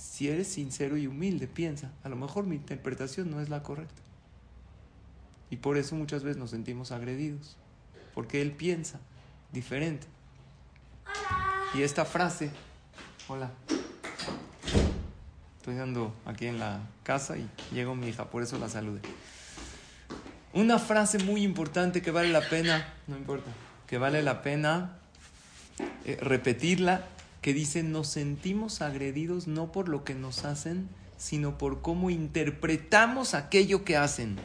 Si 0.00 0.30
eres 0.30 0.48
sincero 0.48 0.96
y 0.96 1.06
humilde, 1.06 1.46
piensa, 1.46 1.92
a 2.02 2.08
lo 2.08 2.16
mejor 2.16 2.46
mi 2.46 2.56
interpretación 2.56 3.30
no 3.30 3.40
es 3.40 3.50
la 3.50 3.62
correcta. 3.62 4.00
Y 5.50 5.56
por 5.56 5.76
eso 5.76 5.94
muchas 5.94 6.22
veces 6.22 6.38
nos 6.38 6.50
sentimos 6.50 6.90
agredidos, 6.90 7.58
porque 8.14 8.40
él 8.40 8.52
piensa 8.52 8.98
diferente. 9.52 10.06
Y 11.74 11.82
esta 11.82 12.06
frase, 12.06 12.50
hola, 13.28 13.50
estoy 15.58 15.74
dando 15.74 16.14
aquí 16.24 16.46
en 16.46 16.58
la 16.58 16.80
casa 17.02 17.36
y 17.36 17.46
llegó 17.70 17.94
mi 17.94 18.08
hija, 18.08 18.30
por 18.30 18.42
eso 18.42 18.58
la 18.58 18.70
saludé. 18.70 19.02
Una 20.54 20.78
frase 20.78 21.18
muy 21.18 21.42
importante 21.42 22.00
que 22.00 22.10
vale 22.10 22.30
la 22.30 22.48
pena, 22.48 22.94
no 23.06 23.18
importa, 23.18 23.50
que 23.86 23.98
vale 23.98 24.22
la 24.22 24.40
pena 24.40 24.96
eh, 26.06 26.16
repetirla 26.22 27.04
que 27.40 27.54
dice, 27.54 27.82
nos 27.82 28.08
sentimos 28.08 28.82
agredidos 28.82 29.46
no 29.46 29.72
por 29.72 29.88
lo 29.88 30.04
que 30.04 30.14
nos 30.14 30.44
hacen, 30.44 30.88
sino 31.16 31.58
por 31.58 31.82
cómo 31.82 32.10
interpretamos 32.10 33.34
aquello 33.34 33.84
que 33.84 33.96
hacen. 33.96 34.36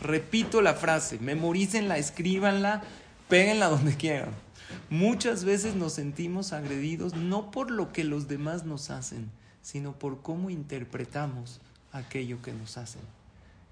Repito 0.00 0.62
la 0.62 0.74
frase, 0.74 1.18
memorícenla, 1.18 1.98
escríbanla, 1.98 2.82
péguenla 3.28 3.68
donde 3.68 3.96
quieran. 3.96 4.30
Muchas 4.90 5.44
veces 5.44 5.74
nos 5.74 5.92
sentimos 5.94 6.52
agredidos 6.52 7.14
no 7.14 7.50
por 7.50 7.70
lo 7.70 7.92
que 7.92 8.04
los 8.04 8.28
demás 8.28 8.64
nos 8.64 8.90
hacen, 8.90 9.30
sino 9.62 9.98
por 9.98 10.22
cómo 10.22 10.50
interpretamos 10.50 11.60
aquello 11.92 12.42
que 12.42 12.52
nos 12.52 12.78
hacen. 12.78 13.02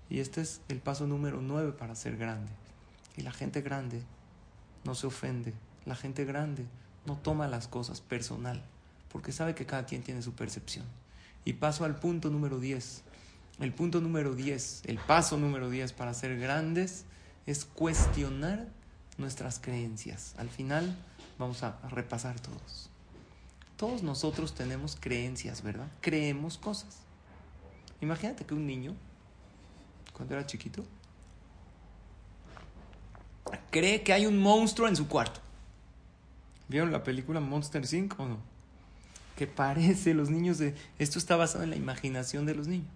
Y 0.09 0.21
este 0.21 0.41
es 0.41 0.61
el 0.69 0.79
paso 0.79 1.07
número 1.07 1.41
nueve 1.41 1.73
para 1.73 1.95
ser 1.95 2.17
grande. 2.17 2.51
Y 3.17 3.23
la 3.23 3.33
gente 3.33 3.61
grande 3.63 4.03
no 4.85 4.95
se 4.95 5.07
ofende. 5.07 5.55
La 5.85 5.97
gente 5.97 6.25
grande 6.25 6.67
toma 7.17 7.49
las 7.49 7.69
cosas 7.69 8.01
personal, 8.01 8.63
porque 9.11 9.33
sabe 9.33 9.55
que 9.55 9.67
cada 9.67 9.87
quien 9.87 10.03
tiene 10.03 10.23
su 10.23 10.33
percepción. 10.33 10.85
Y 11.45 11.55
paso 11.55 11.85
al 11.85 11.99
punto 11.99 12.31
número 12.31 12.61
10. 12.61 13.03
El 13.61 13.73
punto 13.73 14.01
número 14.01 14.35
10, 14.35 14.83
el 14.87 14.99
paso 14.99 15.37
número 15.37 15.69
10 15.69 15.93
para 15.93 16.15
ser 16.15 16.39
grandes 16.39 17.05
es 17.47 17.65
cuestionar 17.65 18.67
nuestras 19.19 19.59
creencias. 19.59 20.35
Al 20.39 20.49
final 20.49 20.97
vamos 21.39 21.63
a 21.63 21.79
repasar 21.91 22.41
todos. 22.41 22.89
Todos 23.77 24.03
nosotros 24.03 24.55
tenemos 24.55 24.97
creencias, 24.99 25.63
¿verdad? 25.63 25.89
Creemos 26.01 26.59
cosas. 26.59 26.99
Imagínate 28.01 28.45
que 28.45 28.55
un 28.55 28.67
niño, 28.67 28.95
cuando 30.13 30.35
era 30.35 30.47
chiquito, 30.47 30.85
cree 33.71 34.03
que 34.03 34.13
hay 34.13 34.27
un 34.27 34.39
monstruo 34.39 34.89
en 34.89 34.97
su 34.97 35.09
cuarto. 35.09 35.41
¿Vieron 36.71 36.93
la 36.93 37.03
película 37.03 37.41
Monster 37.41 37.83
Inc. 37.93 38.19
o 38.21 38.27
no? 38.27 38.39
Que 39.37 39.49
parece 39.49 40.15
los 40.15 40.31
niños 40.31 40.59
de... 40.59 40.77
Esto 41.01 41.19
está 41.19 41.35
basado 41.35 41.65
en 41.65 41.71
la 41.71 41.77
imaginación 41.77 42.47
de 42.47 42.55
los 42.55 42.69
niños. 42.69 42.87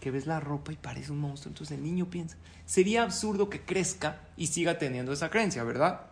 que 0.00 0.10
ves 0.10 0.26
la 0.26 0.40
ropa 0.40 0.72
y 0.72 0.76
parece 0.76 1.10
un 1.10 1.20
monstruo. 1.20 1.50
Entonces 1.50 1.78
el 1.78 1.82
niño 1.82 2.10
piensa, 2.10 2.36
sería 2.66 3.02
absurdo 3.02 3.48
que 3.48 3.62
crezca 3.62 4.20
y 4.36 4.48
siga 4.48 4.78
teniendo 4.78 5.14
esa 5.14 5.30
creencia, 5.30 5.64
¿verdad? 5.64 6.02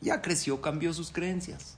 Ya 0.00 0.20
creció, 0.20 0.60
cambió 0.60 0.92
sus 0.92 1.12
creencias. 1.12 1.76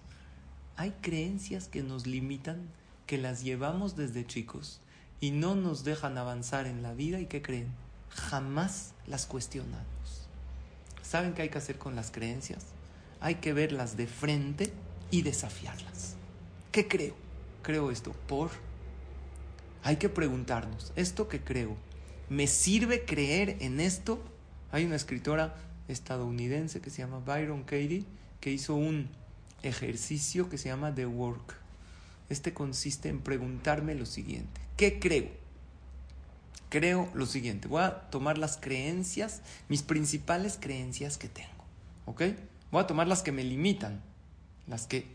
Hay 0.77 0.93
creencias 1.03 1.69
que 1.69 1.83
nos 1.83 2.07
limitan, 2.07 2.63
que 3.07 3.19
las 3.19 3.45
llevamos 3.45 3.97
desde 3.97 4.27
chicos 4.27 4.81
y 5.21 5.31
no 5.31 5.55
nos 5.55 5.85
dejan 5.85 6.17
avanzar 6.17 6.67
en 6.67 6.83
la 6.83 6.95
vida 6.95 7.21
y 7.21 7.27
que 7.27 7.43
creen, 7.43 7.69
jamás 8.09 8.95
las 9.07 9.27
cuestionamos. 9.27 10.27
¿Saben 11.03 11.35
qué 11.35 11.43
hay 11.43 11.51
que 11.51 11.59
hacer 11.59 11.77
con 11.77 11.95
las 11.95 12.11
creencias? 12.11 12.74
Hay 13.25 13.37
que 13.37 13.55
verlas 13.55 13.97
de 13.97 14.07
frente 14.07 14.71
y 15.11 15.23
desafiarlas. 15.23 16.15
¿Qué 16.71 16.87
creo? 16.87 17.15
Creo 17.63 17.91
esto 17.91 18.13
por... 18.29 18.51
Hay 19.83 19.97
que 19.97 20.11
preguntarnos, 20.11 20.93
¿esto 20.95 21.27
que 21.27 21.41
creo? 21.41 21.75
¿Me 22.29 22.47
sirve 22.47 23.07
creer 23.07 23.57
en 23.61 23.81
esto? 23.81 24.23
Hay 24.73 24.85
una 24.85 24.97
escritora 24.97 25.57
estadounidense 25.89 26.83
que 26.83 26.91
se 26.91 26.99
llama 26.99 27.21
Byron 27.21 27.63
Katie 27.63 28.05
que 28.41 28.53
hizo 28.53 28.75
un 28.75 29.09
ejercicio 29.63 30.51
que 30.51 30.59
se 30.59 30.69
llama 30.69 30.95
The 30.95 31.07
Work. 31.07 31.55
Este 32.29 32.53
consiste 32.53 33.09
en 33.09 33.21
preguntarme 33.23 33.95
lo 33.95 34.05
siguiente. 34.05 34.61
¿Qué 34.77 34.99
creo? 35.01 35.31
Creo 36.69 37.09
lo 37.15 37.25
siguiente. 37.25 37.69
Voy 37.69 37.85
a 37.85 38.03
tomar 38.11 38.37
las 38.37 38.59
creencias, 38.59 39.41
mis 39.71 39.83
principales 39.83 40.59
creencias 40.61 41.17
que 41.17 41.31
tengo. 41.31 41.65
¿Ok? 42.05 42.23
Voy 42.75 42.83
a 42.83 42.89
tomar 42.89 43.07
las 43.07 43.23
que 43.23 43.31
me 43.31 43.45
limitan, 43.45 44.03
las 44.67 44.89
que 44.89 45.07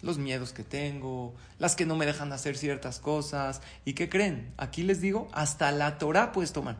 los 0.00 0.16
miedos 0.16 0.54
que 0.54 0.64
tengo, 0.64 1.34
las 1.58 1.76
que 1.76 1.84
no 1.84 1.94
me 1.94 2.06
dejan 2.06 2.32
hacer 2.32 2.56
ciertas 2.56 3.00
cosas. 3.00 3.60
¿Y 3.84 3.92
qué 3.92 4.08
creen? 4.08 4.54
Aquí 4.56 4.82
les 4.82 5.02
digo, 5.02 5.28
hasta 5.32 5.70
la 5.72 5.98
Torah 5.98 6.32
puedes 6.32 6.54
tomar. 6.54 6.78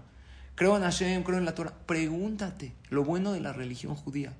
Creo 0.55 0.74
en 0.74 0.85
Hashem, 0.85 1.22
creo 1.22 1.37
en 1.37 1.44
la 1.44 1.55
Torah. 1.55 1.74
Pregúntate. 1.85 2.72
Lo 2.88 3.05
bueno 3.05 3.33
de 3.33 3.40
la 3.40 3.52
religión 3.52 3.94
judía 3.94 4.33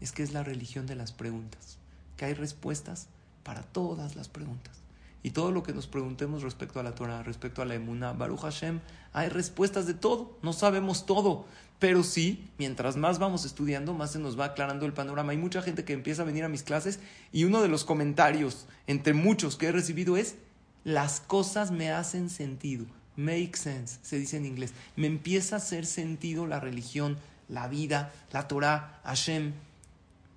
es 0.00 0.10
que 0.10 0.24
es 0.24 0.32
la 0.32 0.42
religión 0.42 0.88
de 0.88 0.96
las 0.96 1.12
preguntas, 1.12 1.78
que 2.16 2.24
hay 2.24 2.34
respuestas 2.34 3.06
para 3.44 3.62
todas 3.62 4.16
las 4.16 4.28
preguntas. 4.28 4.78
Y 5.22 5.30
todo 5.30 5.52
lo 5.52 5.62
que 5.62 5.72
nos 5.72 5.86
preguntemos 5.86 6.42
respecto 6.42 6.80
a 6.80 6.82
la 6.82 6.96
Torah, 6.96 7.22
respecto 7.22 7.62
a 7.62 7.66
la 7.66 7.74
Emuná, 7.74 8.14
Baruch 8.14 8.40
Hashem, 8.40 8.80
hay 9.12 9.28
respuestas 9.28 9.86
de 9.86 9.94
todo. 9.94 10.38
No 10.42 10.52
sabemos 10.52 11.06
todo, 11.06 11.46
pero 11.78 12.02
sí, 12.02 12.48
mientras 12.58 12.96
más 12.96 13.18
vamos 13.18 13.44
estudiando, 13.44 13.94
más 13.94 14.12
se 14.12 14.18
nos 14.18 14.38
va 14.38 14.46
aclarando 14.46 14.86
el 14.86 14.92
panorama. 14.92 15.32
Hay 15.32 15.38
mucha 15.38 15.62
gente 15.62 15.84
que 15.84 15.92
empieza 15.92 16.22
a 16.22 16.26
venir 16.26 16.44
a 16.44 16.48
mis 16.48 16.62
clases 16.62 17.00
y 17.32 17.44
uno 17.44 17.62
de 17.62 17.68
los 17.68 17.84
comentarios, 17.84 18.66
entre 18.86 19.14
muchos 19.14 19.56
que 19.56 19.66
he 19.66 19.72
recibido, 19.72 20.16
es: 20.16 20.36
las 20.84 21.20
cosas 21.20 21.70
me 21.70 21.90
hacen 21.90 22.30
sentido. 22.30 22.86
Make 23.16 23.56
sense, 23.56 23.98
se 24.02 24.18
dice 24.18 24.36
en 24.36 24.46
inglés. 24.46 24.72
Me 24.96 25.06
empieza 25.06 25.56
a 25.56 25.58
hacer 25.58 25.86
sentido 25.86 26.46
la 26.46 26.60
religión, 26.60 27.18
la 27.48 27.68
vida, 27.68 28.12
la 28.32 28.46
Torah, 28.48 29.00
Hashem 29.04 29.52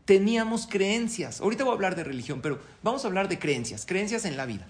teníamos 0.06 0.68
creencias. 0.68 1.40
Ahorita 1.40 1.64
voy 1.64 1.72
a 1.72 1.76
hablar 1.76 1.96
de 1.96 2.04
religión, 2.04 2.42
pero 2.42 2.60
vamos 2.84 3.06
a 3.06 3.08
hablar 3.08 3.30
de 3.30 3.40
creencias, 3.40 3.86
creencias 3.86 4.26
en 4.26 4.36
la 4.36 4.46
vida. 4.46 4.68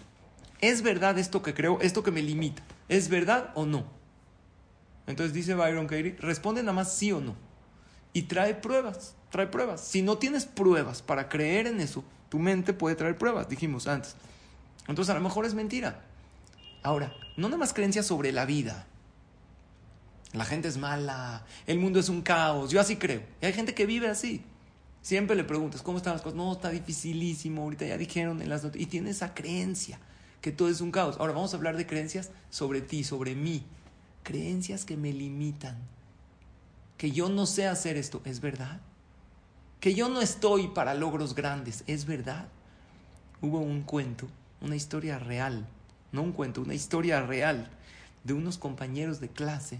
¿Es 0.59 0.83
verdad 0.83 1.17
esto 1.17 1.41
que 1.41 1.55
creo, 1.55 1.81
esto 1.81 2.03
que 2.03 2.11
me 2.11 2.21
limita? 2.21 2.61
¿Es 2.89 3.09
verdad 3.09 3.51
o 3.55 3.65
no? 3.65 3.85
Entonces 5.07 5.33
dice 5.33 5.55
Byron 5.55 5.87
Katie, 5.87 6.15
responde 6.19 6.61
nada 6.61 6.73
más 6.73 6.93
sí 6.93 7.11
o 7.11 7.21
no. 7.21 7.35
Y 8.13 8.23
trae 8.23 8.55
pruebas, 8.55 9.15
trae 9.29 9.47
pruebas. 9.47 9.81
Si 9.81 10.01
no 10.01 10.17
tienes 10.17 10.45
pruebas 10.45 11.01
para 11.01 11.29
creer 11.29 11.67
en 11.67 11.79
eso, 11.81 12.03
tu 12.29 12.39
mente 12.39 12.73
puede 12.73 12.95
traer 12.95 13.17
pruebas, 13.17 13.49
dijimos 13.49 13.87
antes. 13.87 14.15
Entonces 14.87 15.11
a 15.11 15.17
lo 15.17 15.21
mejor 15.21 15.45
es 15.45 15.53
mentira. 15.53 16.01
Ahora, 16.83 17.13
no 17.37 17.47
nada 17.47 17.57
más 17.57 17.73
creencias 17.73 18.05
sobre 18.05 18.31
la 18.31 18.45
vida. 18.45 18.87
La 20.33 20.45
gente 20.45 20.67
es 20.67 20.77
mala, 20.77 21.45
el 21.67 21.77
mundo 21.79 21.99
es 21.99 22.07
un 22.07 22.21
caos, 22.21 22.71
yo 22.71 22.79
así 22.79 22.95
creo. 22.95 23.21
Y 23.41 23.45
hay 23.45 23.53
gente 23.53 23.73
que 23.73 23.85
vive 23.85 24.07
así. 24.07 24.43
Siempre 25.01 25.35
le 25.35 25.43
preguntas, 25.43 25.81
¿cómo 25.81 25.97
están 25.97 26.13
las 26.13 26.21
cosas? 26.21 26.37
No, 26.37 26.51
está 26.53 26.69
dificilísimo, 26.69 27.63
ahorita 27.63 27.85
ya 27.85 27.97
dijeron 27.97 28.41
en 28.41 28.49
las 28.49 28.63
noticias. 28.63 28.87
Y 28.87 28.89
tiene 28.89 29.09
esa 29.09 29.33
creencia, 29.33 29.99
que 30.39 30.51
todo 30.51 30.69
es 30.69 30.79
un 30.79 30.91
caos. 30.91 31.17
Ahora 31.19 31.33
vamos 31.33 31.53
a 31.53 31.57
hablar 31.57 31.75
de 31.75 31.85
creencias 31.85 32.29
sobre 32.49 32.81
ti, 32.81 33.03
sobre 33.03 33.35
mí. 33.35 33.65
Creencias 34.23 34.85
que 34.85 34.97
me 34.97 35.13
limitan. 35.13 35.77
Que 36.97 37.11
yo 37.11 37.29
no 37.29 37.45
sé 37.45 37.67
hacer 37.67 37.97
esto, 37.97 38.21
¿es 38.25 38.41
verdad? 38.41 38.79
Que 39.79 39.95
yo 39.95 40.09
no 40.09 40.21
estoy 40.21 40.67
para 40.67 40.93
logros 40.93 41.33
grandes, 41.33 41.83
¿es 41.87 42.05
verdad? 42.05 42.47
Hubo 43.41 43.59
un 43.59 43.81
cuento, 43.81 44.27
una 44.61 44.75
historia 44.75 45.17
real, 45.17 45.67
no 46.11 46.21
un 46.21 46.31
cuento, 46.31 46.61
una 46.61 46.75
historia 46.75 47.21
real 47.21 47.69
de 48.23 48.33
unos 48.33 48.57
compañeros 48.57 49.19
de 49.19 49.29
clase 49.29 49.79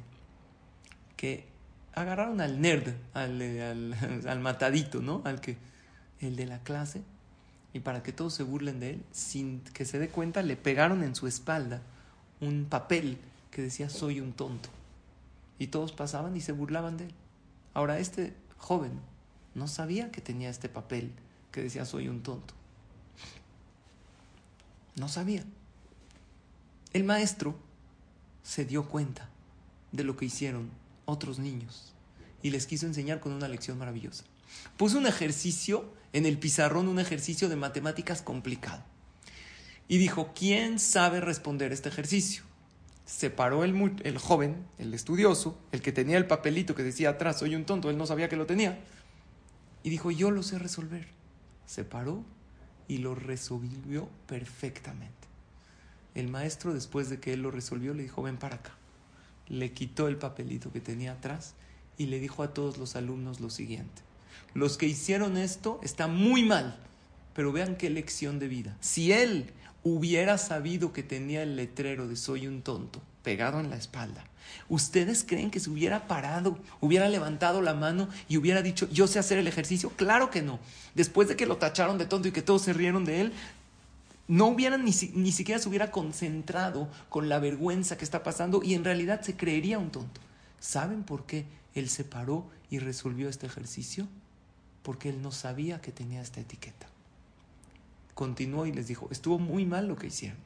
que 1.16 1.46
agarraron 1.94 2.42
al 2.42 2.62
nerd, 2.62 2.94
al, 3.14 3.94
al, 4.28 4.40
matadito, 4.40 5.02
¿no? 5.02 5.22
Al 5.26 5.42
que, 5.42 5.58
el 6.20 6.36
de 6.36 6.46
la 6.46 6.60
clase, 6.60 7.04
y 7.74 7.80
para 7.80 8.04
que 8.04 8.12
todos 8.12 8.34
se 8.34 8.44
burlen 8.44 8.80
de 8.80 8.92
él, 8.92 9.04
sin 9.12 9.62
que 9.62 9.86
se 9.86 10.00
dé 10.00 10.10
cuenta, 10.10 10.42
le 10.42 10.56
pegaron 10.56 11.04
en 11.04 11.16
su 11.16 11.28
espalda 11.28 11.82
un 12.40 12.66
papel 12.66 13.18
que 13.52 13.62
decía 13.62 13.90
soy 13.90 14.20
un 14.20 14.34
tonto. 14.34 14.70
Y 15.60 15.68
todos 15.68 15.92
pasaban 15.92 16.36
y 16.36 16.42
se 16.42 16.54
burlaban 16.54 16.98
de 16.98 17.06
él. 17.06 17.14
Ahora, 17.74 18.00
este 18.00 18.34
joven 18.58 18.94
no 19.54 19.68
sabía 19.68 20.12
que 20.12 20.22
tenía 20.22 20.50
este 20.50 20.70
papel 20.70 21.12
que 21.52 21.62
decía 21.62 21.86
soy 21.86 22.08
un 22.08 22.24
tonto. 22.24 22.54
No 24.96 25.08
sabía. 25.08 25.44
El 26.94 27.04
maestro 27.04 27.58
se 28.44 28.66
dio 28.66 28.90
cuenta 28.90 29.30
de 29.92 30.04
lo 30.04 30.18
que 30.18 30.26
hicieron 30.26 30.70
otros 31.06 31.40
niños 31.40 31.94
y 32.42 32.50
les 32.50 32.66
quiso 32.66 32.86
enseñar 32.86 33.20
con 33.20 33.34
una 33.34 33.48
lección 33.48 33.78
maravillosa. 33.78 34.24
Puso 34.78 34.98
un 34.98 35.08
ejercicio 35.08 35.94
en 36.14 36.26
el 36.26 36.38
pizarrón, 36.38 36.88
un 36.88 37.00
ejercicio 37.00 37.50
de 37.50 37.56
matemáticas 37.56 38.22
complicado. 38.22 38.84
Y 39.88 39.98
dijo, 39.98 40.32
¿quién 40.34 40.80
sabe 40.80 41.22
responder 41.22 41.72
este 41.72 41.90
ejercicio? 41.90 42.44
Se 43.06 43.30
paró 43.30 43.64
el, 43.64 44.00
el 44.04 44.18
joven, 44.18 44.66
el 44.78 44.94
estudioso, 44.94 45.58
el 45.72 45.82
que 45.82 45.92
tenía 45.92 46.18
el 46.18 46.28
papelito 46.28 46.76
que 46.76 46.84
decía 46.84 47.12
atrás, 47.12 47.40
soy 47.40 47.56
un 47.56 47.66
tonto, 47.66 47.90
él 47.90 47.98
no 47.98 48.06
sabía 48.06 48.30
que 48.30 48.38
lo 48.38 48.46
tenía. 48.46 48.80
Y 49.84 49.90
dijo, 49.90 50.12
yo 50.12 50.32
lo 50.32 50.44
sé 50.44 50.60
resolver. 50.60 51.08
Se 51.66 51.84
paró 51.84 52.24
y 52.88 52.98
lo 52.98 53.16
resolvió 53.16 54.10
perfectamente. 54.28 55.28
El 56.14 56.30
maestro, 56.30 56.74
después 56.74 57.10
de 57.10 57.20
que 57.20 57.34
él 57.34 57.42
lo 57.42 57.52
resolvió, 57.52 57.94
le 57.94 58.04
dijo, 58.04 58.22
ven 58.22 58.38
para 58.38 58.58
acá 58.58 58.74
le 59.52 59.74
quitó 59.74 60.08
el 60.08 60.16
papelito 60.16 60.72
que 60.72 60.80
tenía 60.80 61.12
atrás 61.12 61.56
y 61.98 62.06
le 62.06 62.20
dijo 62.20 62.42
a 62.42 62.54
todos 62.54 62.78
los 62.78 62.96
alumnos 62.96 63.42
lo 63.42 63.50
siguiente. 63.50 64.02
Los 64.54 64.78
que 64.78 64.86
hicieron 64.86 65.36
esto 65.36 65.80
están 65.84 66.16
muy 66.16 66.44
mal, 66.44 66.80
pero 67.36 67.52
vean 67.52 67.76
qué 67.76 67.90
lección 67.90 68.40
de 68.40 68.48
vida. 68.48 68.78
Si 68.80 69.12
él 69.12 69.52
hubiera 69.84 70.38
sabido 70.38 70.94
que 70.94 71.04
tenía 71.04 71.44
el 71.44 71.56
letrero 71.56 72.08
de 72.08 72.16
soy 72.16 72.48
un 72.48 72.62
tonto 72.62 73.02
pegado 73.24 73.60
en 73.60 73.70
la 73.70 73.76
espalda, 73.78 74.24
¿ustedes 74.70 75.24
creen 75.24 75.52
que 75.52 75.60
se 75.60 75.70
hubiera 75.70 76.08
parado, 76.08 76.58
hubiera 76.80 77.10
levantado 77.10 77.62
la 77.62 77.74
mano 77.74 78.10
y 78.28 78.38
hubiera 78.38 78.62
dicho 78.62 78.88
yo 78.90 79.08
sé 79.08 79.20
hacer 79.20 79.38
el 79.38 79.48
ejercicio? 79.48 79.92
Claro 79.96 80.30
que 80.30 80.42
no. 80.42 80.60
Después 80.96 81.28
de 81.28 81.36
que 81.36 81.46
lo 81.46 81.58
tacharon 81.58 81.98
de 81.98 82.06
tonto 82.06 82.28
y 82.28 82.32
que 82.32 82.42
todos 82.42 82.64
se 82.64 82.74
rieron 82.74 83.06
de 83.06 83.22
él, 83.22 83.34
no 84.28 84.48
hubiera 84.48 84.78
ni, 84.78 84.92
ni 85.14 85.32
siquiera 85.32 85.60
se 85.60 85.68
hubiera 85.68 85.92
concentrado 85.92 86.88
con 87.10 87.28
la 87.28 87.40
vergüenza 87.40 87.98
que 87.98 88.06
está 88.06 88.24
pasando 88.24 88.62
y 88.64 88.76
en 88.76 88.84
realidad 88.84 89.22
se 89.22 89.36
creería 89.36 89.78
un 89.78 89.92
tonto. 89.92 90.22
¿Saben 90.60 91.04
por 91.04 91.26
qué 91.26 91.46
él 91.74 91.90
se 91.90 92.04
paró 92.04 92.50
y 92.70 92.80
resolvió 92.80 93.30
este 93.30 93.48
ejercicio? 93.48 94.08
Porque 94.84 95.10
él 95.10 95.22
no 95.22 95.32
sabía 95.32 95.82
que 95.82 95.92
tenía 95.92 96.22
esta 96.22 96.40
etiqueta. 96.40 96.91
Continuó 98.14 98.66
y 98.66 98.72
les 98.72 98.88
dijo, 98.88 99.08
estuvo 99.12 99.40
muy 99.40 99.66
mal 99.66 99.88
lo 99.88 99.96
que 99.96 100.08
hicieron 100.08 100.38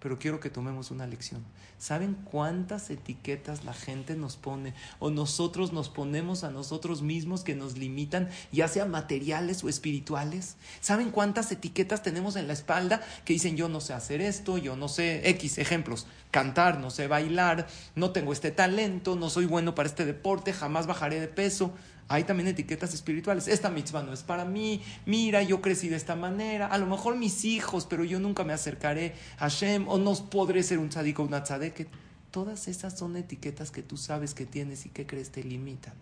pero 0.00 0.18
quiero 0.18 0.40
que 0.40 0.50
tomemos 0.50 0.90
una 0.90 1.06
lección. 1.06 1.44
¿Saben 1.78 2.14
cuántas 2.14 2.90
etiquetas 2.90 3.64
la 3.64 3.74
gente 3.74 4.16
nos 4.16 4.36
pone 4.36 4.74
o 4.98 5.10
nosotros 5.10 5.72
nos 5.72 5.88
ponemos 5.88 6.42
a 6.42 6.50
nosotros 6.50 7.02
mismos 7.02 7.44
que 7.44 7.54
nos 7.54 7.78
limitan, 7.78 8.28
ya 8.50 8.66
sean 8.66 8.90
materiales 8.90 9.62
o 9.62 9.68
espirituales? 9.68 10.56
¿Saben 10.80 11.10
cuántas 11.10 11.52
etiquetas 11.52 12.02
tenemos 12.02 12.36
en 12.36 12.48
la 12.48 12.54
espalda 12.54 13.02
que 13.24 13.34
dicen 13.34 13.56
yo 13.56 13.68
no 13.68 13.80
sé 13.80 13.92
hacer 13.92 14.20
esto, 14.20 14.58
yo 14.58 14.74
no 14.74 14.88
sé 14.88 15.28
X 15.30 15.58
ejemplos, 15.58 16.06
cantar, 16.30 16.80
no 16.80 16.90
sé 16.90 17.06
bailar, 17.06 17.66
no 17.94 18.10
tengo 18.10 18.32
este 18.32 18.50
talento, 18.50 19.16
no 19.16 19.28
soy 19.30 19.44
bueno 19.44 19.74
para 19.74 19.88
este 19.88 20.06
deporte, 20.06 20.52
jamás 20.52 20.86
bajaré 20.86 21.20
de 21.20 21.28
peso? 21.28 21.72
Hay 22.12 22.24
también 22.24 22.48
etiquetas 22.48 22.92
espirituales. 22.92 23.46
Esta 23.46 23.70
mitzvah 23.70 24.02
no 24.02 24.12
es 24.12 24.24
para 24.24 24.44
mí. 24.44 24.82
Mira, 25.06 25.44
yo 25.44 25.60
crecí 25.60 25.88
de 25.88 25.94
esta 25.94 26.16
manera. 26.16 26.66
A 26.66 26.76
lo 26.76 26.86
mejor 26.86 27.16
mis 27.16 27.44
hijos, 27.44 27.86
pero 27.88 28.02
yo 28.02 28.18
nunca 28.18 28.42
me 28.42 28.52
acercaré 28.52 29.14
a 29.36 29.48
Hashem. 29.48 29.86
O 29.86 29.96
no 29.96 30.12
podré 30.28 30.64
ser 30.64 30.80
un 30.80 30.88
tzadik 30.88 31.20
o 31.20 31.22
una 31.22 31.44
tzadeket. 31.44 31.86
Todas 32.32 32.66
esas 32.66 32.98
son 32.98 33.16
etiquetas 33.16 33.70
que 33.70 33.84
tú 33.84 33.96
sabes 33.96 34.34
que 34.34 34.44
tienes 34.44 34.86
y 34.86 34.88
que 34.88 35.06
crees 35.06 35.30
te 35.30 35.44
limitan. 35.44 35.94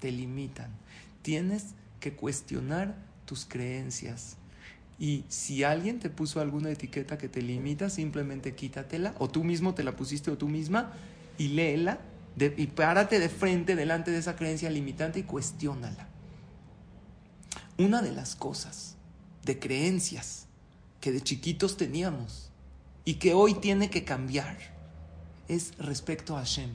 Te 0.00 0.12
limitan. 0.12 0.70
Tienes 1.22 1.68
que 1.98 2.12
cuestionar 2.12 2.94
tus 3.24 3.46
creencias 3.46 4.36
Y 4.98 5.24
si 5.28 5.64
alguien 5.64 5.98
te 5.98 6.10
puso 6.10 6.42
alguna 6.42 6.70
etiqueta 6.70 7.16
que 7.16 7.30
te 7.30 7.40
limita, 7.40 7.88
simplemente 7.88 8.54
quítatela, 8.54 9.14
o 9.18 9.30
tú 9.30 9.44
mismo 9.44 9.72
te 9.72 9.82
la 9.82 9.96
pusiste 9.96 10.30
o 10.30 10.36
tú 10.36 10.48
misma, 10.48 10.92
y 11.38 11.48
léela, 11.48 12.00
y 12.36 12.66
párate 12.68 13.18
de 13.18 13.28
frente 13.28 13.76
delante 13.76 14.10
de 14.10 14.18
esa 14.18 14.36
creencia 14.36 14.70
limitante 14.70 15.20
y 15.20 15.22
cuestiónala. 15.24 16.08
Una 17.78 18.02
de 18.02 18.12
las 18.12 18.36
cosas 18.36 18.96
de 19.44 19.58
creencias 19.58 20.46
que 21.00 21.12
de 21.12 21.20
chiquitos 21.20 21.76
teníamos 21.76 22.50
y 23.04 23.14
que 23.14 23.34
hoy 23.34 23.54
tiene 23.54 23.90
que 23.90 24.04
cambiar 24.04 24.56
es 25.48 25.76
respecto 25.78 26.36
a 26.36 26.40
Hashem. 26.40 26.70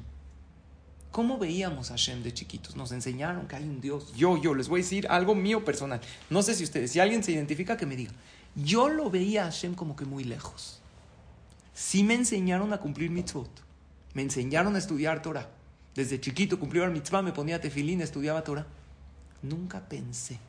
¿Cómo 1.11 1.39
veíamos 1.39 1.89
a 1.89 1.93
Hashem 1.93 2.21
de 2.21 2.33
chiquitos? 2.33 2.75
Nos 2.75 2.91
enseñaron 2.91 3.47
que 3.47 3.55
hay 3.55 3.63
un 3.63 3.81
Dios. 3.81 4.13
Yo, 4.15 4.39
yo, 4.39 4.53
les 4.53 4.67
voy 4.67 4.81
a 4.81 4.83
decir 4.83 5.07
algo 5.09 5.33
mío 5.33 5.65
personal. 5.65 6.01
No 6.29 6.43
sé 6.43 6.53
si 6.53 6.63
ustedes, 6.63 6.91
si 6.91 6.99
alguien 6.99 7.23
se 7.23 7.31
identifica, 7.31 7.77
que 7.77 7.85
me 7.85 7.95
diga. 7.95 8.11
Yo 8.55 8.89
lo 8.89 9.09
veía 9.09 9.43
a 9.43 9.45
Hashem 9.45 9.73
como 9.73 9.95
que 9.95 10.05
muy 10.05 10.23
lejos. 10.23 10.79
Sí 11.73 12.03
me 12.03 12.15
enseñaron 12.15 12.73
a 12.73 12.79
cumplir 12.79 13.09
mitzvot. 13.09 13.66
Me 14.17 14.23
enseñaron 14.23 14.73
a 14.73 14.79
estudiar 14.79 15.21
Torah. 15.21 15.47
Desde 15.93 16.19
chiquito 16.19 16.59
cumplía 16.59 16.85
el 16.85 16.91
mitzvah, 16.91 17.21
me 17.21 17.33
ponía 17.33 17.61
tefilín, 17.61 18.01
estudiaba 18.01 18.43
Torah. 18.43 18.65
Nunca 19.43 19.87
pensé 19.87 20.39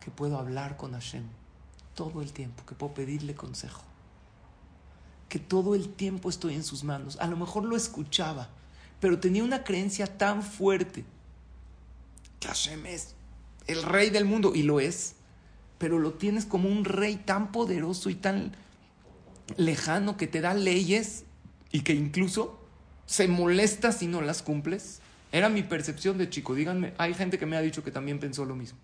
que 0.00 0.10
puedo 0.10 0.36
hablar 0.36 0.76
con 0.76 0.92
Hashem 0.92 1.22
todo 1.94 2.20
el 2.20 2.32
tiempo, 2.32 2.66
que 2.66 2.74
puedo 2.74 2.94
pedirle 2.94 3.36
consejo. 3.36 3.84
Que 5.28 5.38
todo 5.38 5.76
el 5.76 5.94
tiempo 5.94 6.28
estoy 6.28 6.54
en 6.54 6.64
sus 6.64 6.82
manos. 6.82 7.16
A 7.20 7.28
lo 7.28 7.36
mejor 7.36 7.64
lo 7.64 7.76
escuchaba 7.76 8.48
pero 9.02 9.18
tenía 9.18 9.42
una 9.42 9.64
creencia 9.64 10.06
tan 10.06 10.44
fuerte 10.44 11.04
que 12.38 12.46
Hashem 12.46 12.86
es 12.86 13.16
el 13.66 13.82
rey 13.82 14.10
del 14.10 14.24
mundo, 14.24 14.52
y 14.54 14.62
lo 14.62 14.78
es, 14.78 15.16
pero 15.78 15.98
lo 15.98 16.12
tienes 16.12 16.46
como 16.46 16.68
un 16.68 16.84
rey 16.84 17.16
tan 17.16 17.50
poderoso 17.50 18.10
y 18.10 18.14
tan 18.14 18.56
lejano 19.56 20.16
que 20.16 20.28
te 20.28 20.40
da 20.40 20.54
leyes 20.54 21.24
y 21.72 21.80
que 21.80 21.94
incluso 21.94 22.60
se 23.06 23.26
molesta 23.26 23.90
si 23.90 24.06
no 24.06 24.20
las 24.20 24.42
cumples. 24.42 25.00
Era 25.32 25.48
mi 25.48 25.62
percepción 25.62 26.18
de 26.18 26.28
chico. 26.30 26.54
Díganme, 26.54 26.92
hay 26.98 27.14
gente 27.14 27.38
que 27.38 27.46
me 27.46 27.56
ha 27.56 27.60
dicho 27.60 27.82
que 27.82 27.90
también 27.90 28.20
pensó 28.20 28.44
lo 28.44 28.54
mismo. 28.54 28.78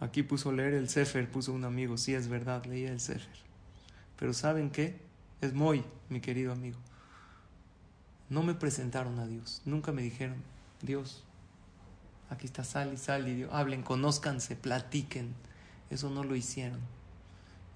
Aquí 0.00 0.22
puso 0.24 0.50
leer 0.50 0.74
el 0.74 0.88
Sefer, 0.88 1.30
puso 1.30 1.52
un 1.52 1.64
amigo. 1.64 1.96
Sí, 1.96 2.14
es 2.14 2.26
verdad, 2.26 2.64
leía 2.64 2.90
el 2.90 3.00
Sefer. 3.00 3.28
Pero 4.18 4.32
¿saben 4.32 4.70
qué? 4.70 4.96
Es 5.40 5.52
muy, 5.52 5.84
mi 6.08 6.20
querido 6.20 6.52
amigo 6.52 6.78
no 8.32 8.42
me 8.42 8.54
presentaron 8.54 9.18
a 9.18 9.26
Dios. 9.26 9.60
Nunca 9.66 9.92
me 9.92 10.00
dijeron, 10.00 10.42
Dios, 10.80 11.22
aquí 12.30 12.46
está 12.46 12.64
Sal 12.64 12.94
y 12.94 12.96
Sal 12.96 13.28
y 13.28 13.34
Dios. 13.34 13.50
Hablen, 13.52 13.82
conózcanse, 13.82 14.56
platiquen. 14.56 15.34
Eso 15.90 16.08
no 16.08 16.24
lo 16.24 16.34
hicieron. 16.34 16.80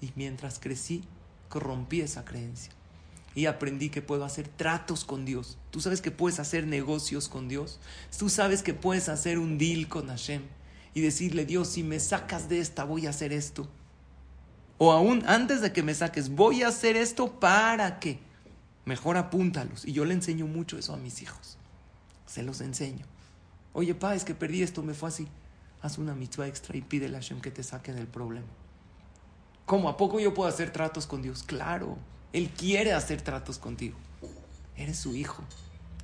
Y 0.01 0.13
mientras 0.17 0.59
crecí, 0.59 1.05
corrompí 1.49 2.01
esa 2.01 2.24
creencia. 2.24 2.72
Y 3.34 3.47
aprendí 3.47 3.90
que 3.90 4.03
puedo 4.03 4.24
hacer 4.24 4.49
tratos 4.49 5.05
con 5.05 5.24
Dios. 5.24 5.59
Tú 5.70 5.80
sabes 5.80 6.01
que 6.01 6.11
puedes 6.11 6.40
hacer 6.40 6.66
negocios 6.66 7.28
con 7.28 7.49
Dios. 7.49 7.78
Tú 8.18 8.30
sabes 8.30 8.62
que 8.62 8.72
puedes 8.72 9.09
hacer 9.09 9.38
un 9.38 9.59
deal 9.59 9.88
con 9.88 10.09
Hashem. 10.09 10.42
Y 10.94 11.03
decirle, 11.03 11.44
Dios, 11.44 11.68
si 11.68 11.82
me 11.82 12.01
sacas 12.01 12.49
de 12.49 12.61
esta, 12.61 12.84
voy 12.84 13.07
a 13.07 13.11
hacer 13.11 13.32
esto. 13.32 13.68
O 14.78 14.92
aún 14.92 15.22
antes 15.26 15.61
de 15.61 15.72
que 15.72 15.82
me 15.82 15.94
saques, 15.94 16.30
voy 16.30 16.62
a 16.62 16.68
hacer 16.68 16.97
esto 16.97 17.38
para 17.38 18.01
que 18.01 18.18
Mejor 18.86 19.16
apúntalos. 19.16 19.84
Y 19.84 19.92
yo 19.92 20.05
le 20.07 20.14
enseño 20.14 20.47
mucho 20.47 20.78
eso 20.78 20.94
a 20.94 20.97
mis 20.97 21.20
hijos. 21.20 21.59
Se 22.24 22.42
los 22.42 22.61
enseño. 22.61 23.05
Oye, 23.72 23.94
pa, 23.94 24.14
es 24.14 24.24
que 24.24 24.34
perdí 24.34 24.62
esto, 24.62 24.82
me 24.82 24.94
fue 24.94 25.11
así. 25.11 25.28
Haz 25.82 25.99
una 25.99 26.14
mitzvah 26.14 26.47
extra 26.47 26.76
y 26.76 26.82
pídele 26.82 27.16
a 27.16 27.20
Hashem 27.20 27.40
que 27.40 27.51
te 27.51 27.64
saque 27.64 27.92
del 27.92 28.07
problema. 28.07 28.47
¿Cómo? 29.67 29.89
¿A 29.89 29.97
poco 29.97 30.21
yo 30.21 30.33
puedo 30.33 30.49
hacer 30.49 30.73
tratos 30.73 31.07
con 31.07 31.23
Dios? 31.23 31.43
Claro. 31.43 31.99
Él 32.33 32.51
quiere 32.51 32.93
hacer 32.93 33.21
tratos 33.21 33.59
contigo. 33.59 33.97
Eres 34.77 34.99
su 34.99 35.14
hijo. 35.14 35.43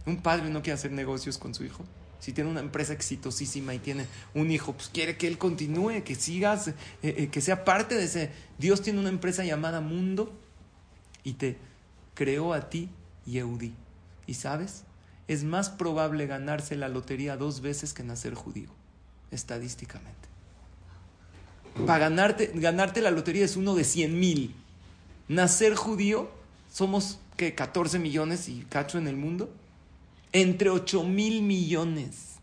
Un 0.05 0.21
padre 0.21 0.51
no 0.51 0.63
quiere 0.63 0.75
hacer 0.75 0.91
negocios 0.91 1.39
con 1.39 1.55
su 1.55 1.65
hijo. 1.65 1.85
Si 2.19 2.33
tiene 2.33 2.51
una 2.51 2.61
empresa 2.61 2.93
exitosísima 2.93 3.75
y 3.75 3.79
tiene 3.79 4.07
un 4.35 4.51
hijo, 4.51 4.73
pues 4.73 4.89
quiere 4.89 5.17
que 5.17 5.29
él 5.29 5.39
continúe, 5.39 6.03
que 6.05 6.15
sigas, 6.15 6.69
eh, 6.69 6.75
eh, 7.03 7.29
que 7.31 7.41
sea 7.41 7.65
parte 7.65 7.95
de 7.95 8.05
ese. 8.05 8.31
Dios 8.59 8.83
tiene 8.83 8.99
una 8.99 9.09
empresa 9.09 9.45
llamada 9.45 9.81
Mundo 9.81 10.33
y 11.23 11.35
te 11.35 11.57
creó 12.15 12.55
a 12.55 12.69
ti 12.69 12.91
Yehudi. 13.27 13.75
¿Y 14.27 14.35
sabes? 14.35 14.85
Es 15.29 15.45
más 15.45 15.71
probable 15.71 16.27
ganarse 16.27 16.75
la 16.75 16.89
lotería 16.89 17.37
dos 17.37 17.61
veces 17.61 17.93
que 17.93 18.03
nacer 18.03 18.35
judío, 18.35 18.71
estadísticamente. 19.31 20.22
Para 21.87 21.99
ganarte, 21.99 22.53
ganarte 22.55 23.01
la 23.01 23.11
lotería 23.11 23.45
es 23.45 23.57
uno 23.57 23.75
de 23.75 23.85
100 23.85 24.19
mil. 24.19 24.55
Nacer 25.29 25.75
judío, 25.75 26.31
somos 26.71 27.19
que 27.37 27.55
14 27.55 27.99
millones 27.99 28.49
y 28.49 28.65
cacho 28.69 28.99
en 28.99 29.09
el 29.09 29.17
mundo. 29.17 29.53
Entre 30.33 30.71
8 30.71 31.05
mil 31.05 31.43
millones. 31.43 32.37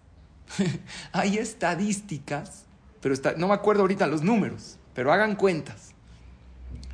Hay 1.11 1.37
estadísticas, 1.37 2.65
pero 3.01 3.15
no 3.37 3.47
me 3.47 3.53
acuerdo 3.53 3.81
ahorita 3.81 4.07
los 4.07 4.23
números, 4.23 4.77
pero 4.93 5.11
hagan 5.11 5.35
cuentas. 5.35 5.91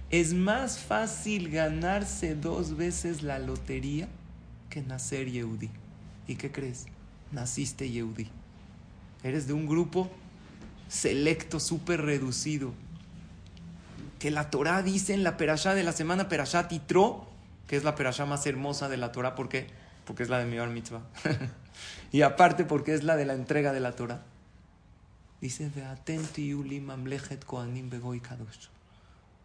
Es 0.10 0.34
más 0.34 0.80
fácil 0.80 1.50
ganarse 1.50 2.36
dos 2.36 2.78
veces 2.78 3.24
la 3.24 3.40
lotería 3.40 4.08
que 4.70 4.82
nacer 4.82 5.32
Yehudi. 5.32 5.70
¿Y 6.28 6.36
qué 6.36 6.52
crees? 6.52 6.86
Naciste 7.32 7.90
Yehudi. 7.90 8.28
Eres 9.24 9.48
de 9.48 9.54
un 9.54 9.66
grupo 9.66 10.10
selecto, 10.88 11.60
súper 11.60 12.02
reducido. 12.02 12.74
Que 14.20 14.32
la 14.32 14.50
Torah 14.50 14.82
dice 14.82 15.14
en 15.14 15.24
la 15.24 15.38
perashá 15.38 15.74
de 15.74 15.84
la 15.84 15.92
semana, 15.92 16.30
perashá 16.30 16.68
Titro, 16.68 17.28
que 17.68 17.76
es 17.76 17.84
la 17.84 17.96
perashá 17.96 18.26
más 18.26 18.46
hermosa 18.46 18.90
de 18.90 18.98
la 18.98 19.12
Torah. 19.12 19.36
¿Por 19.36 19.50
qué? 19.50 19.68
Porque 20.06 20.24
es 20.24 20.30
la 20.30 20.40
de 20.40 20.46
Mibar 20.46 20.70
Mitzvah. 20.70 21.02
y 22.12 22.22
aparte 22.22 22.64
porque 22.64 22.94
es 22.94 23.04
la 23.04 23.16
de 23.16 23.26
la 23.26 23.34
entrega 23.34 23.74
de 23.74 23.80
la 23.80 23.94
Torah. 23.94 24.24
Dice, 25.42 25.70
koanim. 27.46 27.90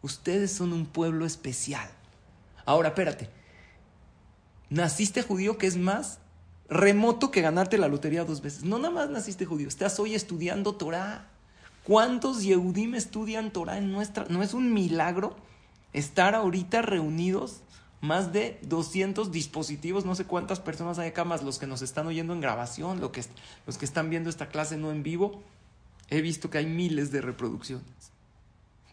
Ustedes 0.03 0.53
son 0.53 0.73
un 0.73 0.87
pueblo 0.87 1.27
especial. 1.27 1.91
Ahora, 2.65 2.89
espérate. 2.89 3.29
Naciste 4.71 5.23
judío 5.23 5.59
que 5.59 5.67
es 5.67 5.77
más 5.77 6.21
remoto 6.71 7.33
que 7.33 7.41
ganarte 7.41 7.77
la 7.77 7.89
lotería 7.89 8.25
dos 8.25 8.41
veces. 8.41 8.63
No 8.63 8.79
nada 8.79 8.95
más 8.95 9.11
naciste 9.11 9.45
judío, 9.45 9.69
estás 9.69 9.99
hoy 9.99 10.15
estudiando 10.15 10.77
Torah. 10.77 11.29
¿Cuántos 11.85 12.43
Yehudim 12.43 12.95
estudian 12.95 13.53
Torah 13.53 13.79
en 13.79 13.91
nuestra? 13.91 14.27
¿No 14.29 14.43
es 14.43 14.55
un 14.55 14.73
milagro 14.73 15.37
estar 15.93 16.35
ahorita 16.35 16.83
reunidos? 16.83 17.63
Más 18.03 18.33
de 18.33 18.59
200 18.63 19.31
dispositivos, 19.31 20.07
no 20.07 20.15
sé 20.15 20.25
cuántas 20.25 20.59
personas 20.59 20.99
hay 20.99 21.09
acá, 21.09 21.25
más 21.25 21.43
los 21.43 21.59
que 21.59 21.67
nos 21.67 21.83
están 21.83 22.07
oyendo 22.07 22.33
en 22.33 22.41
grabación, 22.41 22.99
lo 22.99 23.13
que, 23.13 23.23
los 23.67 23.77
que 23.77 23.85
están 23.85 24.09
viendo 24.09 24.31
esta 24.31 24.49
clase 24.49 24.79
no 24.79 24.91
en 24.91 25.03
vivo. 25.03 25.43
He 26.09 26.23
visto 26.23 26.49
que 26.49 26.59
hay 26.59 26.67
miles 26.67 27.13
de 27.13 27.21
reproducciones. 27.21 27.85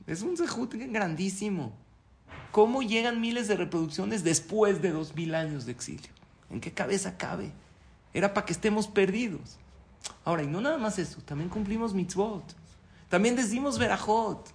Es 0.07 0.23
un 0.23 0.35
zehut 0.35 0.73
grandísimo. 0.73 1.71
¿Cómo 2.51 2.81
llegan 2.81 3.21
miles 3.21 3.47
de 3.47 3.55
reproducciones 3.55 4.23
después 4.23 4.81
de 4.81 4.91
dos 4.91 5.15
mil 5.15 5.35
años 5.35 5.65
de 5.65 5.71
exilio? 5.71 6.09
¿En 6.49 6.59
qué 6.59 6.71
cabeza 6.71 7.17
cabe? 7.17 7.51
Era 8.13 8.33
para 8.33 8.45
que 8.45 8.53
estemos 8.53 8.87
perdidos. 8.87 9.57
Ahora, 10.25 10.43
y 10.43 10.47
no 10.47 10.61
nada 10.61 10.77
más 10.77 10.99
eso, 10.99 11.21
también 11.21 11.49
cumplimos 11.49 11.93
mitzvot. 11.93 12.43
También 13.09 13.35
decimos 13.35 13.79
verajot. 13.79 14.49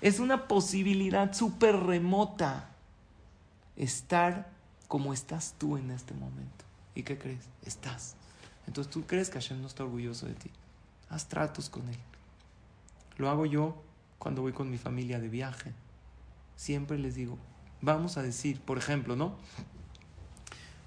Es 0.00 0.18
una 0.18 0.48
posibilidad 0.48 1.32
súper 1.32 1.76
remota 1.76 2.70
estar 3.76 4.50
como 4.88 5.12
estás 5.12 5.54
tú 5.58 5.76
en 5.76 5.90
este 5.90 6.14
momento. 6.14 6.64
¿Y 6.94 7.02
qué 7.02 7.18
crees? 7.18 7.44
Estás. 7.64 8.16
Entonces 8.66 8.92
tú 8.92 9.06
crees 9.06 9.30
que 9.30 9.40
Hashem 9.40 9.60
no 9.60 9.66
está 9.66 9.84
orgulloso 9.84 10.26
de 10.26 10.34
ti. 10.34 10.50
Haz 11.08 11.28
tratos 11.28 11.70
con 11.70 11.88
él. 11.88 11.98
Lo 13.16 13.30
hago 13.30 13.46
yo 13.46 13.80
cuando 14.18 14.42
voy 14.42 14.52
con 14.52 14.70
mi 14.70 14.78
familia 14.78 15.20
de 15.20 15.28
viaje. 15.28 15.72
Siempre 16.56 16.98
les 16.98 17.14
digo, 17.14 17.38
vamos 17.80 18.16
a 18.16 18.22
decir, 18.22 18.60
por 18.60 18.78
ejemplo, 18.78 19.16
¿no? 19.16 19.36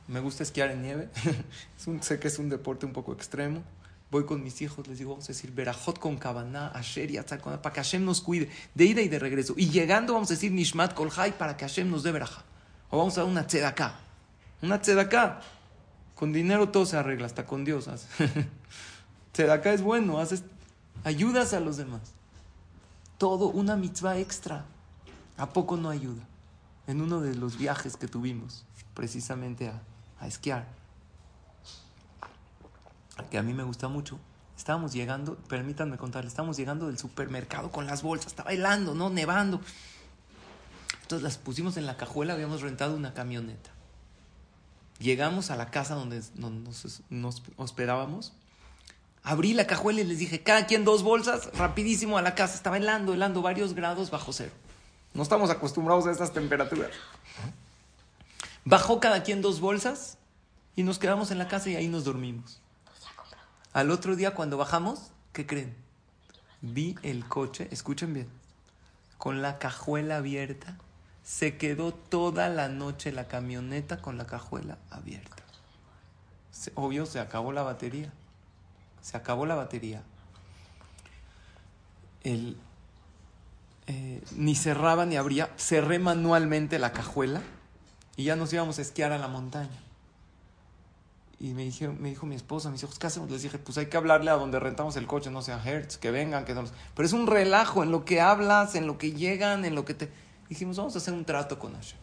Me 0.07 0.19
gusta 0.19 0.43
esquiar 0.43 0.71
en 0.71 0.81
nieve. 0.81 1.09
sé 2.01 2.19
que 2.19 2.27
es 2.27 2.39
un 2.39 2.49
deporte 2.49 2.86
un 2.86 2.93
poco 2.93 3.13
extremo. 3.13 3.63
Voy 4.16 4.26
con 4.26 4.41
mis 4.41 4.61
hijos, 4.61 4.88
les 4.88 4.97
digo, 4.97 5.11
vamos 5.11 5.26
a 5.26 5.28
decir, 5.30 5.51
Berajot 5.51 5.99
con 5.99 6.16
Kabaná, 6.16 6.70
Asher 6.70 7.11
y 7.11 7.18
para 7.18 7.74
que 7.74 7.82
Hashem 7.82 8.05
nos 8.05 8.22
cuide, 8.22 8.49
de 8.74 8.86
ida 8.86 9.01
y 9.01 9.09
de 9.09 9.20
regreso. 9.20 9.53
Y 9.57 9.70
llegando 9.70 10.13
vamos 10.13 10.32
a 10.32 10.36
decir 10.36 10.53
Nishmat 10.53 10.93
Kolhai 10.93 11.38
para 11.38 11.57
que 11.57 11.66
Hashem 11.66 11.89
nos 11.89 12.03
dé 12.03 12.11
Berajá. 12.11 12.43
O 12.89 12.97
vamos 12.97 13.18
a 13.18 13.22
dar 13.22 13.30
una 13.30 13.45
tzedaká. 13.45 13.99
Una 14.61 14.80
tzedaká. 14.80 15.41
Con 16.16 16.32
dinero 16.32 16.70
todo 16.70 16.86
se 16.86 16.95
arregla, 16.95 17.26
hasta 17.26 17.45
con 17.45 17.66
Dios. 17.66 17.89
tzedaká 19.34 19.74
es 19.74 19.82
bueno, 19.82 20.20
haces, 20.20 20.43
ayudas 21.03 21.53
a 21.53 21.59
los 21.59 21.76
demás 21.76 22.16
todo 23.18 23.47
una 23.47 23.76
mitzvah 23.76 24.18
extra. 24.20 24.66
¿A 25.38 25.49
poco 25.49 25.78
no 25.78 25.89
ayuda? 25.89 26.24
En 26.88 27.01
uno 27.01 27.22
de 27.22 27.36
los 27.36 27.57
viajes 27.57 27.97
que 27.97 28.07
tuvimos, 28.07 28.66
precisamente 28.93 29.72
a, 30.20 30.28
esquiar, 30.28 30.68
que 33.30 33.38
a 33.38 33.43
mí 33.43 33.53
me 33.53 33.63
gusta 33.63 33.88
mucho, 33.88 34.20
Estábamos 34.57 34.93
llegando, 34.93 35.36
permítanme 35.49 35.97
contarles, 35.97 36.32
estábamos 36.32 36.55
llegando 36.57 36.88
del 36.88 36.97
supermercado 36.97 37.72
con 37.72 37.86
las 37.88 38.03
bolsas, 38.03 38.28
estaba 38.28 38.53
helando, 38.53 38.95
¿no? 38.95 39.09
Nevando. 39.09 39.59
Entonces 41.01 41.24
las 41.24 41.38
pusimos 41.38 41.78
en 41.78 41.86
la 41.86 41.97
cajuela, 41.97 42.34
habíamos 42.34 42.61
rentado 42.61 42.95
una 42.95 43.13
camioneta. 43.13 43.72
Llegamos 44.99 45.51
a 45.51 45.57
la 45.57 45.72
casa 45.72 45.95
donde 45.95 46.24
nos, 46.36 47.03
nos 47.09 47.43
hospedábamos. 47.57 48.34
Abrí 49.24 49.53
la 49.53 49.68
cajuela 49.68 50.01
y 50.01 50.05
les 50.05 50.20
dije, 50.20 50.41
cada 50.41 50.68
quien 50.68 50.86
dos 50.86 51.03
bolsas, 51.03 51.49
rapidísimo 51.57 52.18
a 52.18 52.22
la 52.22 52.34
casa. 52.34 52.55
Estaba 52.55 52.78
helando, 52.78 53.13
helando 53.13 53.41
varios 53.41 53.74
grados 53.74 54.09
bajo 54.09 54.32
cero. 54.32 54.51
No 55.13 55.24
estamos 55.24 55.49
acostumbrados 55.49 56.07
a 56.07 56.11
estas 56.11 56.32
temperaturas. 56.32 56.91
Bajó 58.63 58.99
cada 59.01 59.24
quien 59.24 59.41
dos 59.41 59.59
bolsas 59.59 60.18
y 60.76 60.84
nos 60.84 60.97
quedamos 60.97 61.32
en 61.32 61.39
la 61.39 61.49
casa 61.49 61.70
y 61.70 61.76
ahí 61.76 61.89
nos 61.89 62.05
dormimos. 62.05 62.61
Al 63.76 63.91
otro 63.91 64.15
día 64.15 64.34
cuando 64.34 64.55
bajamos, 64.55 65.11
¿qué 65.34 65.45
creen? 65.45 65.76
Vi 66.61 66.95
el 67.03 67.28
coche, 67.28 67.67
escuchen 67.71 68.13
bien, 68.13 68.30
con 69.17 69.41
la 69.41 69.59
cajuela 69.59 70.15
abierta. 70.15 70.78
Se 71.23 71.57
quedó 71.57 71.93
toda 71.93 72.47
la 72.47 72.69
noche 72.69 73.11
la 73.11 73.28
camioneta 73.28 74.01
con 74.01 74.17
la 74.17 74.28
cajuela 74.28 74.78
abierta. 74.91 75.43
obvio, 76.76 77.05
se 77.05 77.19
acabó 77.19 77.51
la 77.51 77.63
batería. 77.63 78.13
Se 79.01 79.17
acabó 79.17 79.45
la 79.45 79.55
batería. 79.55 80.03
El, 82.23 82.57
eh, 83.88 84.23
ni 84.38 84.55
cerraba 84.55 85.05
ni 85.05 85.17
abría. 85.17 85.49
Cerré 85.57 85.99
manualmente 85.99 86.80
la 86.80 86.93
cajuela 86.93 87.41
y 88.15 88.23
ya 88.23 88.38
nos 88.38 88.53
íbamos 88.53 88.80
a 88.80 88.84
esquiar 88.84 89.11
a 89.11 89.17
la 89.17 89.28
montaña. 89.28 89.84
Y 91.45 91.53
me 91.53 91.63
dijo, 91.63 91.93
me 91.93 92.09
dijo 92.09 92.25
mi 92.25 92.33
esposa, 92.33 92.71
mis 92.71 92.81
hijos, 92.81 92.97
¿qué 92.97 93.05
hacemos? 93.05 93.29
Les 93.29 93.43
dije, 93.43 93.59
pues 93.59 93.77
hay 93.77 93.85
que 93.85 93.97
hablarle 93.97 94.31
a 94.31 94.33
donde 94.33 94.59
rentamos 94.59 94.95
el 94.95 95.05
coche, 95.05 95.29
no 95.29 95.43
sea 95.43 95.61
Hertz, 95.63 95.99
que 95.99 96.09
vengan, 96.09 96.43
que 96.43 96.55
no 96.55 96.63
Pero 96.95 97.05
es 97.05 97.13
un 97.13 97.27
relajo 97.27 97.83
en 97.83 97.91
lo 97.91 98.03
que 98.03 98.19
hablas, 98.19 98.73
en 98.73 98.87
lo 98.87 98.97
que 98.97 99.11
llegan, 99.11 99.63
en 99.63 99.75
lo 99.75 99.85
que 99.85 99.93
te... 99.93 100.09
Dijimos, 100.49 100.77
vamos 100.77 100.95
a 100.95 100.97
hacer 100.97 101.13
un 101.13 101.23
trato 101.23 101.59
con 101.59 101.75
Hashem. 101.75 101.99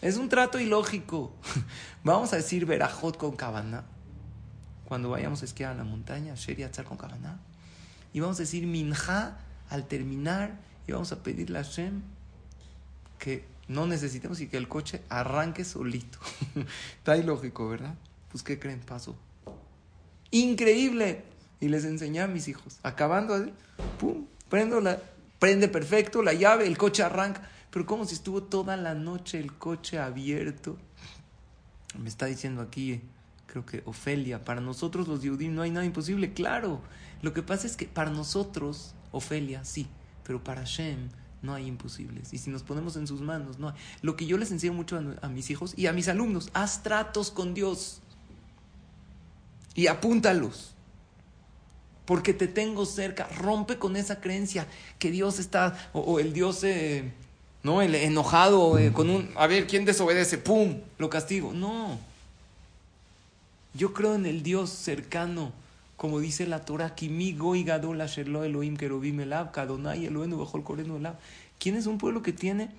Es 0.00 0.16
un 0.16 0.30
trato 0.30 0.58
ilógico. 0.58 1.34
vamos 2.04 2.32
a 2.32 2.36
decir 2.36 2.64
Berajot 2.64 3.18
con 3.18 3.36
Cabana. 3.36 3.84
Cuando 4.86 5.10
vayamos 5.10 5.42
a 5.42 5.44
esquiar 5.44 5.72
a 5.72 5.74
la 5.74 5.84
montaña, 5.84 6.34
Sheriatzar 6.34 6.86
con 6.86 6.96
Cabana. 6.96 7.38
Y 8.14 8.20
vamos 8.20 8.38
a 8.38 8.44
decir 8.44 8.66
Minja 8.66 9.36
al 9.68 9.86
terminar. 9.86 10.58
Y 10.86 10.92
vamos 10.92 11.12
a 11.12 11.22
pedirle 11.22 11.58
a 11.58 11.64
Hashem 11.64 12.00
que 13.18 13.44
no 13.66 13.86
necesitemos 13.86 14.40
y 14.40 14.46
que 14.48 14.56
el 14.56 14.68
coche 14.68 15.02
arranque 15.10 15.66
solito. 15.66 16.18
Está 16.96 17.18
ilógico, 17.18 17.68
¿verdad? 17.68 17.94
Pues, 18.30 18.42
¿qué 18.42 18.58
creen? 18.58 18.80
Pasó. 18.80 19.16
Increíble. 20.30 21.24
Y 21.60 21.68
les 21.68 21.84
enseñé 21.84 22.20
a 22.20 22.28
mis 22.28 22.48
hijos. 22.48 22.78
Acabando 22.82 23.34
así, 23.34 23.52
pum, 23.98 24.26
prendo 24.48 24.80
la, 24.80 25.00
prende 25.38 25.68
perfecto 25.68 26.22
la 26.22 26.32
llave, 26.32 26.66
el 26.66 26.78
coche 26.78 27.02
arranca. 27.02 27.48
Pero 27.70 27.84
como 27.84 28.04
si 28.04 28.14
estuvo 28.14 28.42
toda 28.42 28.76
la 28.76 28.94
noche 28.94 29.38
el 29.40 29.52
coche 29.54 29.98
abierto. 29.98 30.76
Me 31.98 32.08
está 32.08 32.26
diciendo 32.26 32.62
aquí, 32.62 33.00
creo 33.46 33.66
que 33.66 33.82
Ofelia, 33.86 34.44
para 34.44 34.60
nosotros 34.60 35.08
los 35.08 35.20
judíos 35.20 35.52
no 35.52 35.62
hay 35.62 35.70
nada 35.70 35.84
imposible. 35.84 36.32
Claro, 36.32 36.80
lo 37.22 37.32
que 37.32 37.42
pasa 37.42 37.66
es 37.66 37.76
que 37.76 37.86
para 37.86 38.10
nosotros, 38.10 38.94
Ofelia, 39.10 39.64
sí, 39.64 39.88
pero 40.22 40.44
para 40.44 40.64
Shem 40.64 41.08
no 41.42 41.54
hay 41.54 41.66
imposibles. 41.66 42.32
Y 42.32 42.38
si 42.38 42.50
nos 42.50 42.62
ponemos 42.62 42.96
en 42.96 43.06
sus 43.06 43.20
manos, 43.20 43.58
no 43.58 43.70
hay. 43.70 43.74
Lo 44.02 44.16
que 44.16 44.26
yo 44.26 44.38
les 44.38 44.52
enseño 44.52 44.74
mucho 44.74 44.96
a, 44.96 45.26
a 45.26 45.28
mis 45.28 45.50
hijos 45.50 45.74
y 45.76 45.86
a 45.86 45.92
mis 45.92 46.08
alumnos, 46.08 46.50
haz 46.52 46.82
tratos 46.82 47.30
con 47.30 47.54
Dios 47.54 48.00
y 49.78 49.86
apúntalos. 49.86 50.74
Porque 52.04 52.34
te 52.34 52.48
tengo 52.48 52.84
cerca. 52.84 53.28
Rompe 53.36 53.78
con 53.78 53.94
esa 53.94 54.20
creencia 54.20 54.66
que 54.98 55.12
Dios 55.12 55.38
está, 55.38 55.90
o, 55.92 56.18
el 56.18 56.32
Dios, 56.32 56.64
eh, 56.64 57.12
no, 57.62 57.80
el 57.80 57.94
enojado, 57.94 58.76
eh, 58.76 58.92
con 58.92 59.08
un, 59.08 59.30
a 59.36 59.46
ver, 59.46 59.68
¿quién 59.68 59.84
desobedece? 59.84 60.36
¡Pum! 60.36 60.80
Lo 60.98 61.08
castigo. 61.08 61.52
No. 61.52 61.96
Yo 63.72 63.94
creo 63.94 64.16
en 64.16 64.26
el 64.26 64.42
Dios 64.42 64.70
cercano, 64.70 65.52
como 65.96 66.18
dice 66.18 66.48
la 66.48 66.64
Torah, 66.64 66.96
Elohim. 66.98 68.76
¿Quién 71.60 71.76
es 71.76 71.86
un 71.86 71.98
pueblo 71.98 72.22
que 72.22 72.32
tiene 72.32 72.70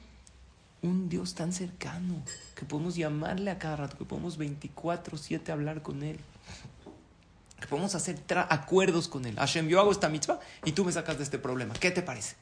un 0.81 1.07
Dios 1.07 1.33
tan 1.33 1.53
cercano, 1.53 2.15
que 2.55 2.65
podemos 2.65 2.97
llamarle 2.97 3.51
a 3.51 3.57
cada 3.57 3.77
rato, 3.77 3.97
que 3.97 4.03
podemos 4.03 4.37
24-7 4.37 5.47
hablar 5.47 5.81
con 5.81 6.03
Él? 6.03 6.19
Que 7.59 7.67
podemos 7.67 7.95
hacer 7.95 8.21
acuerdos 8.49 9.07
con 9.07 9.25
él. 9.25 9.35
Hashem, 9.35 9.67
yo 9.67 9.79
hago 9.79 9.91
esta 9.91 10.09
mitzvah 10.09 10.39
y 10.65 10.71
tú 10.71 10.85
me 10.85 10.91
sacas 10.91 11.17
de 11.17 11.23
este 11.23 11.39
problema. 11.39 11.73
¿Qué 11.73 11.91
te 11.91 12.01
parece? 12.01 12.35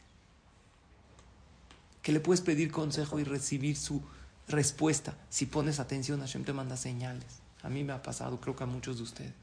Que 2.01 2.11
le 2.11 2.20
puedes 2.20 2.41
pedir 2.41 2.72
consejo 2.72 3.20
y 3.20 3.24
recibir 3.24 3.76
su 3.76 4.01
respuesta. 4.47 5.15
Si 5.30 5.45
pones 5.45 5.80
atención, 5.80 6.20
Hashem 6.20 6.43
te 6.43 6.53
manda 6.53 6.78
señales. 6.78 7.26
A 7.63 7.70
mí 7.70 7.84
me 7.84 7.93
ha 7.93 8.01
pasado, 8.01 8.39
creo 8.39 8.55
que 8.55 8.63
a 8.63 8.68
muchos 8.68 8.97
de 8.97 9.03
ustedes. 9.03 9.34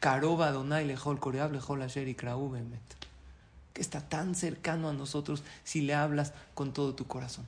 Karoba 0.00 0.52
Donai 0.52 0.86
Lejol 0.86 1.18
Koreab 1.18 1.52
Lejol 1.52 1.82
Asher 1.82 2.06
y 2.06 2.14
Que 2.14 3.80
está 3.80 4.00
tan 4.08 4.34
cercano 4.34 4.88
a 4.88 4.92
nosotros 4.92 5.42
si 5.64 5.80
le 5.80 5.94
hablas 5.94 6.32
con 6.54 6.72
todo 6.72 6.94
tu 6.94 7.06
corazón. 7.06 7.46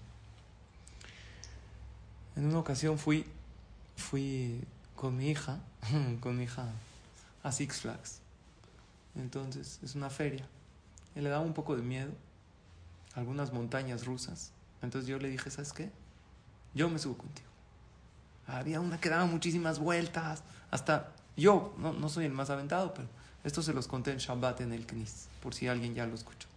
En 2.35 2.47
una 2.47 2.59
ocasión 2.59 2.99
fui, 2.99 3.27
fui 3.97 4.61
con 4.97 5.17
mi 5.17 5.31
hija, 5.31 5.61
con 6.21 6.37
mi 6.37 6.45
hija 6.45 6.73
a 7.43 7.53
Six 7.53 7.81
Flags. 7.81 8.21
Entonces, 9.17 9.81
es 9.83 9.95
una 9.95 10.11
feria. 10.11 10.47
Y 11.15 11.21
le 11.21 11.29
daba 11.29 11.45
un 11.45 11.55
poco 11.55 11.77
de 11.77 11.83
miedo. 11.83 12.13
Algunas 13.15 13.53
montañas 13.53 14.05
rusas. 14.05 14.53
Entonces 14.83 15.09
yo 15.09 15.19
le 15.19 15.29
dije, 15.29 15.51
¿sabes 15.51 15.73
qué? 15.73 15.91
Yo 16.75 16.89
me 16.89 16.99
subo 16.99 17.19
contigo. 17.19 17.49
Había 18.47 18.81
una 18.81 19.01
que 19.01 19.09
daba 19.09 19.27
muchísimas 19.27 19.79
vueltas. 19.79 20.43
Hasta 20.71 21.13
yo, 21.37 21.75
no, 21.79 21.93
no 21.93 22.09
soy 22.09 22.25
el 22.25 22.33
más 22.33 22.51
aventado, 22.51 22.95
pero 22.95 23.09
esto 23.45 23.63
se 23.63 23.73
los 23.73 23.89
conté 23.89 24.13
en 24.13 24.19
Shabbat 24.19 24.61
en 24.61 24.73
el 24.73 24.87
Knis, 24.87 25.29
por 25.43 25.55
si 25.55 25.69
alguien 25.69 25.95
ya 25.95 26.07
lo 26.07 26.15
escuchó. 26.15 26.49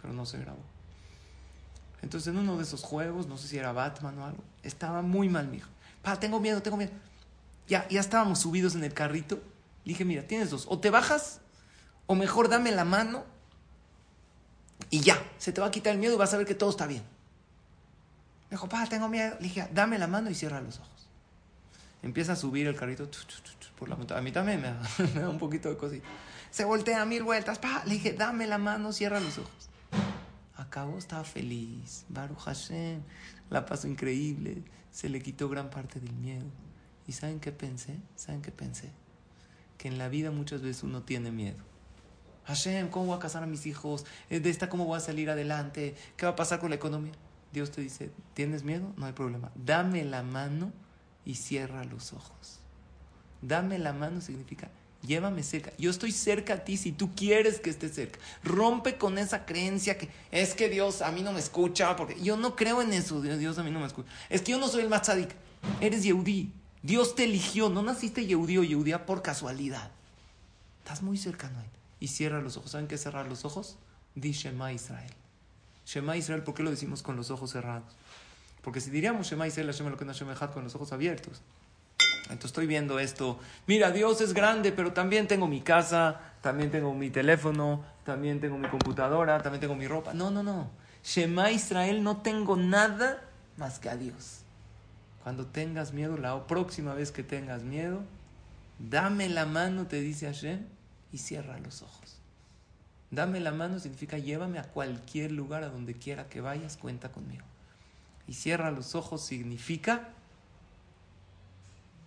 Pero 0.00 0.12
no 0.12 0.26
se 0.26 0.38
grabó. 0.38 0.62
Entonces 2.02 2.28
en 2.28 2.38
uno 2.38 2.56
de 2.58 2.64
esos 2.64 2.82
juegos, 2.82 3.26
no 3.26 3.38
sé 3.38 3.48
si 3.48 3.58
era 3.58 3.72
Batman 3.72 4.18
o 4.18 4.26
algo, 4.26 4.44
estaba 4.62 5.00
muy 5.00 5.28
mal 5.28 5.48
mi 5.48 5.58
hijo. 5.58 5.70
Pa, 6.02 6.20
tengo 6.20 6.38
miedo, 6.38 6.60
tengo 6.60 6.76
miedo. 6.76 6.92
Ya, 7.66 7.88
ya 7.88 8.00
estábamos 8.00 8.40
subidos 8.40 8.74
en 8.74 8.84
el 8.84 8.92
carrito 8.92 9.40
le 9.84 9.92
dije, 9.92 10.04
mira, 10.04 10.26
tienes 10.26 10.50
dos. 10.50 10.66
O 10.68 10.78
te 10.78 10.90
bajas, 10.90 11.40
o 12.06 12.14
mejor 12.14 12.48
dame 12.48 12.72
la 12.72 12.84
mano 12.84 13.24
y 14.90 15.00
ya, 15.00 15.22
se 15.38 15.52
te 15.52 15.60
va 15.60 15.68
a 15.68 15.70
quitar 15.70 15.92
el 15.92 15.98
miedo 15.98 16.14
y 16.14 16.16
vas 16.16 16.32
a 16.34 16.36
ver 16.36 16.46
que 16.46 16.54
todo 16.54 16.70
está 16.70 16.86
bien. 16.86 17.02
Me 18.50 18.56
dijo, 18.56 18.68
pa, 18.68 18.86
tengo 18.86 19.08
miedo. 19.08 19.36
Le 19.40 19.48
dije, 19.48 19.68
dame 19.72 19.98
la 19.98 20.06
mano 20.06 20.30
y 20.30 20.34
cierra 20.34 20.60
los 20.60 20.78
ojos. 20.78 21.08
Empieza 22.02 22.32
a 22.32 22.36
subir 22.36 22.66
el 22.66 22.76
carrito 22.76 23.08
por 23.78 23.88
la 23.88 23.96
montaña. 23.96 24.20
A 24.20 24.22
mí 24.22 24.32
también 24.32 24.60
me 25.14 25.20
da, 25.20 25.28
un 25.28 25.38
poquito 25.38 25.68
de 25.68 25.76
cosita. 25.76 26.06
Se 26.50 26.64
voltea 26.64 27.04
mil 27.04 27.22
vueltas. 27.22 27.58
Pa, 27.58 27.82
le 27.86 27.94
dije, 27.94 28.12
dame 28.12 28.46
la 28.46 28.58
mano, 28.58 28.92
cierra 28.92 29.20
los 29.20 29.38
ojos. 29.38 29.70
Acabó, 30.56 30.98
estaba 30.98 31.24
feliz. 31.24 32.04
Baruch 32.08 32.38
Hashem. 32.38 33.02
La 33.50 33.66
pasó 33.66 33.88
increíble. 33.88 34.62
Se 34.92 35.08
le 35.08 35.20
quitó 35.20 35.48
gran 35.48 35.70
parte 35.70 35.98
del 35.98 36.12
miedo. 36.12 36.46
¿Y 37.06 37.12
saben 37.12 37.40
qué 37.40 37.52
pensé? 37.52 37.98
¿Saben 38.14 38.42
qué 38.42 38.52
pensé? 38.52 38.90
Que 39.84 39.88
en 39.88 39.98
la 39.98 40.08
vida 40.08 40.30
muchas 40.30 40.62
veces 40.62 40.82
uno 40.82 41.02
tiene 41.02 41.30
miedo. 41.30 41.58
Hashem, 42.46 42.88
¿cómo 42.88 43.04
voy 43.04 43.16
a 43.16 43.18
casar 43.18 43.42
a 43.42 43.46
mis 43.46 43.66
hijos? 43.66 44.06
Eh, 44.30 44.40
¿De 44.40 44.48
esta 44.48 44.70
cómo 44.70 44.86
voy 44.86 44.96
a 44.96 45.00
salir 45.00 45.28
adelante? 45.28 45.94
¿Qué 46.16 46.24
va 46.24 46.32
a 46.32 46.36
pasar 46.36 46.58
con 46.58 46.70
la 46.70 46.76
economía? 46.76 47.12
Dios 47.52 47.70
te 47.70 47.82
dice, 47.82 48.10
¿tienes 48.32 48.64
miedo? 48.64 48.94
No 48.96 49.04
hay 49.04 49.12
problema. 49.12 49.52
Dame 49.54 50.02
la 50.06 50.22
mano 50.22 50.72
y 51.26 51.34
cierra 51.34 51.84
los 51.84 52.14
ojos. 52.14 52.60
Dame 53.42 53.78
la 53.78 53.92
mano 53.92 54.22
significa, 54.22 54.70
llévame 55.02 55.42
cerca. 55.42 55.70
Yo 55.76 55.90
estoy 55.90 56.12
cerca 56.12 56.54
a 56.54 56.64
ti 56.64 56.78
si 56.78 56.90
tú 56.90 57.14
quieres 57.14 57.60
que 57.60 57.68
esté 57.68 57.90
cerca. 57.90 58.18
Rompe 58.42 58.96
con 58.96 59.18
esa 59.18 59.44
creencia 59.44 59.98
que 59.98 60.08
es 60.30 60.54
que 60.54 60.70
Dios 60.70 61.02
a 61.02 61.12
mí 61.12 61.20
no 61.20 61.32
me 61.32 61.40
escucha, 61.40 61.94
porque 61.94 62.18
yo 62.22 62.38
no 62.38 62.56
creo 62.56 62.80
en 62.80 62.94
eso, 62.94 63.20
Dios 63.20 63.58
a 63.58 63.62
mí 63.62 63.70
no 63.70 63.80
me 63.80 63.86
escucha. 63.86 64.08
Es 64.30 64.40
que 64.40 64.52
yo 64.52 64.58
no 64.58 64.68
soy 64.68 64.80
el 64.80 64.88
más 64.88 65.02
tzadik. 65.02 65.28
Eres 65.82 66.04
Yehudi. 66.04 66.63
Dios 66.84 67.14
te 67.14 67.24
eligió, 67.24 67.70
no 67.70 67.82
naciste 67.82 68.26
Yehudí 68.26 68.58
o 68.58 68.62
Yehudía 68.62 69.06
por 69.06 69.22
casualidad. 69.22 69.90
Estás 70.80 71.02
muy 71.02 71.16
cercano 71.16 71.58
a 71.58 71.62
él. 71.62 71.70
Y 71.98 72.08
cierra 72.08 72.42
los 72.42 72.58
ojos. 72.58 72.72
¿Saben 72.72 72.88
qué 72.88 72.96
es 72.96 73.02
cerrar 73.02 73.26
los 73.26 73.46
ojos? 73.46 73.78
Di 74.14 74.32
Shema 74.32 74.70
Israel. 74.70 75.10
Shema 75.86 76.14
Israel, 76.18 76.42
¿por 76.42 76.54
qué 76.54 76.62
lo 76.62 76.70
decimos 76.70 77.02
con 77.02 77.16
los 77.16 77.30
ojos 77.30 77.52
cerrados? 77.52 77.90
Porque 78.60 78.82
si 78.82 78.90
diríamos 78.90 79.26
Shema 79.26 79.46
Israel, 79.46 79.68
Hashem 79.68 79.88
lo 79.88 79.96
que 79.96 80.04
con 80.52 80.64
los 80.64 80.74
ojos 80.74 80.92
abiertos. 80.92 81.40
Entonces 82.24 82.46
estoy 82.50 82.66
viendo 82.66 82.98
esto. 82.98 83.38
Mira, 83.66 83.90
Dios 83.90 84.20
es 84.20 84.34
grande, 84.34 84.70
pero 84.70 84.92
también 84.92 85.26
tengo 85.26 85.48
mi 85.48 85.62
casa, 85.62 86.20
también 86.42 86.70
tengo 86.70 86.92
mi 86.92 87.08
teléfono, 87.08 87.82
también 88.04 88.40
tengo 88.40 88.58
mi 88.58 88.68
computadora, 88.68 89.42
también 89.42 89.62
tengo 89.62 89.74
mi 89.74 89.88
ropa. 89.88 90.12
No, 90.12 90.30
no, 90.30 90.42
no. 90.42 90.68
Shema 91.02 91.50
Israel, 91.50 92.02
no 92.02 92.18
tengo 92.18 92.56
nada 92.56 93.24
más 93.56 93.78
que 93.78 93.88
a 93.88 93.96
Dios. 93.96 94.43
Cuando 95.24 95.46
tengas 95.46 95.94
miedo, 95.94 96.18
la 96.18 96.46
próxima 96.46 96.92
vez 96.92 97.10
que 97.10 97.22
tengas 97.22 97.62
miedo, 97.62 98.02
dame 98.78 99.30
la 99.30 99.46
mano, 99.46 99.86
te 99.86 100.02
dice 100.02 100.26
Hashem, 100.26 100.66
y 101.12 101.18
cierra 101.18 101.58
los 101.58 101.80
ojos. 101.80 102.18
Dame 103.10 103.40
la 103.40 103.50
mano 103.50 103.78
significa 103.78 104.18
llévame 104.18 104.58
a 104.58 104.64
cualquier 104.64 105.32
lugar, 105.32 105.64
a 105.64 105.70
donde 105.70 105.94
quiera 105.94 106.28
que 106.28 106.42
vayas, 106.42 106.76
cuenta 106.76 107.10
conmigo. 107.10 107.44
Y 108.28 108.34
cierra 108.34 108.70
los 108.70 108.94
ojos 108.94 109.24
significa, 109.24 110.10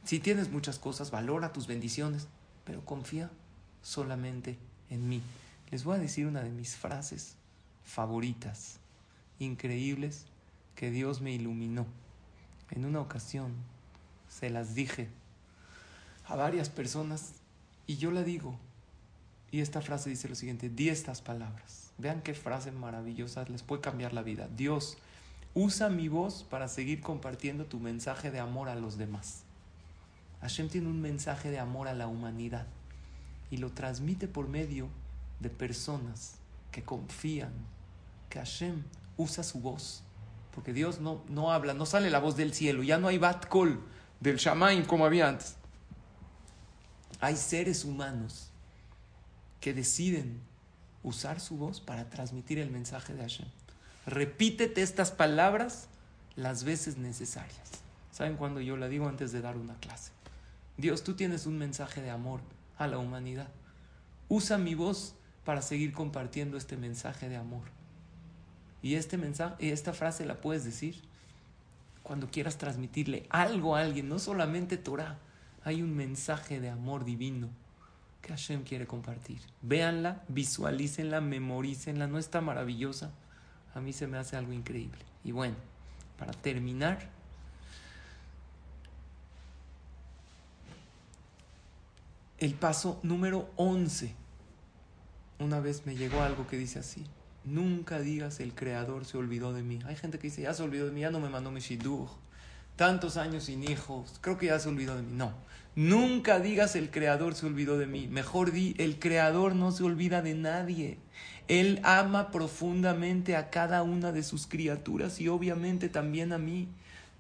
si 0.03 0.20
tienes 0.20 0.51
muchas 0.51 0.78
cosas, 0.78 1.09
valora 1.09 1.53
tus 1.53 1.65
bendiciones, 1.65 2.28
pero 2.65 2.86
confía 2.86 3.32
solamente 3.82 4.59
en 4.91 5.09
mí. 5.09 5.24
Les 5.72 5.84
voy 5.84 5.95
a 5.95 5.99
decir 5.99 6.28
una 6.28 6.43
de 6.43 6.51
mis 6.51 6.76
frases 6.76 7.36
favoritas, 7.84 8.78
increíbles, 9.39 10.28
que 10.76 10.91
Dios 10.91 11.20
me 11.20 11.32
iluminó. 11.32 11.88
En 12.72 12.86
una 12.86 12.99
ocasión 12.99 13.53
se 14.30 14.49
las 14.49 14.76
dije 14.76 15.09
a 16.26 16.36
varias 16.36 16.70
personas 16.70 17.34
y 17.86 17.97
yo 17.97 18.11
la 18.11 18.24
digo. 18.24 18.57
Y 19.49 19.61
esta 19.61 19.82
frase 19.82 20.09
dice 20.09 20.28
lo 20.28 20.36
siguiente, 20.36 20.70
di 20.70 20.89
estas 20.89 21.22
palabras. 21.22 21.91
Vean 21.97 22.22
qué 22.22 22.34
frase 22.34 22.72
maravillosa 22.72 23.45
les 23.45 23.63
puede 23.63 23.82
cambiar 23.82 24.13
la 24.13 24.22
vida. 24.22 24.49
Dios, 24.55 24.97
usa 25.53 25.89
mi 25.89 26.09
voz 26.09 26.43
para 26.43 26.68
seguir 26.68 27.01
compartiendo 27.01 27.65
tu 27.65 27.80
mensaje 27.80 28.30
de 28.30 28.39
amor 28.39 28.70
a 28.70 28.76
los 28.76 28.97
demás. 28.97 29.43
Hashem 30.41 30.70
tiene 30.70 30.88
un 30.88 31.01
mensaje 31.01 31.49
de 31.49 31.59
amor 31.59 31.88
a 31.88 31.93
la 31.93 32.07
humanidad 32.07 32.68
y 33.49 33.57
lo 33.57 33.72
transmite 33.72 34.28
por 34.28 34.47
medio 34.47 34.89
de 35.39 35.49
personas 35.49 36.36
que 36.72 36.84
confían 36.84 37.53
que 38.30 38.39
Hashem 38.39 38.84
usa 39.15 39.43
su 39.43 39.59
voz. 39.59 40.03
Porque 40.58 40.74
Dios 40.74 40.99
no, 40.99 41.24
no 41.30 41.51
habla, 41.51 41.76
no 41.76 41.86
sale 41.86 42.10
la 42.10 42.18
voz 42.18 42.36
del 42.36 42.51
cielo, 42.51 42.82
ya 42.82 42.97
no 42.97 43.10
hay 43.10 43.20
bat 43.20 43.47
kol 43.47 43.80
del 44.20 44.38
shamaim 44.38 44.86
como 44.86 45.05
había 45.05 45.30
antes. 45.30 45.55
Hay 47.20 47.36
seres 47.36 47.86
humanos 47.86 48.49
que 49.62 49.76
deciden 49.76 50.41
usar 51.03 51.39
su 51.39 51.58
voz 51.58 51.80
para 51.80 52.10
transmitir 52.10 52.58
el 52.58 52.72
mensaje 52.72 53.14
de 53.14 53.22
Hashem. 53.22 53.47
Repítete 54.08 54.82
estas 54.82 55.12
palabras 55.12 55.89
las 56.36 56.64
veces 56.64 56.97
necesarias. 56.97 57.70
¿Saben 58.12 58.36
cuando 58.36 58.60
yo 58.60 58.78
la 58.78 58.88
digo 58.88 59.08
antes 59.08 59.32
de 59.32 59.41
dar 59.41 59.58
una 59.58 59.76
clase? 59.76 60.10
Dios, 60.76 61.03
tú 61.03 61.14
tienes 61.14 61.45
un 61.45 61.60
mensaje 61.60 62.01
de 62.01 62.10
amor 62.10 62.41
a 62.80 62.88
la 62.88 62.97
humanidad. 62.97 63.49
Usa 64.28 64.58
mi 64.58 64.74
voz 64.74 65.14
para 65.45 65.62
seguir 65.62 65.93
compartiendo 65.93 66.58
este 66.58 66.78
mensaje 66.78 67.30
de 67.30 67.36
amor. 67.36 67.77
Y 68.82 68.96
este 68.96 69.18
mensaje, 69.18 69.72
esta 69.72 69.94
frase 69.94 70.26
la 70.26 70.42
puedes 70.42 70.64
decir 70.64 71.02
cuando 72.08 72.32
quieras 72.32 72.58
transmitirle 72.58 73.26
algo 73.30 73.76
a 73.76 73.82
alguien, 73.82 74.08
no 74.08 74.18
solamente 74.18 74.78
Torah. 74.78 75.18
Hay 75.66 75.82
un 75.82 75.94
mensaje 75.94 76.62
de 76.62 76.70
amor 76.70 77.04
divino 77.04 77.50
que 78.22 78.30
Hashem 78.30 78.64
quiere 78.64 78.88
compartir. 78.88 79.42
Véanla, 79.62 80.24
visualícenla, 80.30 81.20
memorícenla, 81.20 82.08
no 82.08 82.18
está 82.18 82.40
maravillosa. 82.40 83.12
A 83.76 83.82
mí 83.82 83.92
se 83.92 84.08
me 84.08 84.18
hace 84.18 84.38
algo 84.38 84.54
increíble. 84.54 85.00
Y 85.26 85.34
bueno, 85.34 85.56
para 86.18 86.32
terminar, 86.32 87.10
el 92.38 92.54
paso 92.54 93.00
número 93.04 93.50
11. 93.58 94.16
Una 95.40 95.60
vez 95.60 95.86
me 95.86 95.96
llegó 95.96 96.22
algo 96.22 96.48
que 96.48 96.58
dice 96.58 96.80
así. 96.80 97.06
Nunca 97.48 98.00
digas 98.00 98.41
el 98.41 98.54
creador 98.54 99.06
se 99.06 99.18
olvidó 99.18 99.54
de 99.54 99.64
mí. 99.64 99.80
Hay 99.86 99.95
gente 99.95 100.20
que 100.20 100.28
dice, 100.28 100.41
ya 100.41 100.54
se 100.54 100.64
olvidó 100.64 100.86
de 100.86 100.91
mí, 100.91 101.00
ya 101.02 101.12
no 101.12 101.22
me 101.22 101.30
mandó 101.30 101.50
mi. 101.50 101.62
Tantos 102.76 103.16
años 103.16 103.45
sin 103.45 103.64
hijos, 103.64 104.18
creo 104.20 104.38
que 104.38 104.48
ya 104.48 104.60
se 104.60 104.68
olvidó 104.68 104.98
de 104.98 105.02
mí. 105.02 105.14
No, 105.14 105.32
nunca 105.74 106.41
digas 106.41 106.76
el 106.76 106.91
creador 106.91 107.36
se 107.36 107.45
olvidó 107.45 107.78
de 107.78 107.88
mí. 107.88 108.08
Mejor 108.08 108.52
di, 108.52 108.76
el 108.78 109.00
creador 109.00 109.56
no 109.56 109.72
se 109.72 109.84
olvida 109.84 110.22
de 110.22 110.36
nadie. 110.36 110.98
Él 111.48 111.80
ama 111.84 112.32
profundamente 112.32 113.38
a 113.38 113.50
cada 113.50 113.82
una 113.82 114.12
de 114.12 114.24
sus 114.24 114.45
criaturas 114.45 115.22
y 115.22 115.30
obviamente 115.30 115.88
también 115.88 116.34
a 116.34 116.38
mí. 116.38 116.68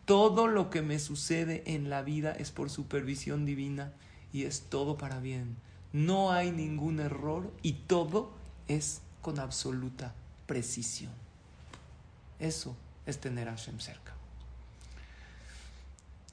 Todo 0.03 0.47
lo 0.47 0.69
que 0.69 0.81
me 0.81 0.99
sucede 0.99 1.63
en 1.67 1.89
la 1.89 2.01
vida 2.01 2.33
es 2.33 2.51
por 2.51 2.69
supervisión 2.69 3.45
divina 3.45 3.93
y 4.33 4.43
es 4.43 4.63
todo 4.69 4.97
para 4.97 5.21
bien. 5.21 5.55
No 5.93 6.33
hay 6.33 6.51
ningún 6.51 6.99
error 6.99 7.49
y 7.61 7.73
todo 7.87 8.33
es 8.67 9.01
con 9.27 9.39
absoluta 9.39 10.13
precisión. 10.45 11.11
Eso 12.39 12.77
es 13.05 13.19
tener 13.19 13.49
a 13.49 13.57
Hashem 13.57 13.77
cerca. 13.77 14.13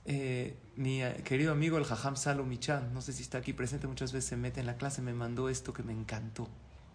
Eh, 0.04 0.56
mi 0.76 1.02
eh, 1.02 1.20
querido 1.24 1.50
amigo 1.50 1.76
el 1.76 1.86
Jajam 1.86 2.14
Salo 2.14 2.44
Michan, 2.44 2.94
no 2.94 3.00
sé 3.00 3.12
si 3.12 3.24
está 3.24 3.38
aquí 3.38 3.52
presente, 3.52 3.88
muchas 3.88 4.12
veces 4.12 4.28
se 4.28 4.36
mete 4.36 4.60
en 4.60 4.66
la 4.66 4.76
clase, 4.76 5.02
me 5.02 5.12
mandó 5.12 5.48
esto 5.48 5.72
que 5.72 5.82
me 5.82 5.92
encantó. 5.92 6.46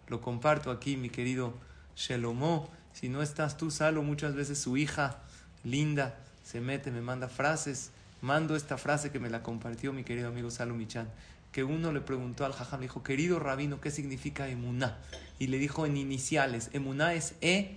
Lo 0.08 0.22
comparto 0.22 0.70
aquí, 0.70 0.96
mi 0.96 1.10
querido 1.10 1.52
Shelomo. 1.96 2.70
Si 2.94 3.10
no 3.10 3.20
estás 3.20 3.58
tú, 3.58 3.70
Salo, 3.70 4.02
muchas 4.02 4.34
veces 4.34 4.58
su 4.58 4.78
hija, 4.78 5.18
Linda, 5.64 6.18
se 6.42 6.62
mete, 6.62 6.90
me 6.90 7.02
manda 7.02 7.28
frases. 7.28 7.90
Mando 8.22 8.56
esta 8.56 8.78
frase 8.78 9.10
que 9.10 9.18
me 9.18 9.28
la 9.28 9.42
compartió 9.42 9.92
mi 9.92 10.02
querido 10.02 10.28
amigo 10.28 10.50
Salo 10.50 10.74
Michan 10.74 11.10
que 11.52 11.64
uno 11.64 11.92
le 11.92 12.00
preguntó 12.00 12.44
al 12.44 12.52
jajam, 12.52 12.80
le 12.80 12.86
dijo, 12.86 13.02
querido 13.02 13.38
rabino, 13.38 13.80
¿qué 13.80 13.90
significa 13.90 14.48
emuná? 14.48 14.98
Y 15.38 15.48
le 15.48 15.58
dijo 15.58 15.86
en 15.86 15.96
iniciales, 15.96 16.70
emuná 16.72 17.14
es 17.14 17.34
E-M-U-N-A. 17.40 17.76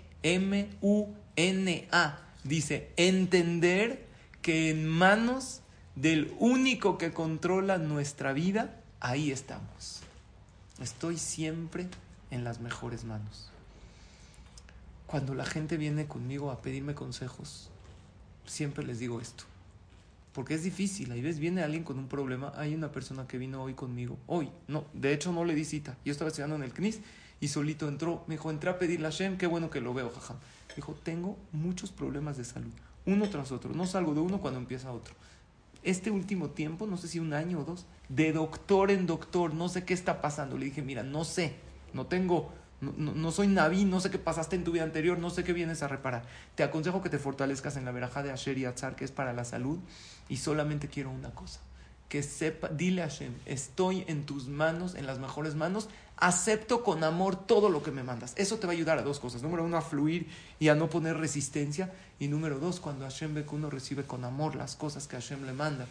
Dice, 2.44 2.92
entender 2.98 4.06
que 4.42 4.70
en 4.70 4.88
manos 4.88 5.62
del 5.96 6.36
único 6.40 6.98
que 6.98 7.14
controla 7.14 7.78
nuestra 7.78 8.34
vida, 8.34 8.80
ahí 9.00 9.32
estamos. 9.32 10.02
Estoy 10.82 11.18
siempre 11.18 11.88
en 12.32 12.44
las 12.44 12.60
mejores 12.60 13.06
manos. 13.06 13.50
Cuando 15.08 15.34
la 15.36 15.46
gente 15.46 15.78
viene 15.78 16.08
conmigo 16.08 16.52
a 16.52 16.62
pedirme 16.62 16.96
consejos, 16.96 17.70
siempre 18.46 18.84
les 18.84 19.00
digo 19.00 19.22
esto. 19.22 19.46
Porque 20.34 20.56
es 20.56 20.64
difícil. 20.64 21.12
Ahí 21.12 21.22
ves, 21.22 21.40
viene 21.40 21.62
alguien 21.62 21.84
con 21.84 22.00
un 22.00 22.08
problema. 22.08 22.52
Hay 22.56 22.74
una 22.74 22.92
persona 22.92 23.28
que 23.28 23.38
vino 23.38 23.64
hoy 23.64 23.74
conmigo. 23.74 24.18
Hoy. 24.28 24.50
No, 24.68 24.86
de 24.94 25.14
hecho 25.14 25.32
no 25.32 25.46
le 25.46 25.54
di 25.56 25.64
cita. 25.64 25.98
Yo 26.04 26.12
estaba 26.12 26.30
estudiando 26.30 26.56
en 26.56 26.64
el 26.64 26.74
CNIS 26.74 27.02
y 27.40 27.48
solito 27.48 27.88
entró. 27.88 28.24
Me 28.28 28.36
dijo, 28.36 28.50
entré 28.50 28.72
a 28.72 28.80
pedirle 28.80 29.08
a 29.08 29.12
Shem. 29.12 29.38
Qué 29.38 29.48
bueno 29.48 29.70
que 29.70 29.80
lo 29.80 29.94
veo, 29.94 30.10
jaja. 30.10 30.36
Dijo, 30.76 30.96
tengo 31.04 31.38
muchos 31.52 31.92
problemas 31.92 32.38
de 32.38 32.46
salud. 32.46 32.72
Uno 33.06 33.30
tras 33.30 33.52
otro. 33.52 33.74
No 33.74 33.86
salgo 33.86 34.14
de 34.16 34.22
uno 34.22 34.42
cuando 34.42 34.60
empieza 34.60 34.92
otro. 34.92 35.14
Este 35.84 36.10
último 36.10 36.50
tiempo, 36.50 36.88
no 36.88 36.98
sé 36.98 37.10
si 37.10 37.20
un 37.20 37.34
año 37.34 37.60
o 37.60 37.64
dos, 37.66 37.86
de 38.08 38.32
doctor 38.32 38.90
en 38.90 39.06
doctor, 39.06 39.54
no 39.54 39.70
sé 39.70 39.84
qué 39.84 39.94
está 39.94 40.22
pasando. 40.22 40.58
Le 40.58 40.66
dije, 40.66 40.82
mira, 40.82 41.04
no 41.04 41.26
sé. 41.26 41.56
No 41.94 42.08
tengo 42.08 42.52
no, 42.84 43.32
soy 43.32 43.48
Naví, 43.48 43.86
no 43.86 44.00
sé 44.00 44.12
qué 44.12 44.20
pasaste 44.20 44.56
en 44.56 44.64
tu 44.64 44.72
vida 44.72 44.84
anterior, 44.84 45.18
no 45.18 45.30
sé 45.30 45.44
qué 45.44 45.54
vienes 45.54 45.84
a 45.84 45.88
reparar. 45.88 46.24
Te 46.56 46.64
aconsejo 46.64 47.02
que 47.02 47.10
te 47.10 47.18
fortalezcas 47.18 47.78
en 47.78 47.86
la 47.86 47.92
veraja 47.92 48.24
de 48.24 48.32
Asher 48.32 48.58
y 48.58 48.66
Atzar, 48.66 48.96
que 48.96 49.06
es 49.06 49.12
para 49.12 49.34
la 49.34 49.46
salud, 49.46 49.80
y 50.34 50.38
solamente 50.38 50.88
quiero 50.88 51.12
una 51.12 51.30
cosa, 51.30 51.60
que 52.10 52.24
sepa, 52.24 52.68
dile 52.68 53.04
a 53.04 53.08
Hashem, 53.08 53.36
estoy 53.46 54.04
en 54.08 54.26
tus 54.26 54.48
manos, 54.48 54.96
en 54.96 55.06
las 55.06 55.20
mejores 55.20 55.54
manos, 55.54 55.90
acepto 56.18 56.84
con 56.84 57.04
amor 57.04 57.36
todo 57.36 57.70
lo 57.70 57.84
que 57.84 57.92
me 57.92 58.02
mandas. 58.02 58.34
Eso 58.36 58.58
te 58.58 58.66
va 58.66 58.74
a 58.74 58.76
ayudar 58.76 58.98
a 58.98 59.04
dos 59.04 59.20
cosas. 59.20 59.44
Número 59.44 59.64
uno, 59.64 59.78
a 59.78 59.84
fluir 59.84 60.28
y 60.60 60.70
a 60.70 60.76
no 60.76 60.90
poner 60.90 61.18
resistencia. 61.18 61.94
Y 62.18 62.30
número 62.30 62.58
dos, 62.58 62.80
cuando 62.80 63.06
Hashem 63.06 63.36
ve 63.36 63.46
que 63.46 63.54
uno 63.54 63.70
recibe 63.70 64.06
con 64.06 64.26
amor 64.26 64.56
las 64.56 64.76
cosas 64.76 65.08
que 65.08 65.18
Hashem 65.18 65.46
le 65.46 65.54
manda, 65.54 65.86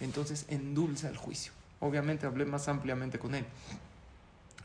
entonces 0.00 0.44
endulza 0.48 1.08
el 1.08 1.16
juicio. 1.16 1.52
Obviamente 1.80 2.26
hablé 2.26 2.44
más 2.44 2.68
ampliamente 2.68 3.18
con 3.18 3.34
él, 3.34 3.46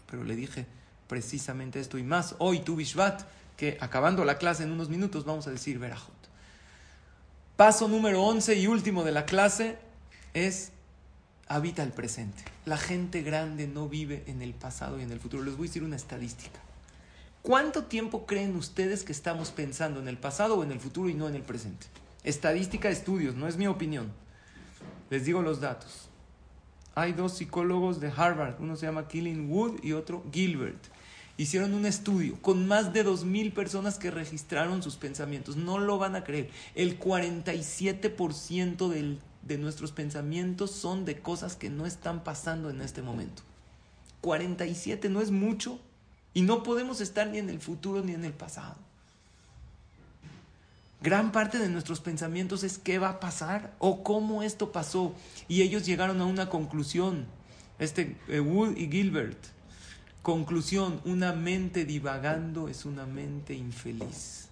pero 0.09 0.25
le 0.25 0.35
dije, 0.35 0.65
precisamente 1.07 1.79
esto 1.79 1.97
y 1.97 2.03
más. 2.03 2.35
Hoy 2.39 2.59
tu 2.59 2.75
Bishvat, 2.75 3.21
que 3.55 3.77
acabando 3.79 4.25
la 4.25 4.37
clase 4.37 4.63
en 4.63 4.71
unos 4.71 4.89
minutos 4.89 5.23
vamos 5.23 5.47
a 5.47 5.51
decir 5.51 5.79
Berajot. 5.79 6.20
Paso 7.61 7.87
número 7.87 8.23
11 8.23 8.55
y 8.55 8.65
último 8.65 9.03
de 9.03 9.11
la 9.11 9.27
clase 9.27 9.77
es 10.33 10.71
habita 11.47 11.83
el 11.83 11.91
presente. 11.91 12.43
La 12.65 12.75
gente 12.75 13.21
grande 13.21 13.67
no 13.67 13.87
vive 13.87 14.23
en 14.25 14.41
el 14.41 14.55
pasado 14.55 14.99
y 14.99 15.03
en 15.03 15.11
el 15.11 15.19
futuro. 15.19 15.43
Les 15.43 15.55
voy 15.55 15.67
a 15.67 15.69
decir 15.69 15.83
una 15.83 15.95
estadística. 15.95 16.59
¿Cuánto 17.43 17.83
tiempo 17.83 18.25
creen 18.25 18.55
ustedes 18.55 19.03
que 19.03 19.11
estamos 19.11 19.51
pensando 19.51 19.99
en 19.99 20.07
el 20.07 20.17
pasado 20.17 20.57
o 20.57 20.63
en 20.63 20.71
el 20.71 20.79
futuro 20.79 21.07
y 21.07 21.13
no 21.13 21.29
en 21.29 21.35
el 21.35 21.43
presente? 21.43 21.85
Estadística, 22.23 22.89
estudios, 22.89 23.35
no 23.35 23.47
es 23.47 23.57
mi 23.57 23.67
opinión. 23.67 24.11
Les 25.11 25.25
digo 25.25 25.43
los 25.43 25.61
datos. 25.61 26.09
Hay 26.95 27.13
dos 27.13 27.37
psicólogos 27.37 27.99
de 27.99 28.11
Harvard, 28.11 28.55
uno 28.59 28.75
se 28.75 28.87
llama 28.87 29.07
Killing 29.07 29.51
Wood 29.51 29.83
y 29.83 29.93
otro 29.93 30.23
Gilbert 30.33 30.83
hicieron 31.37 31.73
un 31.73 31.85
estudio 31.85 32.37
con 32.41 32.67
más 32.67 32.93
de 32.93 33.05
2.000 33.05 33.53
personas 33.53 33.97
que 33.97 34.11
registraron 34.11 34.83
sus 34.83 34.95
pensamientos. 34.95 35.55
No 35.55 35.79
lo 35.79 35.97
van 35.97 36.15
a 36.15 36.23
creer. 36.23 36.49
El 36.75 36.99
47% 36.99 39.17
de 39.41 39.57
nuestros 39.57 39.91
pensamientos 39.91 40.71
son 40.71 41.05
de 41.05 41.19
cosas 41.19 41.55
que 41.55 41.69
no 41.69 41.85
están 41.85 42.23
pasando 42.23 42.69
en 42.69 42.81
este 42.81 43.01
momento. 43.01 43.43
47 44.21 45.09
no 45.09 45.21
es 45.21 45.31
mucho 45.31 45.79
y 46.33 46.43
no 46.43 46.63
podemos 46.63 47.01
estar 47.01 47.27
ni 47.27 47.39
en 47.39 47.49
el 47.49 47.59
futuro 47.59 48.03
ni 48.03 48.13
en 48.13 48.23
el 48.23 48.33
pasado. 48.33 48.75
Gran 51.01 51.31
parte 51.31 51.57
de 51.57 51.67
nuestros 51.67 51.99
pensamientos 51.99 52.63
es 52.63 52.77
qué 52.77 52.99
va 52.99 53.09
a 53.09 53.19
pasar 53.19 53.73
o 53.79 54.03
cómo 54.03 54.43
esto 54.43 54.71
pasó. 54.71 55.15
Y 55.47 55.63
ellos 55.63 55.85
llegaron 55.85 56.21
a 56.21 56.25
una 56.25 56.49
conclusión, 56.49 57.25
este 57.79 58.15
eh, 58.27 58.39
Wood 58.39 58.77
y 58.77 58.87
Gilbert 58.87 59.37
Conclusión, 60.21 61.01
una 61.03 61.33
mente 61.33 61.83
divagando 61.83 62.67
es 62.67 62.85
una 62.85 63.07
mente 63.07 63.55
infeliz. 63.55 64.49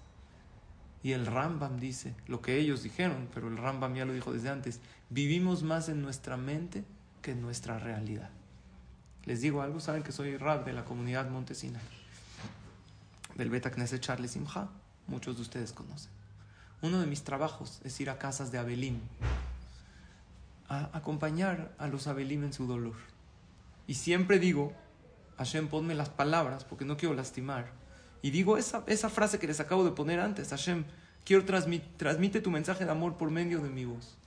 Y 1.03 1.11
el 1.11 1.28
Rambam 1.28 1.80
dice, 1.80 2.15
lo 2.28 2.41
que 2.41 2.57
ellos 2.57 2.82
dijeron, 2.82 3.30
pero 3.34 3.47
el 3.47 3.57
Rambam 3.57 3.93
ya 3.93 4.05
lo 4.05 4.13
dijo 4.13 4.34
desde 4.34 4.49
antes, 4.49 4.80
vivimos 5.09 5.61
más 5.61 5.88
en 5.88 6.01
nuestra 6.01 6.38
mente 6.38 6.84
que 7.22 7.32
en 7.32 7.41
nuestra 7.41 7.78
realidad. 7.78 8.32
Les 9.26 9.41
digo 9.41 9.61
algo, 9.61 9.80
saben 9.80 10.01
que 10.01 10.11
soy 10.11 10.38
rab 10.38 10.65
de 10.65 10.74
la 10.74 10.86
comunidad 10.86 11.30
Montesina, 11.30 11.80
del 13.36 13.51
Beta 13.51 13.70
Knesset 13.70 14.01
Charles 14.01 14.32
Simha, 14.32 14.70
muchos 15.07 15.36
de 15.36 15.43
ustedes 15.43 15.72
conocen. 15.72 16.11
Uno 16.82 16.99
de 16.99 17.05
mis 17.05 17.24
trabajos 17.24 17.80
es 17.84 17.99
ir 18.01 18.09
a 18.09 18.17
casas 18.17 18.51
de 18.51 18.57
Abelim, 18.57 18.99
a 20.67 20.89
acompañar 20.97 21.76
a 21.78 21.88
los 21.88 22.07
Abelim 22.07 22.43
en 22.43 22.53
su 22.53 22.65
dolor. 22.65 22.95
Y 23.86 23.93
siempre 23.93 24.39
digo, 24.39 24.74
Hashem, 25.39 25.67
ponme 25.67 25.95
las 25.95 26.09
palabras 26.09 26.63
porque 26.63 26.85
no 26.85 26.95
quiero 26.95 27.15
lastimar. 27.15 27.71
Y 28.21 28.29
digo 28.29 28.57
esa, 28.57 28.83
esa 28.87 29.09
frase 29.09 29.39
que 29.39 29.47
les 29.47 29.59
acabo 29.59 29.83
de 29.83 29.91
poner 29.91 30.19
antes, 30.19 30.49
Hashem, 30.49 30.85
quiero 31.25 31.45
transmitir 31.45 31.89
transmite 31.97 32.41
tu 32.41 32.51
mensaje 32.51 32.85
de 32.85 32.91
amor 32.91 33.17
por 33.17 33.31
medio 33.31 33.59
de 33.61 33.69
mi 33.69 33.85
voz. 33.85 34.17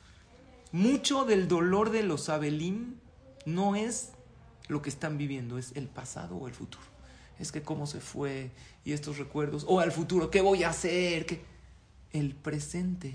Mucho 0.72 1.24
del 1.24 1.46
dolor 1.48 1.90
de 1.90 2.02
los 2.02 2.28
Abelim 2.28 2.96
no 3.46 3.76
es 3.76 4.10
lo 4.68 4.82
que 4.82 4.90
están 4.90 5.18
viviendo, 5.18 5.58
es 5.58 5.72
el 5.76 5.86
pasado 5.86 6.36
o 6.36 6.48
el 6.48 6.54
futuro. 6.54 6.84
Es 7.38 7.52
que 7.52 7.62
cómo 7.62 7.86
se 7.86 8.00
fue 8.00 8.50
y 8.84 8.92
estos 8.92 9.18
recuerdos, 9.18 9.64
o 9.68 9.80
al 9.80 9.92
futuro, 9.92 10.30
¿qué 10.30 10.40
voy 10.40 10.64
a 10.64 10.70
hacer? 10.70 11.26
¿Qué? 11.26 11.52
el 12.12 12.34
presente 12.34 13.14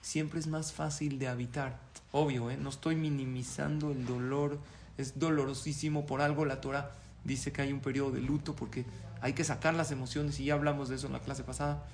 siempre 0.00 0.40
es 0.40 0.46
más 0.46 0.72
fácil 0.72 1.18
de 1.18 1.28
habitar. 1.28 1.80
Obvio, 2.12 2.50
¿eh? 2.50 2.56
no 2.56 2.70
estoy 2.70 2.96
minimizando 2.96 3.92
el 3.92 4.04
dolor, 4.04 4.58
es 4.98 5.18
dolorosísimo 5.18 6.06
por 6.06 6.20
algo. 6.20 6.44
La 6.44 6.60
Torah 6.60 6.92
dice 7.24 7.52
que 7.52 7.62
hay 7.62 7.72
un 7.72 7.80
periodo 7.80 8.12
de 8.12 8.20
luto 8.20 8.56
porque 8.56 8.84
hay 9.20 9.32
que 9.32 9.44
sacar 9.44 9.74
las 9.74 9.90
emociones 9.90 10.40
y 10.40 10.46
ya 10.46 10.54
hablamos 10.54 10.88
de 10.88 10.96
eso 10.96 11.06
en 11.06 11.12
la 11.12 11.20
clase 11.20 11.44
pasada. 11.44 11.84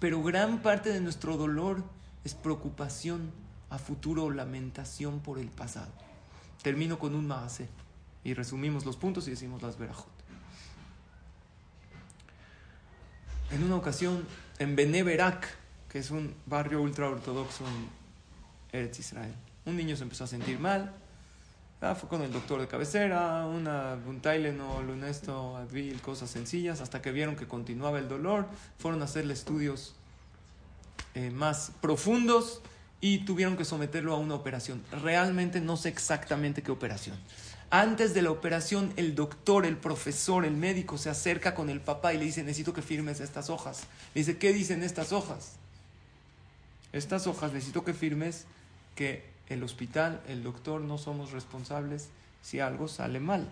Pero 0.00 0.22
gran 0.22 0.60
parte 0.60 0.92
de 0.92 1.00
nuestro 1.00 1.36
dolor 1.36 1.82
es 2.24 2.34
preocupación 2.34 3.32
a 3.70 3.78
futuro 3.78 4.30
lamentación 4.30 5.20
por 5.20 5.38
el 5.38 5.48
pasado. 5.48 5.92
Termino 6.62 6.98
con 6.98 7.14
un 7.14 7.26
maase 7.26 7.68
y 8.24 8.34
resumimos 8.34 8.84
los 8.84 8.96
puntos 8.96 9.26
y 9.28 9.30
decimos 9.30 9.62
las 9.62 9.78
verajot. 9.78 10.12
En 13.50 13.62
una 13.62 13.76
ocasión 13.76 14.26
en 14.58 14.76
Beneverak, 14.76 15.48
que 15.88 15.98
es 15.98 16.10
un 16.10 16.34
barrio 16.46 16.82
ultra 16.82 17.08
ortodoxo 17.08 17.64
en 17.66 18.78
Eretz 18.78 18.98
Israel. 18.98 19.34
Un 19.64 19.76
niño 19.76 19.96
se 19.96 20.02
empezó 20.02 20.24
a 20.24 20.26
sentir 20.26 20.58
mal, 20.58 20.94
ah, 21.80 21.94
fue 21.94 22.08
con 22.08 22.22
el 22.22 22.32
doctor 22.32 22.60
de 22.60 22.68
cabecera, 22.68 23.46
una, 23.46 23.96
un 24.06 24.20
Tylenol, 24.20 24.90
un 24.90 25.04
Advil, 25.04 26.00
cosas 26.00 26.30
sencillas, 26.30 26.80
hasta 26.80 27.02
que 27.02 27.12
vieron 27.12 27.36
que 27.36 27.46
continuaba 27.46 27.98
el 27.98 28.08
dolor, 28.08 28.46
fueron 28.78 29.02
a 29.02 29.04
hacerle 29.04 29.34
estudios 29.34 29.94
eh, 31.14 31.30
más 31.30 31.72
profundos 31.80 32.62
y 33.00 33.18
tuvieron 33.18 33.56
que 33.56 33.64
someterlo 33.64 34.14
a 34.14 34.18
una 34.18 34.34
operación. 34.34 34.82
Realmente 35.02 35.60
no 35.60 35.76
sé 35.76 35.88
exactamente 35.88 36.62
qué 36.62 36.70
operación. 36.70 37.16
Antes 37.70 38.14
de 38.14 38.22
la 38.22 38.30
operación, 38.30 38.92
el 38.96 39.14
doctor, 39.14 39.66
el 39.66 39.76
profesor, 39.76 40.46
el 40.46 40.54
médico 40.54 40.96
se 40.96 41.10
acerca 41.10 41.54
con 41.54 41.68
el 41.68 41.80
papá 41.80 42.14
y 42.14 42.18
le 42.18 42.24
dice, 42.24 42.42
necesito 42.42 42.72
que 42.72 42.80
firmes 42.80 43.20
estas 43.20 43.50
hojas. 43.50 43.82
Le 44.14 44.22
dice, 44.22 44.38
¿qué 44.38 44.52
dicen 44.52 44.82
estas 44.82 45.12
hojas? 45.12 45.56
Estas 46.92 47.26
hojas 47.26 47.52
necesito 47.52 47.84
que 47.84 47.92
firmes 47.92 48.46
que 48.94 49.22
el 49.48 49.62
hospital, 49.62 50.20
el 50.28 50.42
doctor, 50.42 50.80
no 50.80 50.98
somos 50.98 51.32
responsables 51.32 52.08
si 52.42 52.60
algo 52.60 52.88
sale 52.88 53.20
mal. 53.20 53.50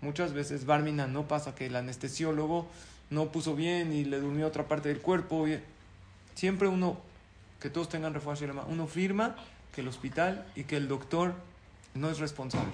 Muchas 0.00 0.32
veces, 0.32 0.66
Barmina, 0.66 1.06
no 1.06 1.26
pasa 1.28 1.54
que 1.54 1.66
el 1.66 1.76
anestesiólogo 1.76 2.66
no 3.10 3.32
puso 3.32 3.54
bien 3.54 3.92
y 3.92 4.04
le 4.04 4.20
durmió 4.20 4.46
otra 4.46 4.68
parte 4.68 4.88
del 4.88 5.00
cuerpo. 5.00 5.46
Siempre 6.34 6.68
uno, 6.68 6.98
que 7.60 7.70
todos 7.70 7.88
tengan 7.88 8.12
refuerzo, 8.12 8.44
uno 8.68 8.86
firma 8.86 9.36
que 9.74 9.80
el 9.80 9.88
hospital 9.88 10.46
y 10.54 10.64
que 10.64 10.76
el 10.76 10.88
doctor 10.88 11.34
no 11.94 12.10
es 12.10 12.18
responsable. 12.18 12.72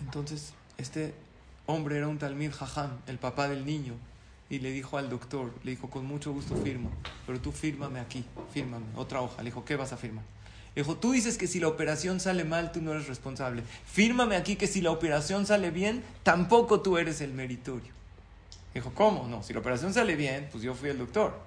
Entonces, 0.00 0.52
este 0.78 1.14
hombre 1.66 1.96
era 1.96 2.08
un 2.08 2.18
talmid 2.18 2.52
jajam, 2.52 2.90
el 3.06 3.18
papá 3.18 3.48
del 3.48 3.64
niño, 3.64 3.94
y 4.50 4.58
le 4.58 4.72
dijo 4.72 4.98
al 4.98 5.08
doctor, 5.08 5.52
le 5.62 5.70
dijo, 5.70 5.88
con 5.88 6.04
mucho 6.04 6.32
gusto 6.32 6.56
firmo, 6.56 6.90
pero 7.26 7.40
tú 7.40 7.52
fírmame 7.52 8.00
aquí, 8.00 8.24
fírmame, 8.52 8.84
otra 8.96 9.22
hoja. 9.22 9.38
Le 9.38 9.50
dijo, 9.50 9.64
¿qué 9.64 9.76
vas 9.76 9.92
a 9.92 9.96
firmar? 9.96 10.24
Le 10.74 10.82
dijo, 10.82 10.96
tú 10.96 11.12
dices 11.12 11.38
que 11.38 11.46
si 11.46 11.60
la 11.60 11.68
operación 11.68 12.20
sale 12.20 12.44
mal, 12.44 12.72
tú 12.72 12.82
no 12.82 12.92
eres 12.92 13.06
responsable. 13.06 13.62
Fírmame 13.86 14.36
aquí 14.36 14.56
que 14.56 14.66
si 14.66 14.80
la 14.80 14.90
operación 14.90 15.46
sale 15.46 15.70
bien, 15.70 16.02
tampoco 16.24 16.80
tú 16.80 16.98
eres 16.98 17.20
el 17.20 17.32
meritorio. 17.32 17.92
Le 18.74 18.80
dijo, 18.80 18.92
¿cómo? 18.94 19.26
No, 19.28 19.42
si 19.42 19.52
la 19.52 19.60
operación 19.60 19.94
sale 19.94 20.16
bien, 20.16 20.48
pues 20.50 20.62
yo 20.62 20.74
fui 20.74 20.90
el 20.90 20.98
doctor. 20.98 21.40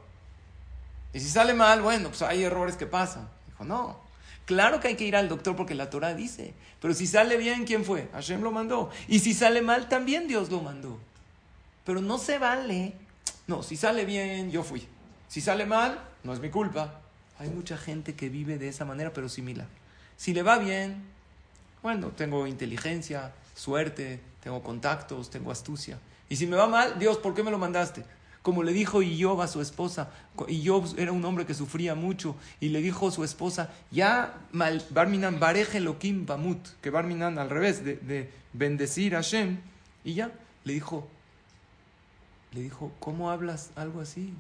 Y 1.14 1.20
si 1.20 1.30
sale 1.30 1.54
mal, 1.54 1.82
bueno, 1.82 2.10
pues 2.10 2.22
hay 2.22 2.44
errores 2.44 2.76
que 2.78 2.86
pasan. 2.86 3.28
Dijo, 3.48 3.66
no, 3.66 4.00
Claro 4.46 4.82
que 4.82 4.90
hay 4.90 4.96
que 4.96 5.06
ir 5.06 5.16
al 5.16 5.30
doctor 5.30 5.56
porque 5.56 5.74
la 5.76 5.90
Torah 5.90 6.14
dice. 6.14 6.54
Pero 6.82 6.94
si 6.94 7.08
sale 7.08 7.38
bien, 7.38 7.66
¿quién 7.66 7.86
fue? 7.86 8.10
Hashem 8.14 8.42
lo 8.42 8.52
mandó. 8.52 8.90
Y 9.08 9.20
si 9.20 9.34
sale 9.34 9.62
mal, 9.62 9.88
también 9.88 10.28
Dios 10.28 10.50
lo 10.52 10.62
mandó. 10.62 11.00
Pero 11.86 12.02
no 12.02 12.18
se 12.18 12.40
vale. 12.40 12.94
No, 13.48 13.64
si 13.64 13.76
sale 13.76 14.06
bien, 14.06 14.52
yo 14.52 14.64
fui. 14.64 14.88
Si 15.28 15.42
sale 15.42 15.66
mal, 15.66 16.00
no 16.24 16.34
es 16.34 16.40
mi 16.40 16.50
culpa. 16.50 17.02
Hay 17.40 17.50
mucha 17.50 17.78
gente 17.78 18.16
que 18.16 18.30
vive 18.30 18.58
de 18.58 18.70
esa 18.70 18.86
manera, 18.86 19.12
pero 19.14 19.30
similar. 19.30 19.68
Si 20.16 20.34
le 20.34 20.44
va 20.44 20.58
bien, 20.58 21.04
bueno, 21.82 22.10
tengo 22.10 22.48
inteligencia, 22.48 23.34
suerte, 23.56 24.22
tengo 24.42 24.62
contactos, 24.64 25.30
tengo 25.30 25.52
astucia. 25.52 26.00
Y 26.30 26.36
si 26.36 26.48
me 26.48 26.56
va 26.56 26.68
mal, 26.68 26.98
Dios, 27.00 27.18
¿por 27.18 27.34
qué 27.34 27.44
me 27.44 27.52
lo 27.52 27.58
mandaste? 27.58 28.06
como 28.44 28.62
le 28.62 28.74
dijo 28.74 29.02
Iyob 29.02 29.42
a 29.42 29.48
su 29.48 29.62
esposa. 29.62 30.12
Iyob 30.48 31.00
era 31.00 31.12
un 31.12 31.26
hombre 31.26 31.46
que 31.46 31.54
sufría 31.54 31.96
mucho 31.96 32.36
y 32.60 32.70
le 32.70 32.82
dijo 32.82 33.08
a 33.08 33.12
su 33.12 33.24
esposa, 33.24 33.72
ya 33.90 34.36
Barminan 34.92 35.40
bareje 35.40 35.80
lokim 35.80 36.26
bamut, 36.26 36.60
que 36.82 36.90
Barminan 36.90 37.40
al 37.40 37.50
revés, 37.50 37.84
de, 37.84 38.30
bendecir 38.52 39.16
a 39.16 39.20
Hashem. 39.20 39.58
Y 40.04 40.14
ya, 40.16 40.32
le 40.66 40.74
dijo, 40.74 41.08
le 42.54 42.62
dijo, 42.62 42.92
¿cómo 43.00 43.32
hablas 43.32 43.72
algo 43.76 44.02
así? 44.02 44.34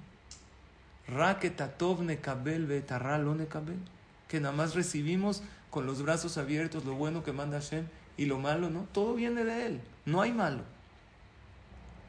Que 4.27 4.39
nada 4.39 4.53
más 4.55 4.75
recibimos 4.75 5.43
con 5.69 5.85
los 5.85 6.01
brazos 6.01 6.37
abiertos 6.37 6.85
lo 6.85 6.93
bueno 6.93 7.23
que 7.23 7.33
manda 7.33 7.59
Hashem 7.59 7.87
y 8.15 8.25
lo 8.25 8.37
malo, 8.37 8.69
¿no? 8.69 8.87
Todo 8.93 9.15
viene 9.15 9.43
de 9.43 9.65
él, 9.65 9.81
no 10.05 10.21
hay 10.21 10.31
malo. 10.31 10.63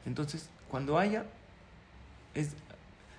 Entonces, 0.06 0.48
cuando 0.70 0.98
haya 0.98 1.24
es, 2.34 2.50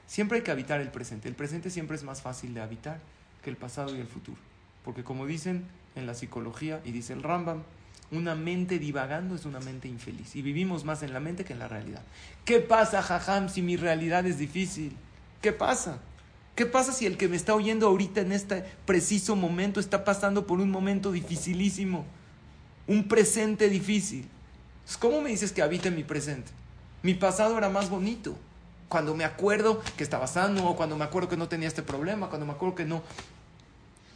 siempre 0.06 0.38
hay 0.38 0.44
que 0.44 0.52
habitar 0.52 0.82
el 0.82 0.92
presente. 0.92 1.28
El 1.28 1.36
presente 1.36 1.70
siempre 1.70 1.96
es 1.96 2.04
más 2.04 2.22
fácil 2.22 2.54
de 2.54 2.62
habitar 2.62 3.00
que 3.44 3.50
el 3.50 3.58
pasado 3.58 3.96
y 3.96 4.00
el 4.00 4.08
futuro. 4.08 4.38
Porque 4.84 5.04
como 5.04 5.26
dicen 5.26 5.66
en 5.96 6.06
la 6.06 6.14
psicología 6.14 6.82
y 6.86 6.92
dice 6.92 7.14
el 7.14 7.24
Rambam, 7.24 7.64
una 8.12 8.36
mente 8.36 8.80
divagando 8.80 9.36
es 9.36 9.46
una 9.46 9.60
mente 9.60 9.88
infeliz. 9.88 10.36
Y 10.36 10.42
vivimos 10.42 10.86
más 10.86 11.04
en 11.04 11.14
la 11.14 11.20
mente 11.20 11.44
que 11.44 11.54
en 11.54 11.60
la 11.60 11.68
realidad. 11.68 12.02
¿Qué 12.44 12.60
pasa, 12.60 13.02
jajam, 13.02 13.50
si 13.50 13.62
mi 13.62 13.78
realidad 13.78 14.26
es 14.26 14.38
difícil? 14.38 14.96
¿Qué 15.42 15.52
pasa? 15.52 16.00
¿Qué 16.56 16.66
pasa 16.66 16.94
si 16.94 17.06
el 17.06 17.18
que 17.18 17.28
me 17.28 17.36
está 17.36 17.54
oyendo 17.54 17.88
ahorita 17.88 18.22
en 18.22 18.32
este 18.32 18.64
preciso 18.86 19.36
momento 19.36 19.80
está 19.80 20.06
pasando 20.06 20.48
por 20.48 20.60
un 20.60 20.72
momento 20.72 21.12
dificilísimo? 21.12 22.06
Un 22.88 23.08
presente 23.08 23.70
difícil. 23.70 24.28
¿Cómo 25.00 25.22
me 25.22 25.30
dices 25.30 25.52
que 25.52 25.62
habite 25.62 25.92
mi 25.92 26.04
presente? 26.04 26.52
Mi 27.04 27.14
pasado 27.14 27.58
era 27.58 27.70
más 27.70 27.90
bonito 27.90 28.38
cuando 28.88 29.16
me 29.16 29.26
acuerdo 29.26 29.82
que 29.98 30.04
estaba 30.04 30.28
sano, 30.28 30.70
o 30.70 30.76
cuando 30.76 30.98
me 30.98 31.04
acuerdo 31.04 31.28
que 31.28 31.38
no 31.38 31.48
tenía 31.50 31.68
este 31.68 31.84
problema, 31.84 32.30
cuando 32.30 32.46
me 32.46 32.54
acuerdo 32.54 32.76
que 32.76 32.86
no. 32.86 33.04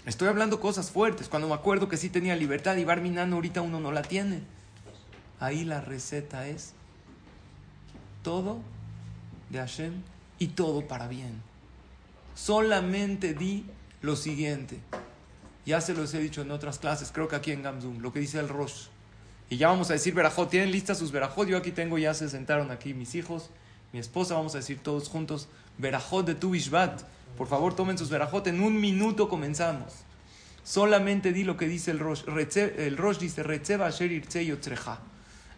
Estoy 0.06 0.28
hablando 0.28 0.60
cosas 0.60 0.92
fuertes, 0.92 1.28
cuando 1.28 1.48
me 1.48 1.54
acuerdo 1.54 1.90
que 1.90 1.98
sí 1.98 2.10
tenía 2.10 2.36
libertad 2.36 2.76
y 2.78 2.86
Barminano 2.86 3.36
ahorita 3.36 3.62
uno 3.62 3.80
no 3.80 3.92
la 3.92 4.02
tiene. 4.02 4.42
Ahí 5.40 5.64
la 5.64 5.82
receta 5.82 6.48
es 6.48 6.74
todo 8.24 8.60
de 9.50 9.60
Hashem 9.60 10.02
y 10.40 10.48
todo 10.48 10.88
para 10.88 11.08
bien. 11.08 11.42
Solamente 12.36 13.34
di 13.34 13.66
lo 14.02 14.16
siguiente. 14.16 14.80
Ya 15.66 15.82
se 15.82 15.94
los 15.94 16.14
he 16.14 16.20
dicho 16.20 16.42
en 16.42 16.52
otras 16.52 16.80
clases, 16.80 17.12
creo 17.12 17.28
que 17.28 17.36
aquí 17.36 17.52
en 17.52 17.62
Gamzum, 17.62 18.00
lo 18.00 18.12
que 18.12 18.20
dice 18.20 18.40
el 18.40 18.50
Rosh. 18.50 18.88
Y 19.50 19.58
ya 19.58 19.68
vamos 19.68 19.90
a 19.90 19.94
decir 19.94 20.14
verajot. 20.14 20.50
¿Tienen 20.50 20.72
listas 20.72 20.98
sus 20.98 21.12
verajot? 21.12 21.48
Yo 21.48 21.58
aquí 21.58 21.72
tengo, 21.72 21.98
ya 21.98 22.14
se 22.14 22.30
sentaron 22.30 22.72
aquí 22.72 22.94
mis 22.94 23.16
hijos 23.16 23.50
mi 23.92 24.00
esposa, 24.00 24.36
vamos 24.36 24.54
a 24.56 24.60
decir 24.60 24.80
todos 24.80 25.10
juntos, 25.10 25.48
verajot 25.78 26.26
de 26.26 26.36
tu 26.36 26.52
Bishvat. 26.52 27.02
Por 27.38 27.48
favor, 27.48 27.76
tomen 27.76 27.98
sus 27.98 28.10
verajot. 28.10 28.48
En 28.48 28.62
un 28.62 28.80
minuto 28.80 29.30
comenzamos. 29.30 29.94
Solamente 30.64 31.34
di 31.34 31.44
lo 31.44 31.58
que 31.58 31.68
dice 31.68 31.92
el 31.92 32.00
Rosh. 32.00 32.24
El 32.28 32.98
Rosh 32.98 33.18
dice, 33.18 33.44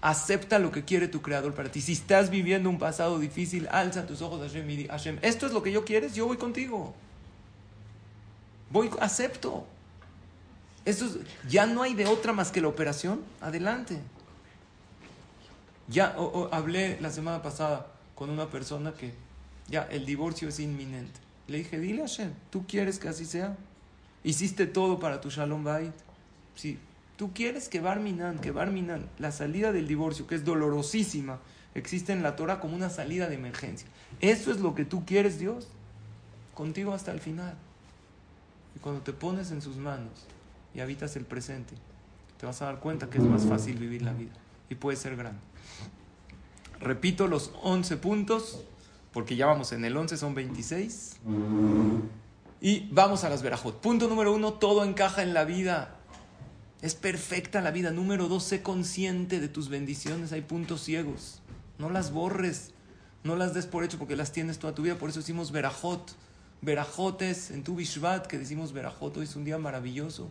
Acepta 0.04 0.58
lo 0.58 0.72
que 0.72 0.84
quiere 0.84 1.08
tu 1.08 1.22
creador 1.22 1.54
para 1.54 1.70
ti. 1.70 1.82
Si 1.82 1.92
estás 1.94 2.30
viviendo 2.30 2.70
un 2.70 2.80
pasado 2.80 3.20
difícil, 3.20 3.68
alza 3.72 4.08
tus 4.08 4.22
ojos 4.22 4.42
a 4.42 4.46
Hashem 4.46 4.70
y 4.70 4.76
di, 4.78 4.88
Hashem, 4.88 5.20
esto 5.22 5.46
es 5.46 5.54
lo 5.54 5.62
que 5.62 5.72
yo 5.72 5.86
quieres, 5.86 6.16
yo 6.16 6.26
voy 6.26 6.38
contigo. 6.38 6.96
Voy, 8.72 8.90
acepto. 9.00 9.68
Eso 10.86 11.08
ya 11.48 11.68
no 11.68 11.84
hay 11.84 11.94
de 11.94 12.08
otra 12.08 12.34
más 12.34 12.52
que 12.52 12.62
la 12.62 12.68
operación. 12.68 13.22
Adelante. 13.42 14.00
Ya 15.88 16.16
hablé 16.52 17.00
la 17.02 17.12
semana 17.12 17.42
pasada 17.42 17.88
con 18.16 18.30
una 18.30 18.50
persona 18.50 18.94
que 18.94 19.14
ya 19.68 19.88
el 19.92 20.06
divorcio 20.06 20.50
es 20.50 20.60
inminente. 20.60 21.20
Le 21.48 21.60
dije, 21.60 21.80
dile 21.80 22.04
a 22.04 22.08
Hashem, 22.08 22.32
¿tú 22.50 22.66
quieres 22.68 23.00
que 23.00 23.10
así 23.10 23.26
sea? 23.26 23.58
Hiciste 24.24 24.68
todo 24.68 25.00
para 25.00 25.22
tu 25.22 25.30
Shalom 25.30 25.64
Bait. 25.64 25.94
Si 26.56 26.78
tú 27.18 27.34
quieres 27.34 27.70
que 27.70 27.82
Barminan, 27.82 28.40
que 28.40 28.52
Barminan, 28.52 29.10
la 29.20 29.32
salida 29.32 29.72
del 29.72 29.88
divorcio, 29.88 30.28
que 30.28 30.36
es 30.36 30.46
dolorosísima, 30.46 31.40
existe 31.76 32.14
en 32.14 32.24
la 32.24 32.36
Torah 32.36 32.60
como 32.60 32.76
una 32.76 32.90
salida 32.90 33.28
de 33.28 33.36
emergencia. 33.36 33.88
¿Eso 34.20 34.52
es 34.52 34.60
lo 34.60 34.76
que 34.76 34.86
tú 34.86 35.06
quieres, 35.06 35.40
Dios? 35.40 35.68
Contigo 36.54 36.94
hasta 36.94 37.12
el 37.12 37.20
final. 37.20 37.56
Y 38.76 38.80
cuando 38.80 39.02
te 39.02 39.14
pones 39.14 39.52
en 39.52 39.62
sus 39.62 39.78
manos 39.78 40.28
y 40.74 40.80
habitas 40.80 41.16
el 41.16 41.26
presente, 41.26 41.74
te 42.40 42.46
vas 42.46 42.62
a 42.62 42.66
dar 42.66 42.80
cuenta 42.80 43.10
que 43.10 43.18
es 43.18 43.24
más 43.24 43.46
fácil 43.46 43.78
vivir 43.78 44.02
la 44.02 44.14
vida 44.14 44.34
y 44.70 44.76
puede 44.76 44.98
ser 44.98 45.16
grande. 45.16 45.40
Repito 46.80 47.28
los 47.28 47.52
11 47.62 47.98
puntos, 47.98 48.64
porque 49.14 49.36
ya 49.36 49.46
vamos 49.46 49.72
en 49.72 49.84
el 49.86 49.96
11, 49.96 50.18
son 50.18 50.36
26. 50.36 51.18
Y 52.62 52.88
vamos 52.92 53.24
a 53.24 53.30
las 53.30 53.42
verajot. 53.42 53.82
Punto 53.82 54.08
número 54.08 54.34
uno, 54.34 54.54
todo 54.54 54.84
encaja 54.84 55.24
en 55.24 55.34
la 55.34 55.44
vida. 55.44 55.96
Es 56.82 56.96
perfecta 56.96 57.62
la 57.62 57.72
vida. 57.72 57.92
Número 57.92 58.28
dos, 58.28 58.44
sé 58.44 58.62
consciente 58.62 59.40
de 59.40 59.48
tus 59.48 59.70
bendiciones. 59.70 60.32
Hay 60.32 60.42
puntos 60.42 60.82
ciegos. 60.82 61.42
No 61.78 61.90
las 61.90 62.12
borres. 62.12 62.72
No 63.24 63.36
las 63.36 63.54
des 63.54 63.66
por 63.66 63.84
hecho 63.84 63.98
porque 63.98 64.16
las 64.16 64.32
tienes 64.32 64.60
toda 64.60 64.74
tu 64.74 64.84
vida. 64.84 64.96
Por 64.96 65.10
eso 65.10 65.20
decimos 65.20 65.52
verajot. 65.52 66.16
Verajotes 66.62 67.50
en 67.52 67.64
tu 67.64 67.76
Bishvat, 67.76 68.28
que 68.28 68.38
decimos 68.38 68.72
verajot. 68.72 69.18
Hoy 69.18 69.24
es 69.24 69.36
un 69.36 69.44
día 69.44 69.58
maravilloso. 69.58 70.30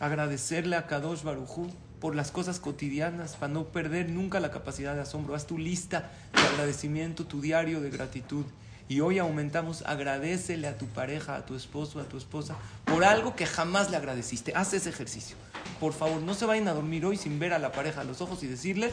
Agradecerle 0.00 0.76
a 0.76 0.86
Kadosh 0.86 1.22
Barujú 1.22 1.68
por 2.00 2.14
las 2.14 2.30
cosas 2.30 2.60
cotidianas, 2.60 3.36
para 3.36 3.52
no 3.52 3.64
perder 3.64 4.08
nunca 4.08 4.40
la 4.40 4.50
capacidad 4.50 4.94
de 4.94 5.00
asombro. 5.00 5.34
Haz 5.34 5.46
tu 5.46 5.58
lista 5.58 6.10
de 6.34 6.40
agradecimiento, 6.40 7.26
tu 7.26 7.40
diario 7.40 7.80
de 7.80 7.90
gratitud. 7.90 8.44
Y 8.88 9.00
hoy 9.00 9.18
aumentamos, 9.18 9.82
agradecele 9.82 10.66
a 10.66 10.78
tu 10.78 10.86
pareja, 10.86 11.36
a 11.36 11.44
tu 11.44 11.54
esposo, 11.54 12.00
a 12.00 12.04
tu 12.04 12.16
esposa, 12.16 12.56
por 12.86 13.04
algo 13.04 13.36
que 13.36 13.44
jamás 13.44 13.90
le 13.90 13.98
agradeciste. 13.98 14.52
Haz 14.54 14.72
ese 14.72 14.88
ejercicio. 14.88 15.36
Por 15.78 15.92
favor, 15.92 16.22
no 16.22 16.32
se 16.32 16.46
vayan 16.46 16.68
a 16.68 16.72
dormir 16.72 17.04
hoy 17.04 17.18
sin 17.18 17.38
ver 17.38 17.52
a 17.52 17.58
la 17.58 17.70
pareja 17.70 18.00
a 18.00 18.04
los 18.04 18.22
ojos 18.22 18.42
y 18.42 18.46
decirle, 18.46 18.90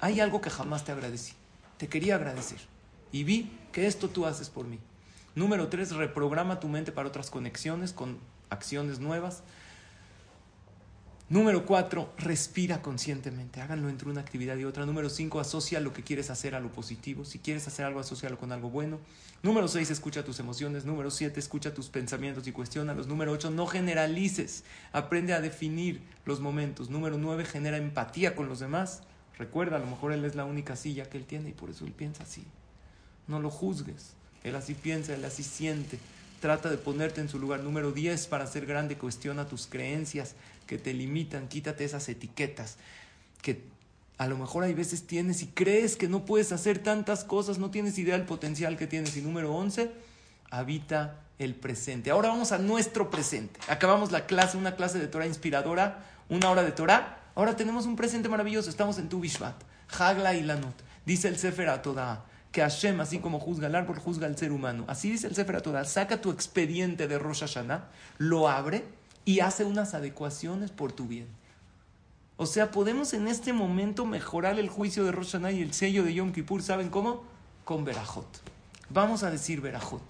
hay 0.00 0.20
algo 0.20 0.40
que 0.40 0.50
jamás 0.50 0.84
te 0.84 0.90
agradecí. 0.90 1.34
Te 1.76 1.88
quería 1.88 2.16
agradecer. 2.16 2.58
Y 3.12 3.22
vi 3.22 3.52
que 3.70 3.86
esto 3.86 4.08
tú 4.08 4.26
haces 4.26 4.50
por 4.50 4.66
mí. 4.66 4.80
Número 5.34 5.68
tres, 5.68 5.92
reprograma 5.92 6.58
tu 6.58 6.68
mente 6.68 6.90
para 6.90 7.08
otras 7.08 7.30
conexiones 7.30 7.92
con 7.92 8.18
acciones 8.50 8.98
nuevas. 8.98 9.42
Número 11.32 11.64
cuatro, 11.64 12.12
respira 12.18 12.82
conscientemente. 12.82 13.62
Háganlo 13.62 13.88
entre 13.88 14.10
una 14.10 14.20
actividad 14.20 14.54
y 14.58 14.66
otra. 14.66 14.84
Número 14.84 15.08
cinco, 15.08 15.40
asocia 15.40 15.80
lo 15.80 15.94
que 15.94 16.02
quieres 16.02 16.28
hacer 16.28 16.54
a 16.54 16.60
lo 16.60 16.70
positivo. 16.70 17.24
Si 17.24 17.38
quieres 17.38 17.66
hacer 17.66 17.86
algo, 17.86 18.00
asocialo 18.00 18.36
con 18.36 18.52
algo 18.52 18.68
bueno. 18.68 18.98
Número 19.42 19.66
seis, 19.66 19.90
escucha 19.90 20.26
tus 20.26 20.40
emociones. 20.40 20.84
Número 20.84 21.10
siete, 21.10 21.40
escucha 21.40 21.72
tus 21.72 21.88
pensamientos 21.88 22.46
y 22.46 22.52
los 22.52 23.06
Número 23.06 23.32
ocho, 23.32 23.50
no 23.50 23.66
generalices. 23.66 24.64
Aprende 24.92 25.32
a 25.32 25.40
definir 25.40 26.02
los 26.26 26.40
momentos. 26.40 26.90
Número 26.90 27.16
nueve, 27.16 27.46
genera 27.46 27.78
empatía 27.78 28.36
con 28.36 28.46
los 28.46 28.60
demás. 28.60 29.00
Recuerda, 29.38 29.76
a 29.76 29.80
lo 29.80 29.86
mejor 29.86 30.12
él 30.12 30.26
es 30.26 30.34
la 30.34 30.44
única 30.44 30.76
silla 30.76 31.08
que 31.08 31.16
él 31.16 31.24
tiene 31.24 31.48
y 31.48 31.52
por 31.54 31.70
eso 31.70 31.86
él 31.86 31.92
piensa 31.92 32.24
así. 32.24 32.44
No 33.26 33.40
lo 33.40 33.48
juzgues. 33.48 34.12
Él 34.44 34.54
así 34.54 34.74
piensa, 34.74 35.14
él 35.14 35.24
así 35.24 35.42
siente. 35.42 35.98
Trata 36.40 36.68
de 36.68 36.76
ponerte 36.76 37.20
en 37.20 37.28
su 37.28 37.38
lugar. 37.38 37.60
Número 37.60 37.92
10, 37.92 38.26
para 38.26 38.46
ser 38.48 38.66
grande, 38.66 38.98
cuestiona 38.98 39.46
tus 39.46 39.66
creencias 39.68 40.34
que 40.62 40.78
te 40.78 40.94
limitan, 40.94 41.48
quítate 41.48 41.84
esas 41.84 42.08
etiquetas 42.08 42.78
que 43.42 43.62
a 44.18 44.26
lo 44.26 44.38
mejor 44.38 44.64
hay 44.64 44.72
veces 44.72 45.06
tienes 45.06 45.42
y 45.42 45.48
crees 45.48 45.96
que 45.96 46.08
no 46.08 46.24
puedes 46.24 46.52
hacer 46.52 46.78
tantas 46.78 47.24
cosas, 47.24 47.58
no 47.58 47.70
tienes 47.70 47.98
idea 47.98 48.16
del 48.16 48.26
potencial 48.26 48.76
que 48.76 48.86
tienes. 48.86 49.16
Y 49.16 49.20
número 49.20 49.52
11, 49.52 49.90
habita 50.50 51.20
el 51.38 51.54
presente. 51.56 52.10
Ahora 52.10 52.28
vamos 52.28 52.52
a 52.52 52.58
nuestro 52.58 53.10
presente. 53.10 53.58
Acabamos 53.68 54.12
la 54.12 54.26
clase, 54.26 54.56
una 54.56 54.76
clase 54.76 54.98
de 54.98 55.08
Torah 55.08 55.26
inspiradora, 55.26 56.04
una 56.28 56.50
hora 56.50 56.62
de 56.62 56.72
Torah. 56.72 57.18
Ahora 57.34 57.56
tenemos 57.56 57.86
un 57.86 57.96
presente 57.96 58.28
maravilloso. 58.28 58.70
Estamos 58.70 58.98
en 58.98 59.08
Tu 59.08 59.18
Bishvat, 59.18 59.56
Hagla 59.98 60.34
y 60.34 60.42
Lanot. 60.42 60.74
Dice 61.04 61.28
el 61.28 61.36
Sefer 61.36 61.68
Atodah 61.68 62.24
que 62.52 62.60
Hashem, 62.60 63.00
así 63.00 63.18
como 63.18 63.40
juzga 63.40 63.66
el 63.66 63.74
árbol, 63.74 63.98
juzga 63.98 64.26
al 64.26 64.36
ser 64.36 64.52
humano. 64.52 64.84
Así 64.86 65.10
dice 65.10 65.26
el 65.26 65.34
Sefer 65.34 65.56
Atodah. 65.56 65.84
Saca 65.84 66.20
tu 66.20 66.30
expediente 66.30 67.08
de 67.08 67.18
Rosh 67.18 67.40
Hashanah, 67.40 67.88
lo 68.18 68.48
abre 68.48 68.84
y 69.24 69.40
hace 69.40 69.64
unas 69.64 69.94
adecuaciones 69.94 70.70
por 70.70 70.92
tu 70.92 71.06
bien. 71.06 71.28
O 72.36 72.46
sea, 72.46 72.70
podemos 72.70 73.12
en 73.12 73.28
este 73.28 73.52
momento 73.52 74.04
mejorar 74.04 74.58
el 74.58 74.68
juicio 74.68 75.04
de 75.04 75.12
Rosh 75.12 75.36
y 75.52 75.62
el 75.62 75.72
sello 75.74 76.02
de 76.02 76.14
Yom 76.14 76.32
Kippur, 76.32 76.62
¿saben 76.62 76.90
cómo? 76.90 77.22
Con 77.64 77.84
Berajot. 77.84 78.26
Vamos 78.90 79.22
a 79.22 79.30
decir 79.30 79.60
Berajot. 79.60 80.02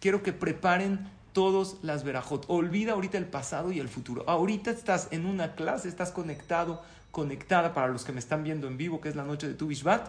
Quiero 0.00 0.22
que 0.22 0.32
preparen 0.32 1.08
todos 1.32 1.76
las 1.82 2.02
Berajot. 2.02 2.44
Olvida 2.48 2.92
ahorita 2.92 3.18
el 3.18 3.26
pasado 3.26 3.72
y 3.72 3.78
el 3.78 3.88
futuro. 3.88 4.24
Ahorita 4.28 4.70
estás 4.70 5.08
en 5.10 5.26
una 5.26 5.54
clase, 5.54 5.88
estás 5.88 6.10
conectado, 6.10 6.82
conectada 7.10 7.72
para 7.72 7.88
los 7.88 8.04
que 8.04 8.12
me 8.12 8.20
están 8.20 8.42
viendo 8.42 8.66
en 8.66 8.76
vivo, 8.76 9.00
que 9.00 9.08
es 9.08 9.16
la 9.16 9.24
noche 9.24 9.46
de 9.46 9.54
tu 9.54 9.68
Bishvat. 9.68 10.08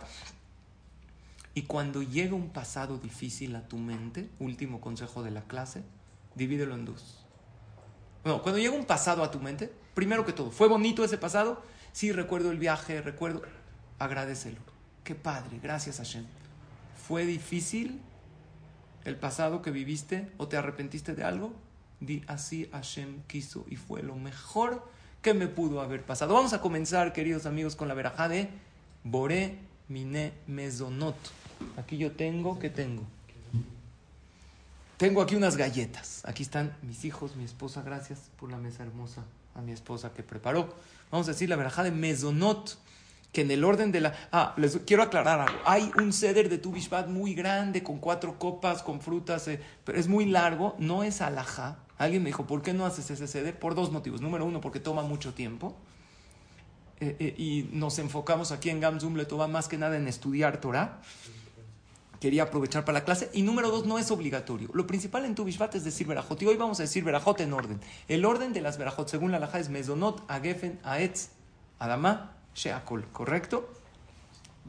Y 1.54 1.64
cuando 1.64 2.02
llega 2.02 2.36
un 2.36 2.50
pasado 2.50 2.98
difícil 2.98 3.56
a 3.56 3.68
tu 3.68 3.78
mente, 3.78 4.30
último 4.40 4.82
consejo 4.82 5.24
de 5.24 5.32
la 5.32 5.42
clase, 5.44 5.84
divídelo 6.36 6.76
en 6.76 6.86
dos. 6.86 7.25
Bueno, 8.26 8.42
cuando 8.42 8.58
llega 8.58 8.74
un 8.74 8.86
pasado 8.86 9.24
a 9.24 9.30
tu 9.30 9.40
mente, 9.40 9.72
primero 9.94 10.26
que 10.26 10.34
todo, 10.34 10.50
¿fue 10.50 10.68
bonito 10.68 11.04
ese 11.04 11.20
pasado? 11.20 11.62
Sí, 11.94 12.12
recuerdo 12.12 12.50
el 12.50 12.58
viaje, 12.58 13.00
recuerdo. 13.00 13.44
Agradecelo. 14.00 14.58
Qué 15.04 15.14
padre, 15.14 15.60
gracias 15.62 15.98
Hashem. 15.98 16.26
¿Fue 17.08 17.24
difícil 17.28 18.02
el 19.04 19.16
pasado 19.16 19.62
que 19.62 19.70
viviste 19.70 20.28
o 20.38 20.48
te 20.48 20.58
arrepentiste 20.58 21.14
de 21.14 21.24
algo? 21.24 21.54
Di 22.00 22.24
así 22.26 22.68
Hashem 22.72 23.22
quiso 23.28 23.64
y 23.70 23.76
fue 23.76 24.02
lo 24.02 24.16
mejor 24.16 24.84
que 25.22 25.36
me 25.36 25.48
pudo 25.48 25.80
haber 25.80 26.02
pasado. 26.02 26.34
Vamos 26.34 26.54
a 26.54 26.62
comenzar, 26.62 27.14
queridos 27.14 27.46
amigos, 27.46 27.76
con 27.76 27.88
la 27.88 27.94
verajá 27.94 28.28
de 28.28 28.50
Boré 29.04 29.60
Mine 29.88 30.34
Mezonot. 30.48 31.16
Aquí 31.78 32.00
yo 32.00 32.12
tengo, 32.14 32.58
¿qué 32.58 32.72
tengo? 32.72 33.04
Tengo 34.98 35.22
aquí 35.22 35.36
unas 35.36 35.58
galletas. 35.58 36.22
Aquí 36.24 36.44
están 36.44 36.76
mis 36.82 37.04
hijos, 37.04 37.36
mi 37.36 37.44
esposa. 37.44 37.82
Gracias 37.82 38.32
por 38.40 38.50
la 38.50 38.58
mesa 38.58 38.84
hermosa 38.84 39.24
a 39.54 39.62
mi 39.62 39.74
esposa 39.74 40.14
que 40.14 40.24
preparó. 40.24 40.74
Vamos 41.12 41.28
a 41.28 41.32
decir 41.32 41.50
la 41.50 41.58
verajá 41.58 41.84
de 41.84 41.92
Mezonot, 41.92 42.78
que 43.34 43.42
en 43.42 43.52
el 43.52 43.66
orden 43.66 43.92
de 43.92 44.00
la... 44.00 44.14
Ah, 44.32 44.54
les 44.56 44.78
quiero 44.86 45.04
aclarar 45.04 45.42
algo. 45.42 45.60
Hay 45.66 45.92
un 45.98 46.14
ceder 46.14 46.48
de 46.48 46.60
tu 46.60 46.74
muy 47.10 47.34
grande, 47.34 47.84
con 47.84 48.00
cuatro 48.00 48.40
copas, 48.40 48.84
con 48.84 49.02
frutas, 49.02 49.50
eh, 49.50 49.60
pero 49.84 50.00
es 50.00 50.08
muy 50.08 50.26
largo, 50.26 50.76
no 50.80 51.04
es 51.04 51.20
alajá. 51.20 51.78
Alguien 51.98 52.24
me 52.24 52.30
dijo, 52.30 52.48
¿por 52.48 52.62
qué 52.62 52.74
no 52.74 52.86
haces 52.86 53.12
ese 53.12 53.28
ceder? 53.28 53.60
Por 53.60 53.76
dos 53.76 53.92
motivos. 53.92 54.22
Número 54.22 54.46
uno, 54.46 54.62
porque 54.62 54.80
toma 54.80 55.02
mucho 55.02 55.34
tiempo. 55.34 55.76
Eh, 57.02 57.18
eh, 57.20 57.36
y 57.38 57.70
nos 57.74 58.00
enfocamos 58.00 58.54
aquí 58.54 58.70
en 58.70 58.80
Gamzum, 58.80 59.16
le 59.16 59.26
toma 59.26 59.48
más 59.48 59.68
que 59.68 59.78
nada 59.78 59.98
en 59.98 60.08
estudiar 60.08 60.62
Torah 60.62 61.02
quería 62.26 62.42
aprovechar 62.42 62.86
para 62.86 62.98
la 62.98 63.06
clase. 63.06 63.30
Y 63.34 63.44
número 63.44 63.70
dos, 63.70 63.86
no 63.86 64.00
es 64.00 64.10
obligatorio. 64.10 64.72
Lo 64.74 64.88
principal 64.88 65.26
en 65.26 65.36
tu 65.36 65.44
Bishvat 65.44 65.76
es 65.76 65.84
decir 65.84 66.08
Berajot. 66.08 66.42
Y 66.42 66.48
hoy 66.48 66.56
vamos 66.56 66.80
a 66.80 66.82
decir 66.82 67.04
Berajot 67.04 67.40
en 67.40 67.54
orden. 67.54 67.80
El 68.08 68.26
orden 68.26 68.52
de 68.52 68.62
las 68.62 68.80
Berajot, 68.80 69.08
según 69.08 69.32
la 69.32 69.38
Laja, 69.38 69.60
es 69.60 69.70
Mezonot, 69.70 70.24
Agefen, 70.28 70.80
Aetz, 70.84 71.30
Adama, 71.78 72.32
Sheakol. 72.56 73.06
¿Correcto? 73.14 73.72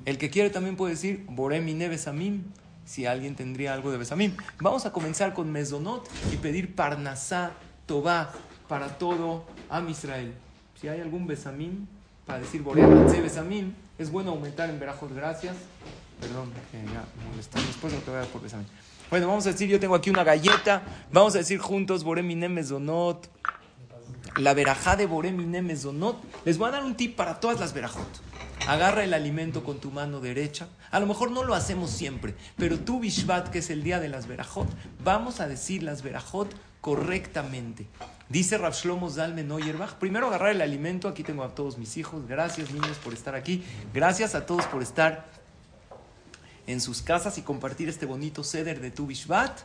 El 0.04 0.18
que 0.18 0.28
quiere 0.28 0.50
también 0.50 0.76
puede 0.76 0.92
decir 0.92 1.24
Boremine 1.30 1.88
Besamim, 1.88 2.44
si 2.84 3.06
alguien 3.06 3.36
tendría 3.36 3.72
algo 3.72 3.90
de 3.90 3.96
Besamim. 3.96 4.36
Vamos 4.60 4.84
a 4.84 4.92
comenzar 4.92 5.32
con 5.32 5.50
Mezonot 5.50 6.06
y 6.30 6.36
pedir 6.36 6.74
Parnasá, 6.74 7.52
Tobá, 7.86 8.34
para 8.68 8.98
todo 8.98 9.46
Am 9.70 9.88
Israel. 9.88 10.34
Si 10.78 10.88
hay 10.88 11.00
algún 11.00 11.26
Besamim, 11.26 11.86
para 12.26 12.40
decir 12.40 12.60
Boremine 12.60 13.22
Besamim, 13.22 13.72
es 13.96 14.10
bueno 14.10 14.32
aumentar 14.32 14.68
en 14.68 14.78
Berajot. 14.78 15.14
Gracias. 15.14 15.56
Perdón, 16.20 16.52
que 16.70 16.84
ya. 16.92 17.04
Después 17.36 17.92
no 17.92 17.98
te 18.00 18.10
voy 18.10 18.16
a 18.16 18.20
dar 18.20 18.28
por. 18.28 18.42
Bueno, 19.10 19.28
vamos 19.28 19.46
a 19.46 19.52
decir, 19.52 19.68
yo 19.68 19.78
tengo 19.78 19.94
aquí 19.94 20.10
una 20.10 20.24
galleta. 20.24 20.82
Vamos 21.12 21.34
a 21.34 21.38
decir 21.38 21.58
juntos, 21.58 22.04
Boremine 22.04 22.48
Mezonot. 22.48 23.28
La 24.36 24.54
verajá 24.54 24.96
de 24.96 25.06
Boremine 25.06 25.62
Mezonot. 25.62 26.16
Les 26.44 26.58
voy 26.58 26.68
a 26.68 26.72
dar 26.72 26.84
un 26.84 26.96
tip 26.96 27.16
para 27.16 27.40
todas 27.40 27.60
las 27.60 27.72
verajot. 27.72 28.08
Agarra 28.66 29.04
el 29.04 29.14
alimento 29.14 29.62
con 29.62 29.78
tu 29.78 29.90
mano 29.90 30.20
derecha. 30.20 30.68
A 30.90 30.98
lo 30.98 31.06
mejor 31.06 31.30
no 31.30 31.44
lo 31.44 31.54
hacemos 31.54 31.90
siempre, 31.90 32.34
pero 32.56 32.78
tú, 32.78 33.00
Bishvat, 33.00 33.48
que 33.50 33.58
es 33.58 33.70
el 33.70 33.82
día 33.82 34.00
de 34.00 34.08
las 34.08 34.26
verajot, 34.26 34.66
vamos 35.04 35.40
a 35.40 35.46
decir 35.46 35.82
las 35.82 36.02
verajot 36.02 36.52
correctamente. 36.80 37.86
Dice 38.28 38.58
Rav 38.58 38.72
Shlomo 38.72 39.10
Zalmen 39.10 39.46
Neuerbach, 39.48 39.94
primero 39.94 40.26
agarrar 40.28 40.50
el 40.50 40.60
alimento, 40.60 41.08
aquí 41.08 41.22
tengo 41.22 41.44
a 41.44 41.54
todos 41.54 41.78
mis 41.78 41.96
hijos, 41.96 42.26
gracias 42.26 42.72
niños 42.72 42.96
por 43.02 43.12
estar 43.12 43.34
aquí, 43.34 43.62
gracias 43.92 44.34
a 44.34 44.46
todos 44.46 44.66
por 44.66 44.82
estar 44.82 45.26
en 46.66 46.80
sus 46.80 47.02
casas 47.02 47.38
y 47.38 47.42
compartir 47.42 47.88
este 47.88 48.06
bonito 48.06 48.44
ceder 48.44 48.80
de 48.80 48.90
Tu 48.90 49.06
Bishvat. 49.06 49.60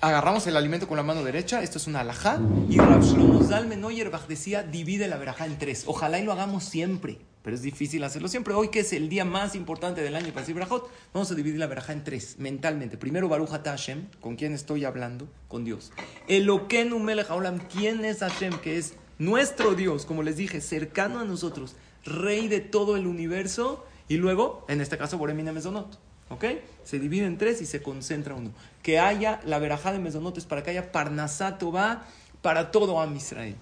agarramos 0.00 0.46
el 0.48 0.56
alimento 0.56 0.88
con 0.88 0.96
la 0.96 1.04
mano 1.04 1.22
derecha, 1.22 1.62
esto 1.62 1.78
es 1.78 1.86
una 1.86 2.00
alajá, 2.00 2.40
y 2.68 2.76
Rav 2.78 3.02
Shlomo 3.04 3.44
Zalman 3.44 3.84
Auerbach 3.84 4.26
decía, 4.26 4.64
divide 4.64 5.06
la 5.06 5.16
verajá 5.16 5.46
en 5.46 5.58
tres. 5.58 5.84
Ojalá 5.86 6.18
y 6.18 6.24
lo 6.24 6.32
hagamos 6.32 6.64
siempre, 6.64 7.18
pero 7.42 7.54
es 7.54 7.62
difícil 7.62 8.02
hacerlo 8.02 8.26
siempre. 8.26 8.52
Hoy 8.52 8.68
que 8.68 8.80
es 8.80 8.92
el 8.92 9.08
día 9.08 9.24
más 9.24 9.54
importante 9.54 10.02
del 10.02 10.16
año 10.16 10.28
para 10.28 10.40
decir 10.40 10.56
verajot, 10.56 10.90
vamos 11.14 11.30
a 11.30 11.36
dividir 11.36 11.60
la 11.60 11.68
verajá 11.68 11.92
en 11.92 12.02
tres, 12.02 12.36
mentalmente. 12.38 12.96
Primero 12.96 13.28
Baruch 13.28 13.50
Hashem, 13.50 14.06
¿con 14.20 14.34
quién 14.34 14.54
estoy 14.54 14.84
hablando? 14.84 15.28
Con 15.46 15.64
Dios. 15.64 15.92
Eloquenu 16.26 16.98
Melech 16.98 17.30
Haolam, 17.30 17.60
¿quién 17.68 18.04
es 18.04 18.20
Hashem? 18.20 18.58
Que 18.58 18.78
es 18.78 18.94
nuestro 19.18 19.76
Dios, 19.76 20.04
como 20.04 20.24
les 20.24 20.36
dije, 20.36 20.60
cercano 20.60 21.20
a 21.20 21.24
nosotros, 21.24 21.76
rey 22.04 22.48
de 22.48 22.58
todo 22.58 22.96
el 22.96 23.06
universo, 23.06 23.86
y 24.12 24.18
luego, 24.18 24.66
en 24.68 24.82
este 24.82 24.98
caso, 24.98 25.16
Boremine 25.16 25.52
Mesonot. 25.52 25.98
¿Ok? 26.28 26.44
Se 26.84 26.98
divide 26.98 27.24
en 27.24 27.38
tres 27.38 27.62
y 27.62 27.64
se 27.64 27.82
concentra 27.82 28.34
uno. 28.34 28.50
Que 28.82 28.98
haya 28.98 29.40
la 29.46 29.58
verajá 29.58 29.90
de 29.90 30.00
mesonotes 30.00 30.44
para 30.44 30.62
que 30.62 30.68
haya 30.68 30.92
Parnasato 30.92 31.72
va 31.72 32.04
para 32.42 32.70
todo 32.70 33.00
Am 33.00 33.16
Israel. 33.16 33.56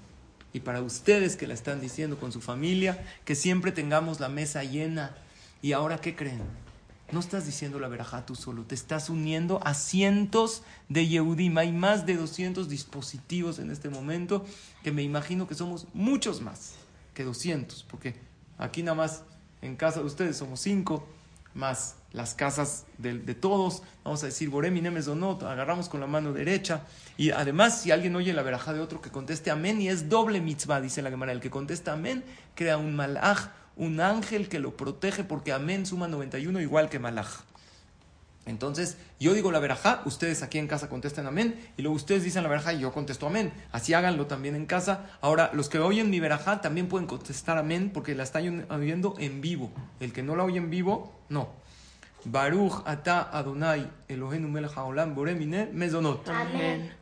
Y 0.52 0.58
para 0.58 0.82
ustedes 0.82 1.36
que 1.36 1.46
la 1.46 1.54
están 1.54 1.80
diciendo 1.80 2.18
con 2.18 2.32
su 2.32 2.40
familia, 2.40 3.00
que 3.24 3.36
siempre 3.36 3.70
tengamos 3.70 4.18
la 4.18 4.28
mesa 4.28 4.64
llena. 4.64 5.14
¿Y 5.62 5.70
ahora 5.70 6.00
qué 6.00 6.16
creen? 6.16 6.42
No 7.12 7.20
estás 7.20 7.46
diciendo 7.46 7.78
la 7.78 7.86
verajá 7.86 8.26
tú 8.26 8.34
solo, 8.34 8.64
te 8.64 8.74
estás 8.74 9.08
uniendo 9.08 9.60
a 9.64 9.74
cientos 9.74 10.64
de 10.88 11.06
Yehudim. 11.06 11.58
Hay 11.58 11.70
más 11.70 12.06
de 12.06 12.16
200 12.16 12.68
dispositivos 12.68 13.60
en 13.60 13.70
este 13.70 13.88
momento, 13.88 14.44
que 14.82 14.90
me 14.90 15.04
imagino 15.04 15.46
que 15.46 15.54
somos 15.54 15.86
muchos 15.94 16.40
más 16.40 16.72
que 17.14 17.22
200, 17.22 17.84
porque 17.88 18.16
aquí 18.58 18.82
nada 18.82 18.96
más 18.96 19.22
en 19.62 19.76
casa 19.76 20.00
de 20.00 20.06
ustedes 20.06 20.36
somos 20.36 20.60
cinco, 20.60 21.06
más 21.54 21.96
las 22.12 22.34
casas 22.34 22.86
de, 22.98 23.34
todos. 23.34 23.82
Vamos 24.04 24.22
a 24.22 24.26
decir, 24.26 24.48
Boremi 24.50 24.80
Nemes 24.80 25.06
Donot, 25.06 25.42
agarramos 25.42 25.88
con 25.88 26.00
la 26.00 26.06
mano 26.06 26.32
derecha. 26.32 26.82
Y 27.16 27.30
además, 27.30 27.80
si 27.80 27.90
alguien 27.90 28.16
oye 28.16 28.32
la 28.32 28.42
verajá 28.42 28.72
de 28.72 28.80
otro 28.80 29.00
que 29.00 29.10
conteste 29.10 29.50
amén, 29.50 29.80
y 29.80 29.88
es 29.88 30.08
doble 30.08 30.40
mitzvah, 30.40 30.80
dice 30.80 31.02
la 31.02 31.10
Gemara. 31.10 31.32
El 31.32 31.40
que 31.40 31.50
contesta 31.50 31.92
amén 31.92 32.24
crea 32.54 32.78
un 32.78 32.96
malaj, 32.96 33.50
un 33.76 34.00
ángel 34.00 34.48
que 34.48 34.58
lo 34.58 34.76
protege, 34.76 35.24
porque 35.24 35.52
amén 35.52 35.86
suma 35.86 36.08
91 36.08 36.60
igual 36.60 36.88
que 36.88 36.98
malaj. 36.98 37.42
Entonces, 38.50 38.98
yo 39.20 39.32
digo 39.32 39.52
la 39.52 39.60
verajá, 39.60 40.02
ustedes 40.04 40.42
aquí 40.42 40.58
en 40.58 40.66
casa 40.66 40.88
contesten 40.88 41.26
amén, 41.26 41.58
y 41.76 41.82
luego 41.82 41.94
ustedes 41.94 42.24
dicen 42.24 42.42
la 42.42 42.48
verajá 42.48 42.72
y 42.72 42.80
yo 42.80 42.92
contesto 42.92 43.26
amén. 43.26 43.52
Así 43.70 43.94
háganlo 43.94 44.26
también 44.26 44.56
en 44.56 44.66
casa. 44.66 45.06
Ahora, 45.20 45.50
los 45.54 45.68
que 45.68 45.78
oyen 45.78 46.10
mi 46.10 46.18
verajá 46.18 46.60
también 46.60 46.88
pueden 46.88 47.06
contestar 47.06 47.58
amén 47.58 47.90
porque 47.94 48.14
la 48.14 48.24
están 48.24 48.66
oyendo 48.70 49.14
en 49.18 49.40
vivo. 49.40 49.70
El 50.00 50.12
que 50.12 50.22
no 50.22 50.34
la 50.34 50.44
oye 50.44 50.58
en 50.58 50.68
vivo, 50.68 51.12
no. 51.28 51.48
Baruch 52.24 52.82
ata 52.84 53.30
Adonai 53.32 53.88
Eloheinu 54.08 54.48
melech 54.48 54.76
haolam 54.76 55.14
bore 55.14 55.34
mine 55.34 55.70
mezonot. 55.72 56.28
Amén. 56.28 56.92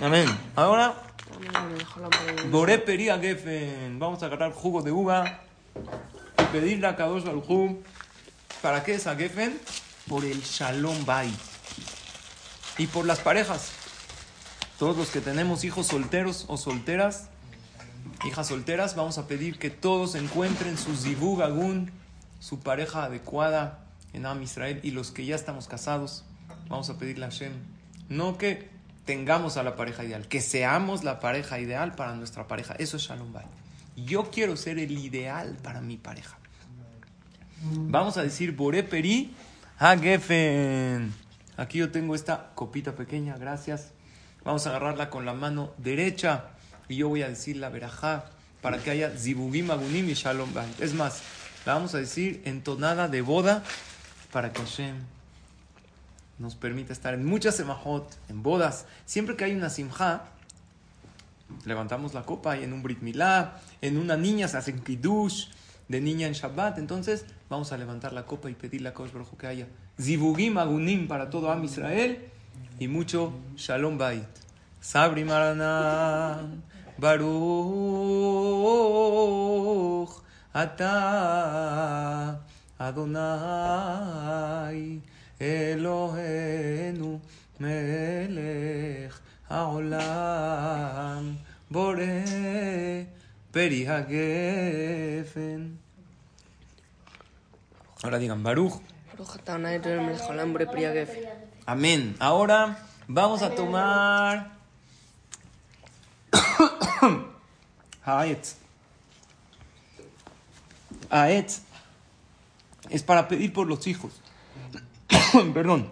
Amén. 0.00 0.26
Ahora. 0.54 1.15
Boré 2.50 2.78
Pería 2.78 3.18
Gefen. 3.18 3.98
Vamos 3.98 4.22
a 4.22 4.26
agarrar 4.26 4.52
jugo 4.52 4.82
de 4.82 4.92
uva 4.92 5.40
y 6.38 6.44
pedirle 6.52 6.86
a 6.86 6.96
Kadosh 6.96 7.24
Baruj 7.24 7.76
¿Para 8.62 8.82
qué 8.82 8.94
es 8.94 9.06
a 9.06 9.16
Gefen? 9.16 9.58
Por 10.08 10.24
el 10.24 10.40
Shalom 10.42 11.04
Bay. 11.04 11.34
Y 12.78 12.86
por 12.86 13.06
las 13.06 13.20
parejas. 13.20 13.72
Todos 14.78 14.96
los 14.96 15.08
que 15.08 15.20
tenemos 15.20 15.64
hijos 15.64 15.86
solteros 15.86 16.44
o 16.48 16.56
solteras, 16.58 17.28
hijas 18.26 18.48
solteras, 18.48 18.94
vamos 18.94 19.16
a 19.16 19.26
pedir 19.26 19.58
que 19.58 19.70
todos 19.70 20.14
encuentren 20.14 20.76
su 20.76 20.94
Zibug 20.94 21.40
su 22.40 22.60
pareja 22.60 23.04
adecuada 23.04 23.84
en 24.12 24.26
Am 24.26 24.42
Israel. 24.42 24.80
Y 24.82 24.90
los 24.90 25.10
que 25.10 25.24
ya 25.24 25.34
estamos 25.34 25.66
casados, 25.66 26.24
vamos 26.68 26.90
a 26.90 26.98
pedirle 26.98 27.24
a 27.24 27.30
Hashem. 27.30 27.52
No 28.08 28.36
que 28.36 28.75
tengamos 29.06 29.56
a 29.56 29.62
la 29.62 29.76
pareja 29.76 30.04
ideal, 30.04 30.28
que 30.28 30.42
seamos 30.42 31.04
la 31.04 31.20
pareja 31.20 31.58
ideal 31.58 31.94
para 31.94 32.14
nuestra 32.14 32.46
pareja. 32.46 32.74
Eso 32.74 32.98
es 32.98 33.04
Shalom 33.04 33.32
Bay. 33.32 33.46
Yo 33.96 34.30
quiero 34.30 34.56
ser 34.56 34.78
el 34.78 34.98
ideal 34.98 35.56
para 35.62 35.80
mi 35.80 35.96
pareja. 35.96 36.36
Vamos 37.62 38.18
a 38.18 38.22
decir 38.22 38.52
Boré 38.52 38.82
Peri 38.82 39.32
Hagefen. 39.78 41.14
Aquí 41.56 41.78
yo 41.78 41.90
tengo 41.90 42.14
esta 42.14 42.50
copita 42.54 42.94
pequeña, 42.94 43.38
gracias. 43.38 43.92
Vamos 44.44 44.66
a 44.66 44.70
agarrarla 44.70 45.08
con 45.08 45.24
la 45.24 45.32
mano 45.32 45.72
derecha 45.78 46.50
y 46.88 46.96
yo 46.96 47.08
voy 47.08 47.22
a 47.22 47.28
decir 47.28 47.56
la 47.56 47.70
verajá 47.70 48.26
para 48.60 48.78
que 48.78 48.90
haya 48.90 49.10
Zibugim 49.10 49.70
Agunim 49.70 50.10
y 50.10 50.14
Shalom 50.14 50.52
Bay. 50.52 50.72
Es 50.80 50.92
más, 50.94 51.22
la 51.64 51.74
vamos 51.74 51.94
a 51.94 51.98
decir 51.98 52.42
entonada 52.44 53.08
de 53.08 53.22
boda 53.22 53.62
para 54.32 54.52
que 54.52 54.60
Hashem 54.60 55.15
nos 56.38 56.54
permita 56.54 56.92
estar 56.92 57.14
en 57.14 57.24
muchas 57.24 57.56
semajot, 57.56 58.16
en 58.28 58.42
bodas. 58.42 58.86
Siempre 59.04 59.36
que 59.36 59.44
hay 59.44 59.54
una 59.54 59.70
simja, 59.70 60.24
levantamos 61.64 62.14
la 62.14 62.24
copa 62.24 62.56
y 62.56 62.64
en 62.64 62.72
un 62.72 62.82
brit 62.82 63.00
milá, 63.00 63.60
en 63.80 63.98
una 63.98 64.16
niña 64.16 64.48
se 64.48 64.56
hacen 64.56 64.80
kiddush, 64.80 65.48
de 65.88 66.00
niña 66.00 66.26
en 66.26 66.32
Shabbat. 66.32 66.78
Entonces 66.78 67.24
vamos 67.48 67.72
a 67.72 67.78
levantar 67.78 68.12
la 68.12 68.26
copa 68.26 68.50
y 68.50 68.54
pedirle 68.54 68.88
a 68.88 68.94
Kosh 68.94 69.12
Baruj 69.12 69.36
que 69.38 69.46
haya 69.46 69.68
zibugim 70.00 70.58
agunim 70.58 71.06
para 71.08 71.30
todo 71.30 71.50
Am 71.50 71.64
Israel 71.64 72.28
y 72.78 72.88
mucho 72.88 73.32
shalom 73.56 73.96
bait. 73.98 74.24
Sabri 74.80 75.24
Maranan, 75.24 76.62
Baruch, 76.98 77.26
Ata, 80.52 82.40
Adonai, 82.78 83.82
Elohenu, 85.38 87.20
Melech, 87.58 89.12
Haolam, 89.48 91.36
Bore, 91.68 93.06
Peri 93.52 93.84
Hagefen. 93.86 95.78
Ahora 98.02 98.18
digan 98.18 98.42
Baruch. 98.42 98.80
Eloheinu. 99.90 100.20
Amén. 101.66 102.16
Ahora 102.18 102.78
vamos 103.08 103.42
a 103.42 103.50
tomar 103.54 104.52
Haet. 108.04 108.56
Haet 111.10 111.50
es 112.90 113.02
para 113.02 113.26
pedir 113.28 113.52
por 113.52 113.66
los 113.66 113.86
hijos. 113.86 114.20
Perdón. 115.54 115.90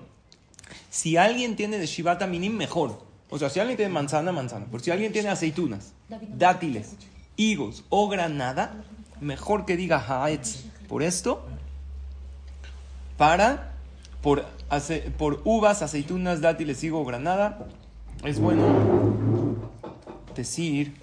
Si 0.90 1.16
alguien 1.16 1.56
tiene 1.56 1.78
de 1.78 1.86
Shibata 1.86 2.26
Minim, 2.26 2.54
mejor. 2.56 3.02
O 3.30 3.38
sea, 3.38 3.50
si 3.50 3.58
alguien 3.60 3.76
tiene 3.76 3.92
manzana, 3.92 4.30
manzana. 4.32 4.66
Pero 4.70 4.82
si 4.82 4.90
alguien 4.90 5.12
tiene 5.12 5.28
aceitunas, 5.28 5.92
dátiles, 6.08 6.94
higos 7.36 7.84
o 7.88 8.08
granada, 8.08 8.84
mejor 9.20 9.64
que 9.64 9.76
diga 9.76 9.98
Haet 9.98 10.46
por 10.88 11.02
esto 11.02 11.44
para 13.16 13.72
por, 14.22 14.46
ace- 14.70 15.10
por 15.18 15.40
uvas, 15.44 15.82
aceitunas, 15.82 16.40
dátiles, 16.40 16.82
higo 16.84 17.00
o 17.00 17.04
granada. 17.04 17.66
Es 18.24 18.38
bueno 18.38 18.64
decir 20.34 20.94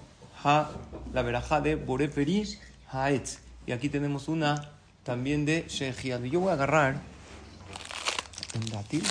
ha, 0.42 0.70
la 1.12 1.22
verajá 1.22 1.60
de 1.60 1.74
Boreperi 1.76 2.48
Haet. 2.90 3.28
Y 3.66 3.72
aquí 3.72 3.88
tenemos 3.88 4.28
una 4.28 4.70
también 5.04 5.44
de 5.44 5.66
Shechiad. 5.68 6.22
Yo 6.24 6.40
voy 6.40 6.50
a 6.50 6.54
agarrar 6.54 7.00
un 8.58 8.66
dátil. 8.66 9.02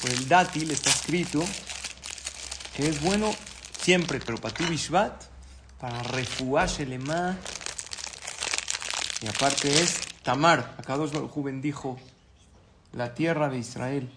Por 0.00 0.10
el 0.10 0.28
dátil 0.28 0.70
está 0.70 0.90
escrito 0.90 1.42
que 2.76 2.88
es 2.88 3.00
bueno 3.00 3.32
siempre, 3.80 4.20
pero 4.20 4.38
para 4.38 4.54
tu 4.54 4.64
Bishvat, 4.66 5.22
para 5.80 6.02
refuá 6.02 6.66
Shelema. 6.66 7.36
Y 9.22 9.26
aparte 9.26 9.82
es 9.82 10.00
Tamar. 10.22 10.74
Acá 10.78 10.96
dos 10.96 11.12
bendijo 11.42 11.98
la 12.92 13.14
tierra 13.14 13.48
de 13.48 13.58
Israel. 13.58 14.10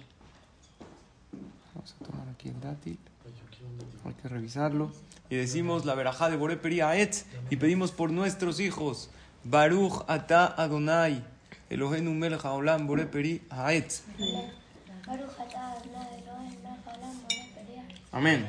Vamos 1.73 1.95
a 1.99 2.05
tomar 2.05 2.27
aquí 2.29 2.49
el 2.49 2.59
dátil. 2.59 2.97
Hay 4.05 4.13
que 4.13 4.27
revisarlo. 4.27 4.91
Y 5.29 5.35
decimos 5.35 5.85
la 5.85 5.93
verajá 5.95 6.29
de 6.29 6.37
Boreperi 6.37 6.81
Aet 6.81 7.25
y 7.49 7.57
pedimos 7.57 7.91
por 7.91 8.11
nuestros 8.11 8.59
hijos. 8.59 9.09
Baruch 9.43 10.03
ata 10.07 10.45
Adonai. 10.45 11.23
Elohenu 11.69 12.13
melech 12.13 12.43
haolam 12.43 12.87
peri 13.11 13.41
hagef. 13.49 14.01
Amén. 18.11 18.47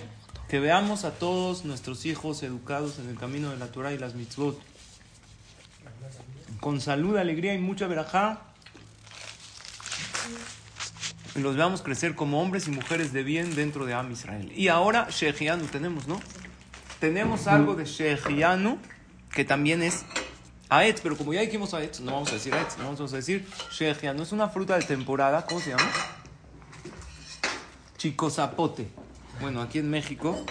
Que 0.48 0.60
veamos 0.60 1.04
a 1.04 1.12
todos 1.12 1.64
nuestros 1.64 2.06
hijos 2.06 2.42
educados 2.42 2.98
en 2.98 3.08
el 3.08 3.18
camino 3.18 3.50
de 3.50 3.58
la 3.58 3.66
Torah 3.66 3.92
y 3.92 3.98
las 3.98 4.14
mitzvot. 4.14 4.58
Con 6.60 6.80
salud, 6.80 7.16
alegría 7.16 7.54
y 7.54 7.58
mucha 7.58 7.86
verajá. 7.86 8.40
Y 11.36 11.40
los 11.40 11.56
veamos 11.56 11.82
crecer 11.82 12.14
como 12.14 12.40
hombres 12.40 12.66
y 12.66 12.70
mujeres 12.70 13.12
de 13.12 13.22
bien 13.22 13.54
dentro 13.54 13.84
de 13.84 13.94
Am 13.94 14.10
Israel. 14.10 14.52
Y 14.56 14.68
ahora 14.68 15.08
Shechianu 15.10 15.66
tenemos, 15.66 16.08
¿no? 16.08 16.20
Tenemos 16.98 17.46
algo 17.46 17.74
de 17.74 17.84
Shechianu 17.84 18.78
que 19.30 19.44
también 19.44 19.82
es 19.82 20.04
Aetz, 20.70 21.00
pero 21.02 21.16
como 21.16 21.32
ya 21.32 21.40
dijimos 21.40 21.72
Aetz, 21.72 22.00
no 22.00 22.12
vamos 22.12 22.30
a 22.30 22.34
decir 22.34 22.52
Aetz, 22.54 22.76
no 22.76 22.84
vamos 22.84 23.12
a 23.12 23.16
decir 23.16 23.46
Shejianu. 23.72 24.22
Es 24.22 24.32
una 24.32 24.48
fruta 24.48 24.76
de 24.76 24.84
temporada, 24.84 25.46
¿cómo 25.46 25.60
se 25.60 25.70
llama? 25.70 25.90
Chico 27.96 28.30
zapote. 28.30 28.88
Bueno, 29.40 29.62
aquí 29.62 29.78
en 29.78 29.88
México 29.88 30.44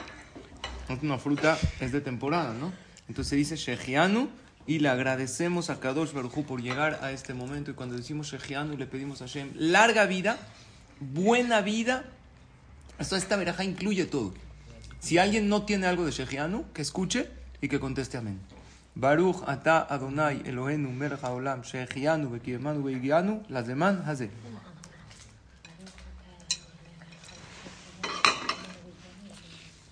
es 0.90 1.04
una 1.04 1.18
fruta, 1.18 1.58
es 1.80 1.92
de 1.92 2.02
temporada, 2.02 2.54
¿no? 2.54 2.74
Entonces 3.08 3.30
se 3.30 3.36
dice 3.36 3.56
Shejianu 3.58 4.30
y 4.66 4.80
le 4.80 4.90
agradecemos 4.90 5.70
a 5.70 5.80
Kadosh 5.80 6.14
Baruj 6.14 6.38
Hu 6.38 6.46
por 6.46 6.62
llegar 6.62 7.00
a 7.04 7.12
este 7.12 7.34
momento. 7.34 7.72
Y 7.72 7.74
cuando 7.76 7.96
decimos 7.96 8.32
Shejianu 8.32 8.76
le 8.76 8.88
pedimos 8.88 9.22
a 9.22 9.28
Shem 9.28 9.52
larga 9.56 10.06
vida, 10.08 10.38
buena 11.00 11.62
vida. 11.62 12.06
Esto, 12.98 13.16
esta 13.16 13.36
veraja 13.36 13.64
incluye 13.64 14.06
todo. 14.06 14.34
Si 15.00 15.20
alguien 15.20 15.48
no 15.48 15.64
tiene 15.64 15.86
algo 15.86 16.06
de 16.06 16.12
Shejianu, 16.12 16.66
que 16.74 16.82
escuche 16.82 17.30
y 17.62 17.68
que 17.68 17.80
conteste 17.80 18.18
amén. 18.18 18.40
Baruch 19.00 19.44
ata 19.46 19.86
Adonai 19.88 20.42
Elohenu 20.44 20.90
melech 20.92 21.22
haolam 21.22 21.62
shechianu 21.62 22.32
vekiyemanu 22.32 22.82
veigianu 22.82 23.44
las 23.48 23.68
demás 23.68 23.96
haze. 24.08 24.32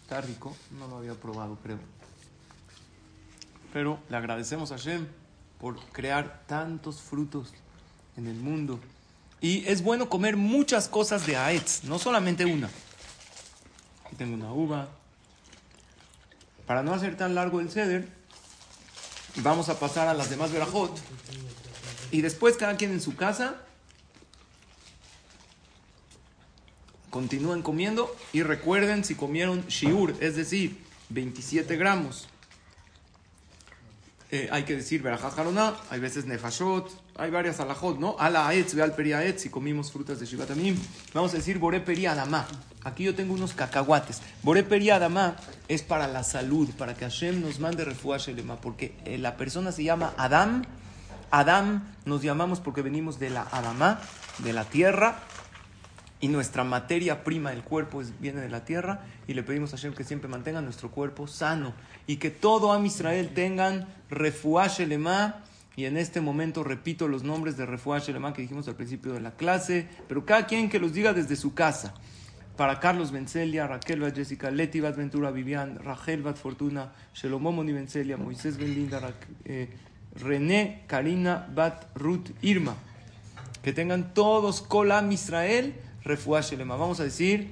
Está 0.02 0.22
rico, 0.22 0.58
no 0.80 0.88
lo 0.88 0.98
había 0.98 1.14
probado, 1.14 1.56
creo. 1.62 1.78
Pero 3.74 4.00
le 4.10 4.18
agradecemos 4.18 4.72
a 4.72 4.78
Shem 4.78 5.06
por 5.60 5.80
crear 5.92 6.42
tantos 6.48 7.00
frutos 7.02 7.54
en 8.18 8.26
el 8.26 8.38
mundo. 8.38 8.80
Y 9.40 9.68
es 9.68 9.84
bueno 9.84 10.10
comer 10.10 10.36
muchas 10.36 10.88
cosas 10.88 11.28
de 11.28 11.38
Aetz, 11.38 11.84
no 11.84 12.00
solamente 12.00 12.46
una. 12.46 12.70
Aquí 14.04 14.16
tengo 14.16 14.34
una 14.34 14.52
uva. 14.52 14.88
Para 16.66 16.82
no 16.82 16.92
hacer 16.92 17.16
tan 17.16 17.36
largo 17.36 17.60
el 17.60 17.70
ceder, 17.70 18.15
vamos 19.38 19.70
a 19.70 19.80
pasar 19.80 20.08
a 20.08 20.14
las 20.14 20.30
demás 20.30 20.52
verajot. 20.52 20.92
Y 22.12 22.22
después 22.22 22.58
cada 22.58 22.78
quien 22.78 22.92
en 22.92 23.02
su 23.02 23.16
casa 23.16 23.62
continúen 27.10 27.62
comiendo 27.62 28.14
y 28.34 28.44
recuerden 28.44 29.04
si 29.04 29.16
comieron 29.16 29.66
shiur, 29.68 30.16
es 30.20 30.36
decir, 30.36 30.84
27 31.10 31.78
gramos. 31.78 32.28
Eh, 34.32 34.50
hay 34.52 34.64
que 34.64 34.76
decir 34.76 35.04
verajá 35.04 35.30
jaroná, 35.30 35.76
hay 35.92 36.00
veces 36.00 36.26
nefashot, 36.26 36.90
hay 37.16 37.30
varias 37.30 37.60
alajot, 37.60 38.00
¿no? 38.00 38.16
Ala 38.18 38.48
aetz, 38.48 38.74
ve 38.74 38.82
al 38.82 38.96
periaetz, 38.96 39.44
si 39.44 39.50
comimos 39.50 39.92
frutas 39.92 40.20
de 40.20 40.26
shivatamim. 40.26 40.76
Vamos 41.14 41.34
a 41.34 41.38
decir 41.38 41.60
boré 41.60 41.80
peri 41.80 42.08
adamá. 42.08 42.48
Aquí 42.84 43.04
yo 43.04 43.14
tengo 43.14 43.36
unos 43.36 43.54
cacahuates. 43.54 44.22
Boré 44.42 44.64
peri 44.64 44.90
adamá 44.90 45.36
es 45.68 45.84
para 45.84 46.08
la 46.08 46.24
salud, 46.24 46.70
para 46.72 46.96
que 46.96 47.06
Hashem 47.06 47.42
nos 47.42 47.60
mande 47.60 47.86
refuaje 47.86 48.34
lema, 48.34 48.56
porque 48.58 48.96
eh, 49.06 49.20
la 49.20 49.38
persona 49.38 49.72
se 49.72 49.84
llama 49.84 50.14
Adam. 50.18 50.64
Adam 51.30 51.84
nos 52.06 52.22
llamamos 52.22 52.60
porque 52.60 52.82
venimos 52.82 53.20
de 53.20 53.30
la 53.30 53.42
Adamá, 53.52 54.00
de 54.40 54.54
la 54.54 54.66
tierra, 54.66 55.20
y 56.26 56.28
nuestra 56.28 56.64
materia 56.64 57.24
prima 57.24 57.52
del 57.52 57.62
cuerpo 57.62 58.02
viene 58.20 58.42
de 58.42 58.50
la 58.50 58.66
tierra 58.66 59.02
y 59.28 59.36
le 59.36 59.44
pedimos 59.44 59.74
a 59.74 59.78
Hashem 59.78 59.94
que 59.94 60.04
siempre 60.04 60.28
mantenga 60.28 60.60
nuestro 60.60 60.90
cuerpo 60.90 61.28
sano 61.28 61.74
y 62.08 62.16
que 62.16 62.32
todo 62.32 62.72
Am 62.72 62.84
Israel 62.84 63.30
tengan 63.36 63.88
refuaje 64.10 64.88
lema 64.88 65.44
y 65.76 65.86
en 65.86 65.98
este 65.98 66.22
momento 66.22 66.64
repito 66.64 67.08
los 67.08 67.22
nombres 67.24 67.58
de 67.58 67.68
refuaje 67.68 68.12
lema 68.12 68.34
que 68.34 68.42
dijimos 68.42 68.68
al 68.68 68.74
principio 68.76 69.14
de 69.14 69.20
la 69.22 69.36
clase 69.36 69.88
pero 70.08 70.26
cada 70.26 70.48
quien 70.48 70.68
que 70.68 70.80
los 70.80 70.94
diga 70.94 71.14
desde 71.14 71.36
su 71.36 71.54
casa. 71.54 71.94
Para 72.58 72.80
Carlos 72.80 73.12
Bencelia, 73.12 73.68
Raquel 73.68 74.00
Bat 74.00 74.16
Jessica, 74.16 74.50
Leti 74.50 74.80
Bat 74.80 74.96
Ventura 74.96 75.30
Vivian, 75.30 75.78
Rachel 75.84 76.24
Bat 76.24 76.38
Fortuna, 76.38 76.94
Shelomo 77.14 77.52
Moni 77.52 77.74
Bencelia, 77.74 78.16
Moisés 78.18 78.58
Ben 78.58 78.74
Linda, 78.74 79.00
Ra- 79.02 79.14
eh, 79.44 79.68
René 80.16 80.84
Karina 80.88 81.46
Bat 81.54 81.88
Ruth 81.96 82.30
Irma. 82.42 82.76
Que 83.62 83.74
tengan 83.74 84.14
todos 84.14 84.62
Kolam 84.62 85.12
Israel, 85.12 85.74
Refuash 86.06 86.54
Lema. 86.54 86.76
Vamos 86.76 87.00
a 87.00 87.04
decir 87.04 87.52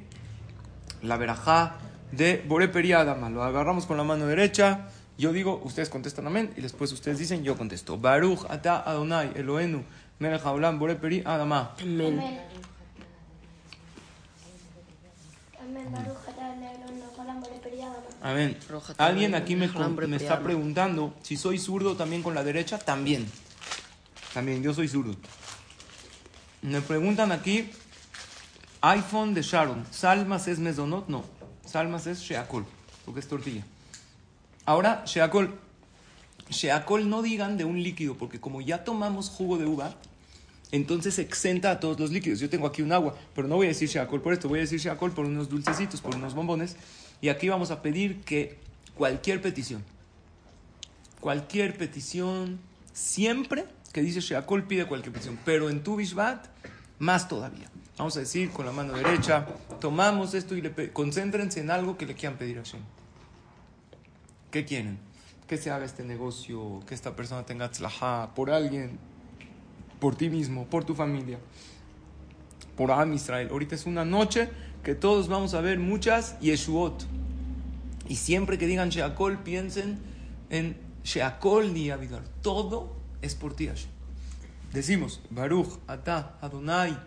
la 1.02 1.18
verajá 1.18 1.76
de 2.12 2.44
Boré 2.48 2.68
Peri 2.68 2.94
Adama. 2.94 3.30
Lo 3.30 3.44
agarramos 3.44 3.86
con 3.86 3.98
la 3.98 4.04
mano 4.04 4.28
derecha. 4.28 4.88
Yo 5.18 5.34
digo, 5.34 5.62
ustedes 5.64 5.90
contestan 5.90 6.28
amén. 6.28 6.54
Y 6.56 6.62
después 6.62 6.92
ustedes 6.92 7.20
dicen, 7.20 7.44
yo 7.44 7.58
contesto. 7.58 7.98
Baruch 7.98 8.46
ata 8.50 8.78
Adonai 8.80 9.32
Elohenu 9.36 9.84
Melech 10.20 10.46
Haolam 10.46 10.80
Boré 10.80 10.96
Peri 10.96 11.24
Adama. 11.26 11.76
Amén. 11.82 12.40
Amén. 18.22 18.58
Alguien 18.98 19.36
aquí 19.36 19.56
me, 19.56 19.68
me 20.08 20.16
está 20.16 20.40
preguntando 20.40 21.14
si 21.22 21.36
soy 21.36 21.58
zurdo 21.58 21.96
también 21.96 22.24
con 22.24 22.36
la 22.36 22.44
derecha. 22.44 22.78
También. 22.78 23.30
También, 24.34 24.64
yo 24.64 24.74
soy 24.74 24.88
zurdo. 24.88 25.16
Me 26.62 26.82
preguntan 26.82 27.32
aquí, 27.32 27.70
iPhone 28.86 29.34
de 29.34 29.44
Sharon, 29.44 29.86
¿Salmas 29.92 30.50
es 30.50 30.60
mesonot? 30.60 31.08
No, 31.08 31.24
Salmas 31.66 32.06
es 32.06 32.20
Sheakol, 32.20 32.66
porque 33.06 33.22
es 33.22 33.28
tortilla. 33.30 33.64
Ahora, 34.66 35.06
Sheakol. 35.06 35.58
Sheakol 36.50 37.10
no 37.10 37.22
digan 37.22 37.56
de 37.58 37.64
un 37.64 37.82
líquido, 37.82 38.18
porque 38.18 38.42
como 38.42 38.60
ya 38.60 38.84
tomamos 38.84 39.30
jugo 39.30 39.58
de 39.58 39.66
uva, 39.66 39.96
entonces 40.74 41.18
exenta 41.18 41.72
a 41.72 41.80
todos 41.80 41.98
los 41.98 42.12
líquidos. 42.12 42.42
Yo 42.42 42.50
tengo 42.50 42.68
aquí 42.68 42.82
un 42.82 42.92
agua, 42.92 43.16
pero 43.34 43.48
no 43.48 43.56
voy 43.56 43.68
a 43.68 43.70
decir 43.70 43.88
Sheakol 43.88 44.22
por 44.22 44.34
esto, 44.34 44.50
voy 44.50 44.60
a 44.60 44.64
decir 44.64 44.82
Sheakol 44.82 45.14
por 45.14 45.28
unos 45.28 45.48
dulcecitos, 45.48 46.02
por 46.02 46.16
unos 46.16 46.34
bombones. 46.34 46.76
Y 47.22 47.30
aquí 47.30 47.48
vamos 47.48 47.72
a 47.72 47.82
pedir 47.82 48.20
que 48.26 48.58
cualquier 48.98 49.42
petición, 49.42 49.82
cualquier 51.22 51.78
petición, 51.78 52.60
siempre 52.92 53.64
que 53.94 54.02
dice 54.02 54.20
Sheakol 54.20 54.68
pide 54.68 54.86
cualquier 54.88 55.14
petición, 55.14 55.40
pero 55.46 55.70
en 55.70 55.84
tu 55.84 55.96
Bishvat, 55.96 56.48
más 57.00 57.30
todavía. 57.30 57.70
Vamos 57.98 58.18
a 58.18 58.22
decir 58.22 58.50
con 58.50 58.66
la 58.66 58.72
mano 58.72 58.94
derecha, 58.94 59.46
tomamos 59.80 60.34
esto 60.34 60.56
y 60.56 60.62
le 60.62 60.92
concéntrense 60.92 61.60
en 61.60 61.70
algo 61.70 61.96
que 61.96 62.08
le 62.08 62.16
quieran 62.16 62.38
pedir 62.38 62.58
a 62.58 62.62
Hashem. 62.62 62.82
¿Qué 64.50 64.66
quieren? 64.66 64.98
Que 65.48 65.58
se 65.58 65.70
haga 65.70 65.86
este 65.86 66.04
negocio, 66.04 66.82
que 66.88 66.96
esta 66.96 67.16
persona 67.16 67.46
tenga 67.46 67.70
tzlajá 67.70 68.34
por 68.34 68.50
alguien, 68.50 68.98
por 70.00 70.16
ti 70.16 70.30
mismo, 70.30 70.66
por 70.66 70.86
tu 70.86 70.96
familia, 70.96 71.38
por 72.76 72.92
Am 72.92 73.14
Israel. 73.14 73.50
Ahorita 73.52 73.76
es 73.76 73.86
una 73.86 74.06
noche 74.06 74.50
que 74.84 74.96
todos 74.96 75.28
vamos 75.28 75.54
a 75.54 75.62
ver 75.62 75.80
muchas 75.80 76.40
Yeshuot. 76.40 77.04
Y 78.10 78.16
siempre 78.16 78.58
que 78.58 78.66
digan 78.68 78.90
Sheakol, 78.90 79.44
piensen 79.44 80.00
en 80.50 80.78
Sheakol 81.04 81.74
ni 81.74 81.92
Avidar. 81.92 82.24
Todo 82.42 82.96
es 83.22 83.36
por 83.36 83.56
ti, 83.56 83.68
Hashem. 83.68 83.90
Decimos, 84.74 85.22
Baruch, 85.30 85.80
Ata, 85.88 86.38
Adonai, 86.42 86.98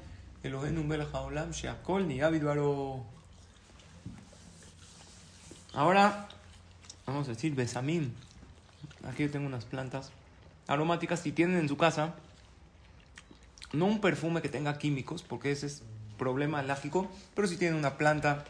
Ahora 5.72 6.28
vamos 7.06 7.28
a 7.28 7.32
decir 7.32 7.54
Besamim. 7.54 8.12
Aquí 9.06 9.24
yo 9.24 9.30
tengo 9.30 9.46
unas 9.46 9.64
plantas 9.64 10.10
aromáticas. 10.66 11.20
Si 11.20 11.32
tienen 11.32 11.58
en 11.58 11.68
su 11.68 11.76
casa, 11.76 12.14
no 13.72 13.86
un 13.86 14.00
perfume 14.00 14.42
que 14.42 14.48
tenga 14.48 14.78
químicos, 14.78 15.22
porque 15.22 15.52
ese 15.52 15.66
es 15.66 15.82
problema 16.18 16.60
alágico, 16.60 17.10
pero 17.34 17.46
si 17.46 17.56
tienen 17.56 17.78
una 17.78 17.98
planta, 17.98 18.44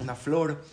una 0.00 0.14
flor, 0.14 0.64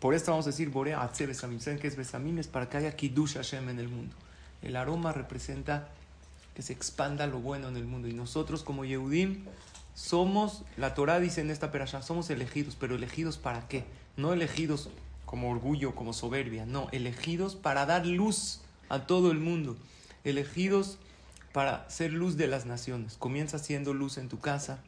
por 0.00 0.14
esto 0.14 0.30
vamos 0.30 0.46
a 0.46 0.50
decir 0.50 0.70
Borea 0.70 1.02
Atze 1.02 1.26
Besamim. 1.26 1.60
¿Saben 1.60 1.78
qué 1.78 1.88
es 1.88 1.96
Besamim? 1.96 2.38
Es 2.38 2.46
para 2.46 2.68
que 2.68 2.76
haya 2.76 2.94
Kiddush 2.94 3.34
Hashem 3.34 3.68
en 3.68 3.78
el 3.78 3.88
mundo. 3.88 4.14
El 4.62 4.76
aroma 4.76 5.12
representa 5.12 5.88
que 6.54 6.62
se 6.62 6.72
expanda 6.72 7.26
lo 7.26 7.40
bueno 7.40 7.68
en 7.68 7.76
el 7.76 7.84
mundo. 7.84 8.08
Y 8.08 8.12
nosotros 8.12 8.62
como 8.62 8.84
Yehudim 8.84 9.44
somos, 9.98 10.62
la 10.76 10.94
Torah 10.94 11.18
dice 11.18 11.40
en 11.40 11.50
esta 11.50 11.72
perashá, 11.72 12.02
somos 12.02 12.30
elegidos, 12.30 12.76
pero 12.78 12.94
elegidos 12.94 13.36
para 13.36 13.66
qué? 13.66 13.84
No 14.16 14.32
elegidos 14.32 14.90
como 15.26 15.50
orgullo, 15.50 15.96
como 15.96 16.12
soberbia, 16.12 16.66
no, 16.66 16.88
elegidos 16.92 17.56
para 17.56 17.84
dar 17.84 18.06
luz 18.06 18.60
a 18.88 19.08
todo 19.08 19.32
el 19.32 19.40
mundo, 19.40 19.76
elegidos 20.22 20.98
para 21.52 21.90
ser 21.90 22.12
luz 22.12 22.36
de 22.36 22.46
las 22.46 22.64
naciones. 22.64 23.16
Comienza 23.16 23.58
siendo 23.58 23.92
luz 23.92 24.18
en 24.18 24.28
tu 24.28 24.38
casa, 24.38 24.78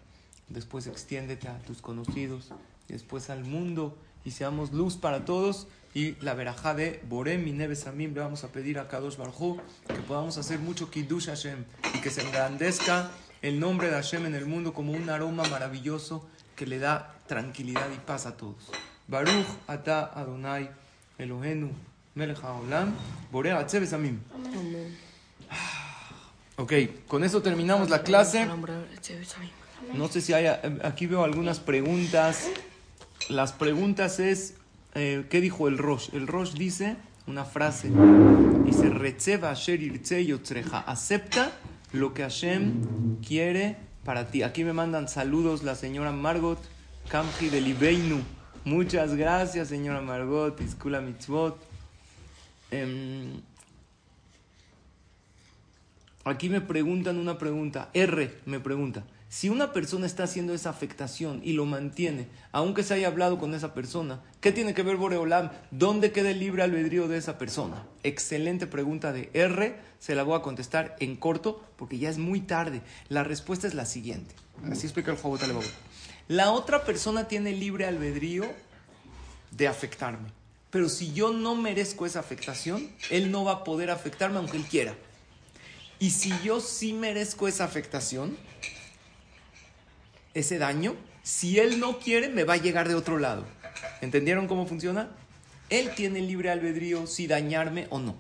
después 0.49 0.87
extiéndete 0.87 1.49
a 1.49 1.59
tus 1.59 1.83
conocidos, 1.83 2.53
después 2.87 3.31
al 3.31 3.45
mundo, 3.45 3.99
y 4.25 4.31
seamos 4.31 4.73
luz 4.73 4.97
para 4.97 5.25
todos. 5.25 5.67
Y 5.93 6.13
la 6.21 6.35
verajá 6.35 6.73
de 6.75 7.03
Borem 7.09 7.49
y 7.49 7.53
Nebesamim 7.53 8.15
le 8.15 8.21
vamos 8.21 8.45
a 8.45 8.53
pedir 8.53 8.79
a 8.79 8.87
Kadosh 8.87 9.17
Barjú 9.17 9.61
que 9.89 10.01
podamos 10.03 10.39
hacer 10.39 10.61
mucho 10.61 10.89
Kiddush 10.89 11.27
Hashem 11.27 11.65
y 11.95 12.01
que 12.01 12.11
se 12.11 12.23
engrandezca 12.23 13.11
el 13.43 13.59
nombre 13.59 13.89
de 13.89 13.95
Hashem 13.95 14.27
en 14.27 14.35
el 14.35 14.47
mundo 14.47 14.73
como 14.73 14.93
un 14.93 15.09
aroma 15.09 15.45
maravilloso 15.45 16.27
que 16.57 16.67
le 16.67 16.79
da 16.79 17.15
tranquilidad 17.27 17.89
y 17.95 17.99
paz 17.99 18.27
a 18.27 18.37
todos. 18.37 18.71
Baruch 19.09 19.47
ata 19.67 20.11
Adonai 20.15 20.71
Elohenu 21.19 21.71
melech 22.15 22.39
haolam 22.43 22.95
Besamim. 23.33 24.21
Amén. 24.35 24.97
Ok, 26.57 26.73
con 27.09 27.25
eso 27.25 27.41
terminamos 27.41 27.89
la 27.89 28.03
clase. 28.03 28.47
No 29.95 30.09
sé 30.09 30.21
si 30.21 30.35
hay, 30.35 30.47
aquí 30.85 31.07
veo 31.07 31.25
algunas 31.25 31.59
preguntas. 31.59 32.51
Las 33.29 33.53
preguntas 33.53 34.21
es, 34.21 34.55
eh, 34.95 35.25
¿qué 35.31 35.41
dijo 35.41 35.69
el 35.69 35.79
Rosh? 35.79 36.11
El 36.13 36.27
Rosh 36.27 36.53
dice 36.53 36.97
una 37.27 37.45
frase 37.45 37.91
Dice. 38.65 38.91
Acepta 40.87 41.53
lo 41.93 42.15
que 42.15 42.23
Hashem 42.23 43.21
quiere 43.27 43.77
para 44.05 44.31
ti. 44.31 44.43
Aquí 44.43 44.65
me 44.65 44.73
mandan 44.73 45.09
saludos 45.09 45.63
la 45.63 45.75
señora 45.75 46.13
Margot 46.13 46.59
Kamji 47.09 47.49
de 47.49 47.61
Libeinu. 47.61 48.21
Muchas 48.65 49.15
gracias, 49.15 49.69
señora 49.69 50.01
Margot. 50.01 50.61
Iskula 50.61 51.01
mitzvot. 51.01 51.59
Em, 52.71 53.41
aquí 56.25 56.49
me 56.49 56.61
preguntan 56.61 57.19
una 57.19 57.39
pregunta. 57.39 57.91
R 57.95 58.39
me 58.47 58.61
pregunta. 58.61 59.05
Si 59.31 59.49
una 59.49 59.73
persona 59.73 60.07
está 60.07 60.25
haciendo 60.25 60.55
esa 60.55 60.71
afectación 60.71 61.41
y 61.45 61.53
lo 61.53 61.65
mantiene, 61.65 62.27
aunque 62.51 62.83
se 62.83 62.95
haya 62.95 63.07
hablado 63.07 63.39
con 63.39 63.55
esa 63.55 63.75
persona, 63.75 64.21
¿qué 64.41 64.51
tiene 64.51 64.75
que 64.75 64.83
ver 64.83 64.97
Boreolam? 64.97 65.53
¿Dónde 65.71 66.11
queda 66.11 66.31
el 66.31 66.41
libre 66.41 66.65
albedrío 66.65 67.07
de 67.07 67.17
esa 67.17 67.39
persona? 67.39 67.87
Excelente 68.03 68.67
pregunta 68.67 69.13
de 69.13 69.31
R, 69.33 69.77
se 70.01 70.17
la 70.17 70.25
voy 70.25 70.37
a 70.37 70.43
contestar 70.43 70.97
en 70.99 71.15
corto 71.15 71.65
porque 71.77 71.97
ya 71.97 72.11
es 72.11 72.19
muy 72.19 72.41
tarde. 72.41 72.83
La 73.09 73.23
respuesta 73.23 73.69
es 73.69 73.75
la 73.75 73.87
siguiente. 73.87 74.35
Así 74.69 74.87
explica 74.87 75.13
el 75.13 75.17
Jobot. 75.17 75.41
La 76.27 76.51
otra 76.51 76.85
persona 76.85 77.29
tiene 77.29 77.53
libre 77.53 77.87
albedrío 77.87 78.47
de 79.53 79.69
afectarme. 79.69 80.31
Pero 80.71 80.89
si 80.89 81.13
yo 81.13 81.33
no 81.33 81.55
merezco 81.55 82.05
esa 82.05 82.19
afectación, 82.19 82.91
él 83.11 83.31
no 83.31 83.45
va 83.45 83.53
a 83.53 83.65
poder 83.65 83.93
afectarme 83.93 84.39
aunque 84.39 84.57
él 84.57 84.65
quiera. 84.65 84.97
Y 86.01 86.11
si 86.11 86.33
yo 86.43 86.59
sí 86.59 86.95
merezco 86.95 87.47
esa 87.47 87.63
afectación, 87.63 88.37
ese 90.35 90.59
daño, 90.59 90.95
si 91.23 91.59
él 91.59 91.81
no 91.81 91.99
quiere, 91.99 92.29
me 92.29 92.45
va 92.45 92.55
a 92.55 92.59
llegar 92.59 92.89
de 92.89 92.95
otro 92.95 93.19
lado. 93.19 93.45
¿Entendieron 94.01 94.47
cómo 94.49 94.67
funciona? 94.67 95.11
Él 95.69 95.91
tiene 95.95 96.21
libre 96.21 96.51
albedrío 96.51 97.07
si 97.07 97.27
dañarme 97.27 97.87
o 97.91 97.99
no. 97.99 98.17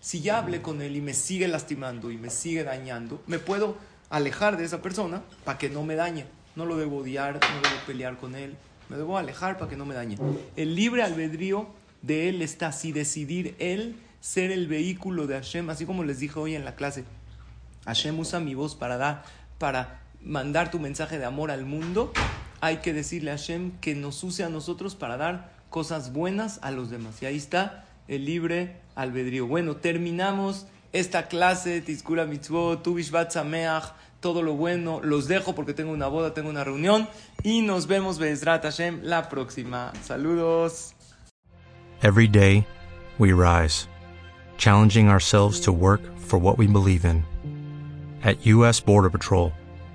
Si 0.00 0.20
ya 0.20 0.38
hablé 0.38 0.60
con 0.62 0.82
él 0.82 0.96
y 0.96 1.00
me 1.00 1.14
sigue 1.14 1.48
lastimando 1.48 2.10
y 2.10 2.18
me 2.18 2.30
sigue 2.30 2.62
dañando, 2.62 3.22
me 3.26 3.38
puedo 3.38 3.76
alejar 4.10 4.56
de 4.56 4.64
esa 4.64 4.82
persona 4.82 5.22
para 5.44 5.58
que 5.58 5.70
no 5.70 5.82
me 5.82 5.96
dañe. 5.96 6.26
No 6.56 6.66
lo 6.66 6.76
debo 6.76 6.98
odiar, 6.98 7.34
no 7.34 7.40
debo 7.40 7.86
pelear 7.86 8.16
con 8.18 8.36
él. 8.36 8.56
Me 8.88 8.96
debo 8.96 9.18
alejar 9.18 9.56
para 9.56 9.70
que 9.70 9.76
no 9.76 9.86
me 9.86 9.94
dañe. 9.94 10.18
El 10.56 10.76
libre 10.76 11.02
albedrío 11.02 11.68
de 12.02 12.28
él 12.28 12.42
está 12.42 12.70
si 12.70 12.92
decidir 12.92 13.56
él 13.58 13.96
ser 14.20 14.50
el 14.50 14.68
vehículo 14.68 15.26
de 15.26 15.34
Hashem, 15.34 15.68
así 15.70 15.86
como 15.86 16.04
les 16.04 16.20
dije 16.20 16.38
hoy 16.38 16.54
en 16.54 16.64
la 16.64 16.76
clase. 16.76 17.04
Hashem 17.86 18.18
usa 18.18 18.40
mi 18.40 18.54
voz 18.54 18.74
para 18.74 18.96
dar, 18.96 19.24
para 19.58 20.03
mandar 20.24 20.70
tu 20.70 20.78
mensaje 20.78 21.18
de 21.18 21.24
amor 21.24 21.50
al 21.50 21.64
mundo. 21.64 22.12
Hay 22.60 22.78
que 22.78 22.92
decirle 22.92 23.30
a 23.30 23.36
Hashem 23.36 23.72
que 23.80 23.94
nos 23.94 24.22
use 24.24 24.42
a 24.44 24.48
nosotros 24.48 24.94
para 24.94 25.16
dar 25.16 25.52
cosas 25.70 26.12
buenas 26.12 26.58
a 26.62 26.70
los 26.70 26.90
demás. 26.90 27.22
Y 27.22 27.26
ahí 27.26 27.36
está 27.36 27.84
el 28.08 28.24
libre 28.24 28.76
albedrío. 28.94 29.46
Bueno, 29.46 29.76
terminamos 29.76 30.66
esta 30.92 31.26
clase, 31.26 31.80
Tizkura 31.80 32.24
Mitzvot, 32.24 32.82
Tu 32.82 32.94
Bishvat 32.94 33.32
Sameach, 33.32 33.92
todo 34.20 34.42
lo 34.42 34.54
bueno. 34.54 35.00
Los 35.02 35.28
dejo 35.28 35.54
porque 35.54 35.74
tengo 35.74 35.92
una 35.92 36.06
boda, 36.06 36.32
tengo 36.32 36.48
una 36.48 36.64
reunión. 36.64 37.08
Y 37.42 37.62
nos 37.62 37.86
vemos, 37.86 38.18
Bezrat 38.18 38.62
Hashem, 38.62 39.00
la 39.02 39.28
próxima. 39.28 39.92
Saludos. 40.02 40.94
Every 42.02 42.28
day, 42.28 42.66
we 43.18 43.32
rise, 43.32 43.88
challenging 44.56 45.08
ourselves 45.08 45.60
to 45.60 45.72
work 45.72 46.00
for 46.18 46.38
what 46.38 46.58
we 46.58 46.66
believe 46.66 47.04
in. 47.04 47.24
At 48.22 48.46
U.S. 48.46 48.80
Border 48.80 49.10
Patrol, 49.10 49.52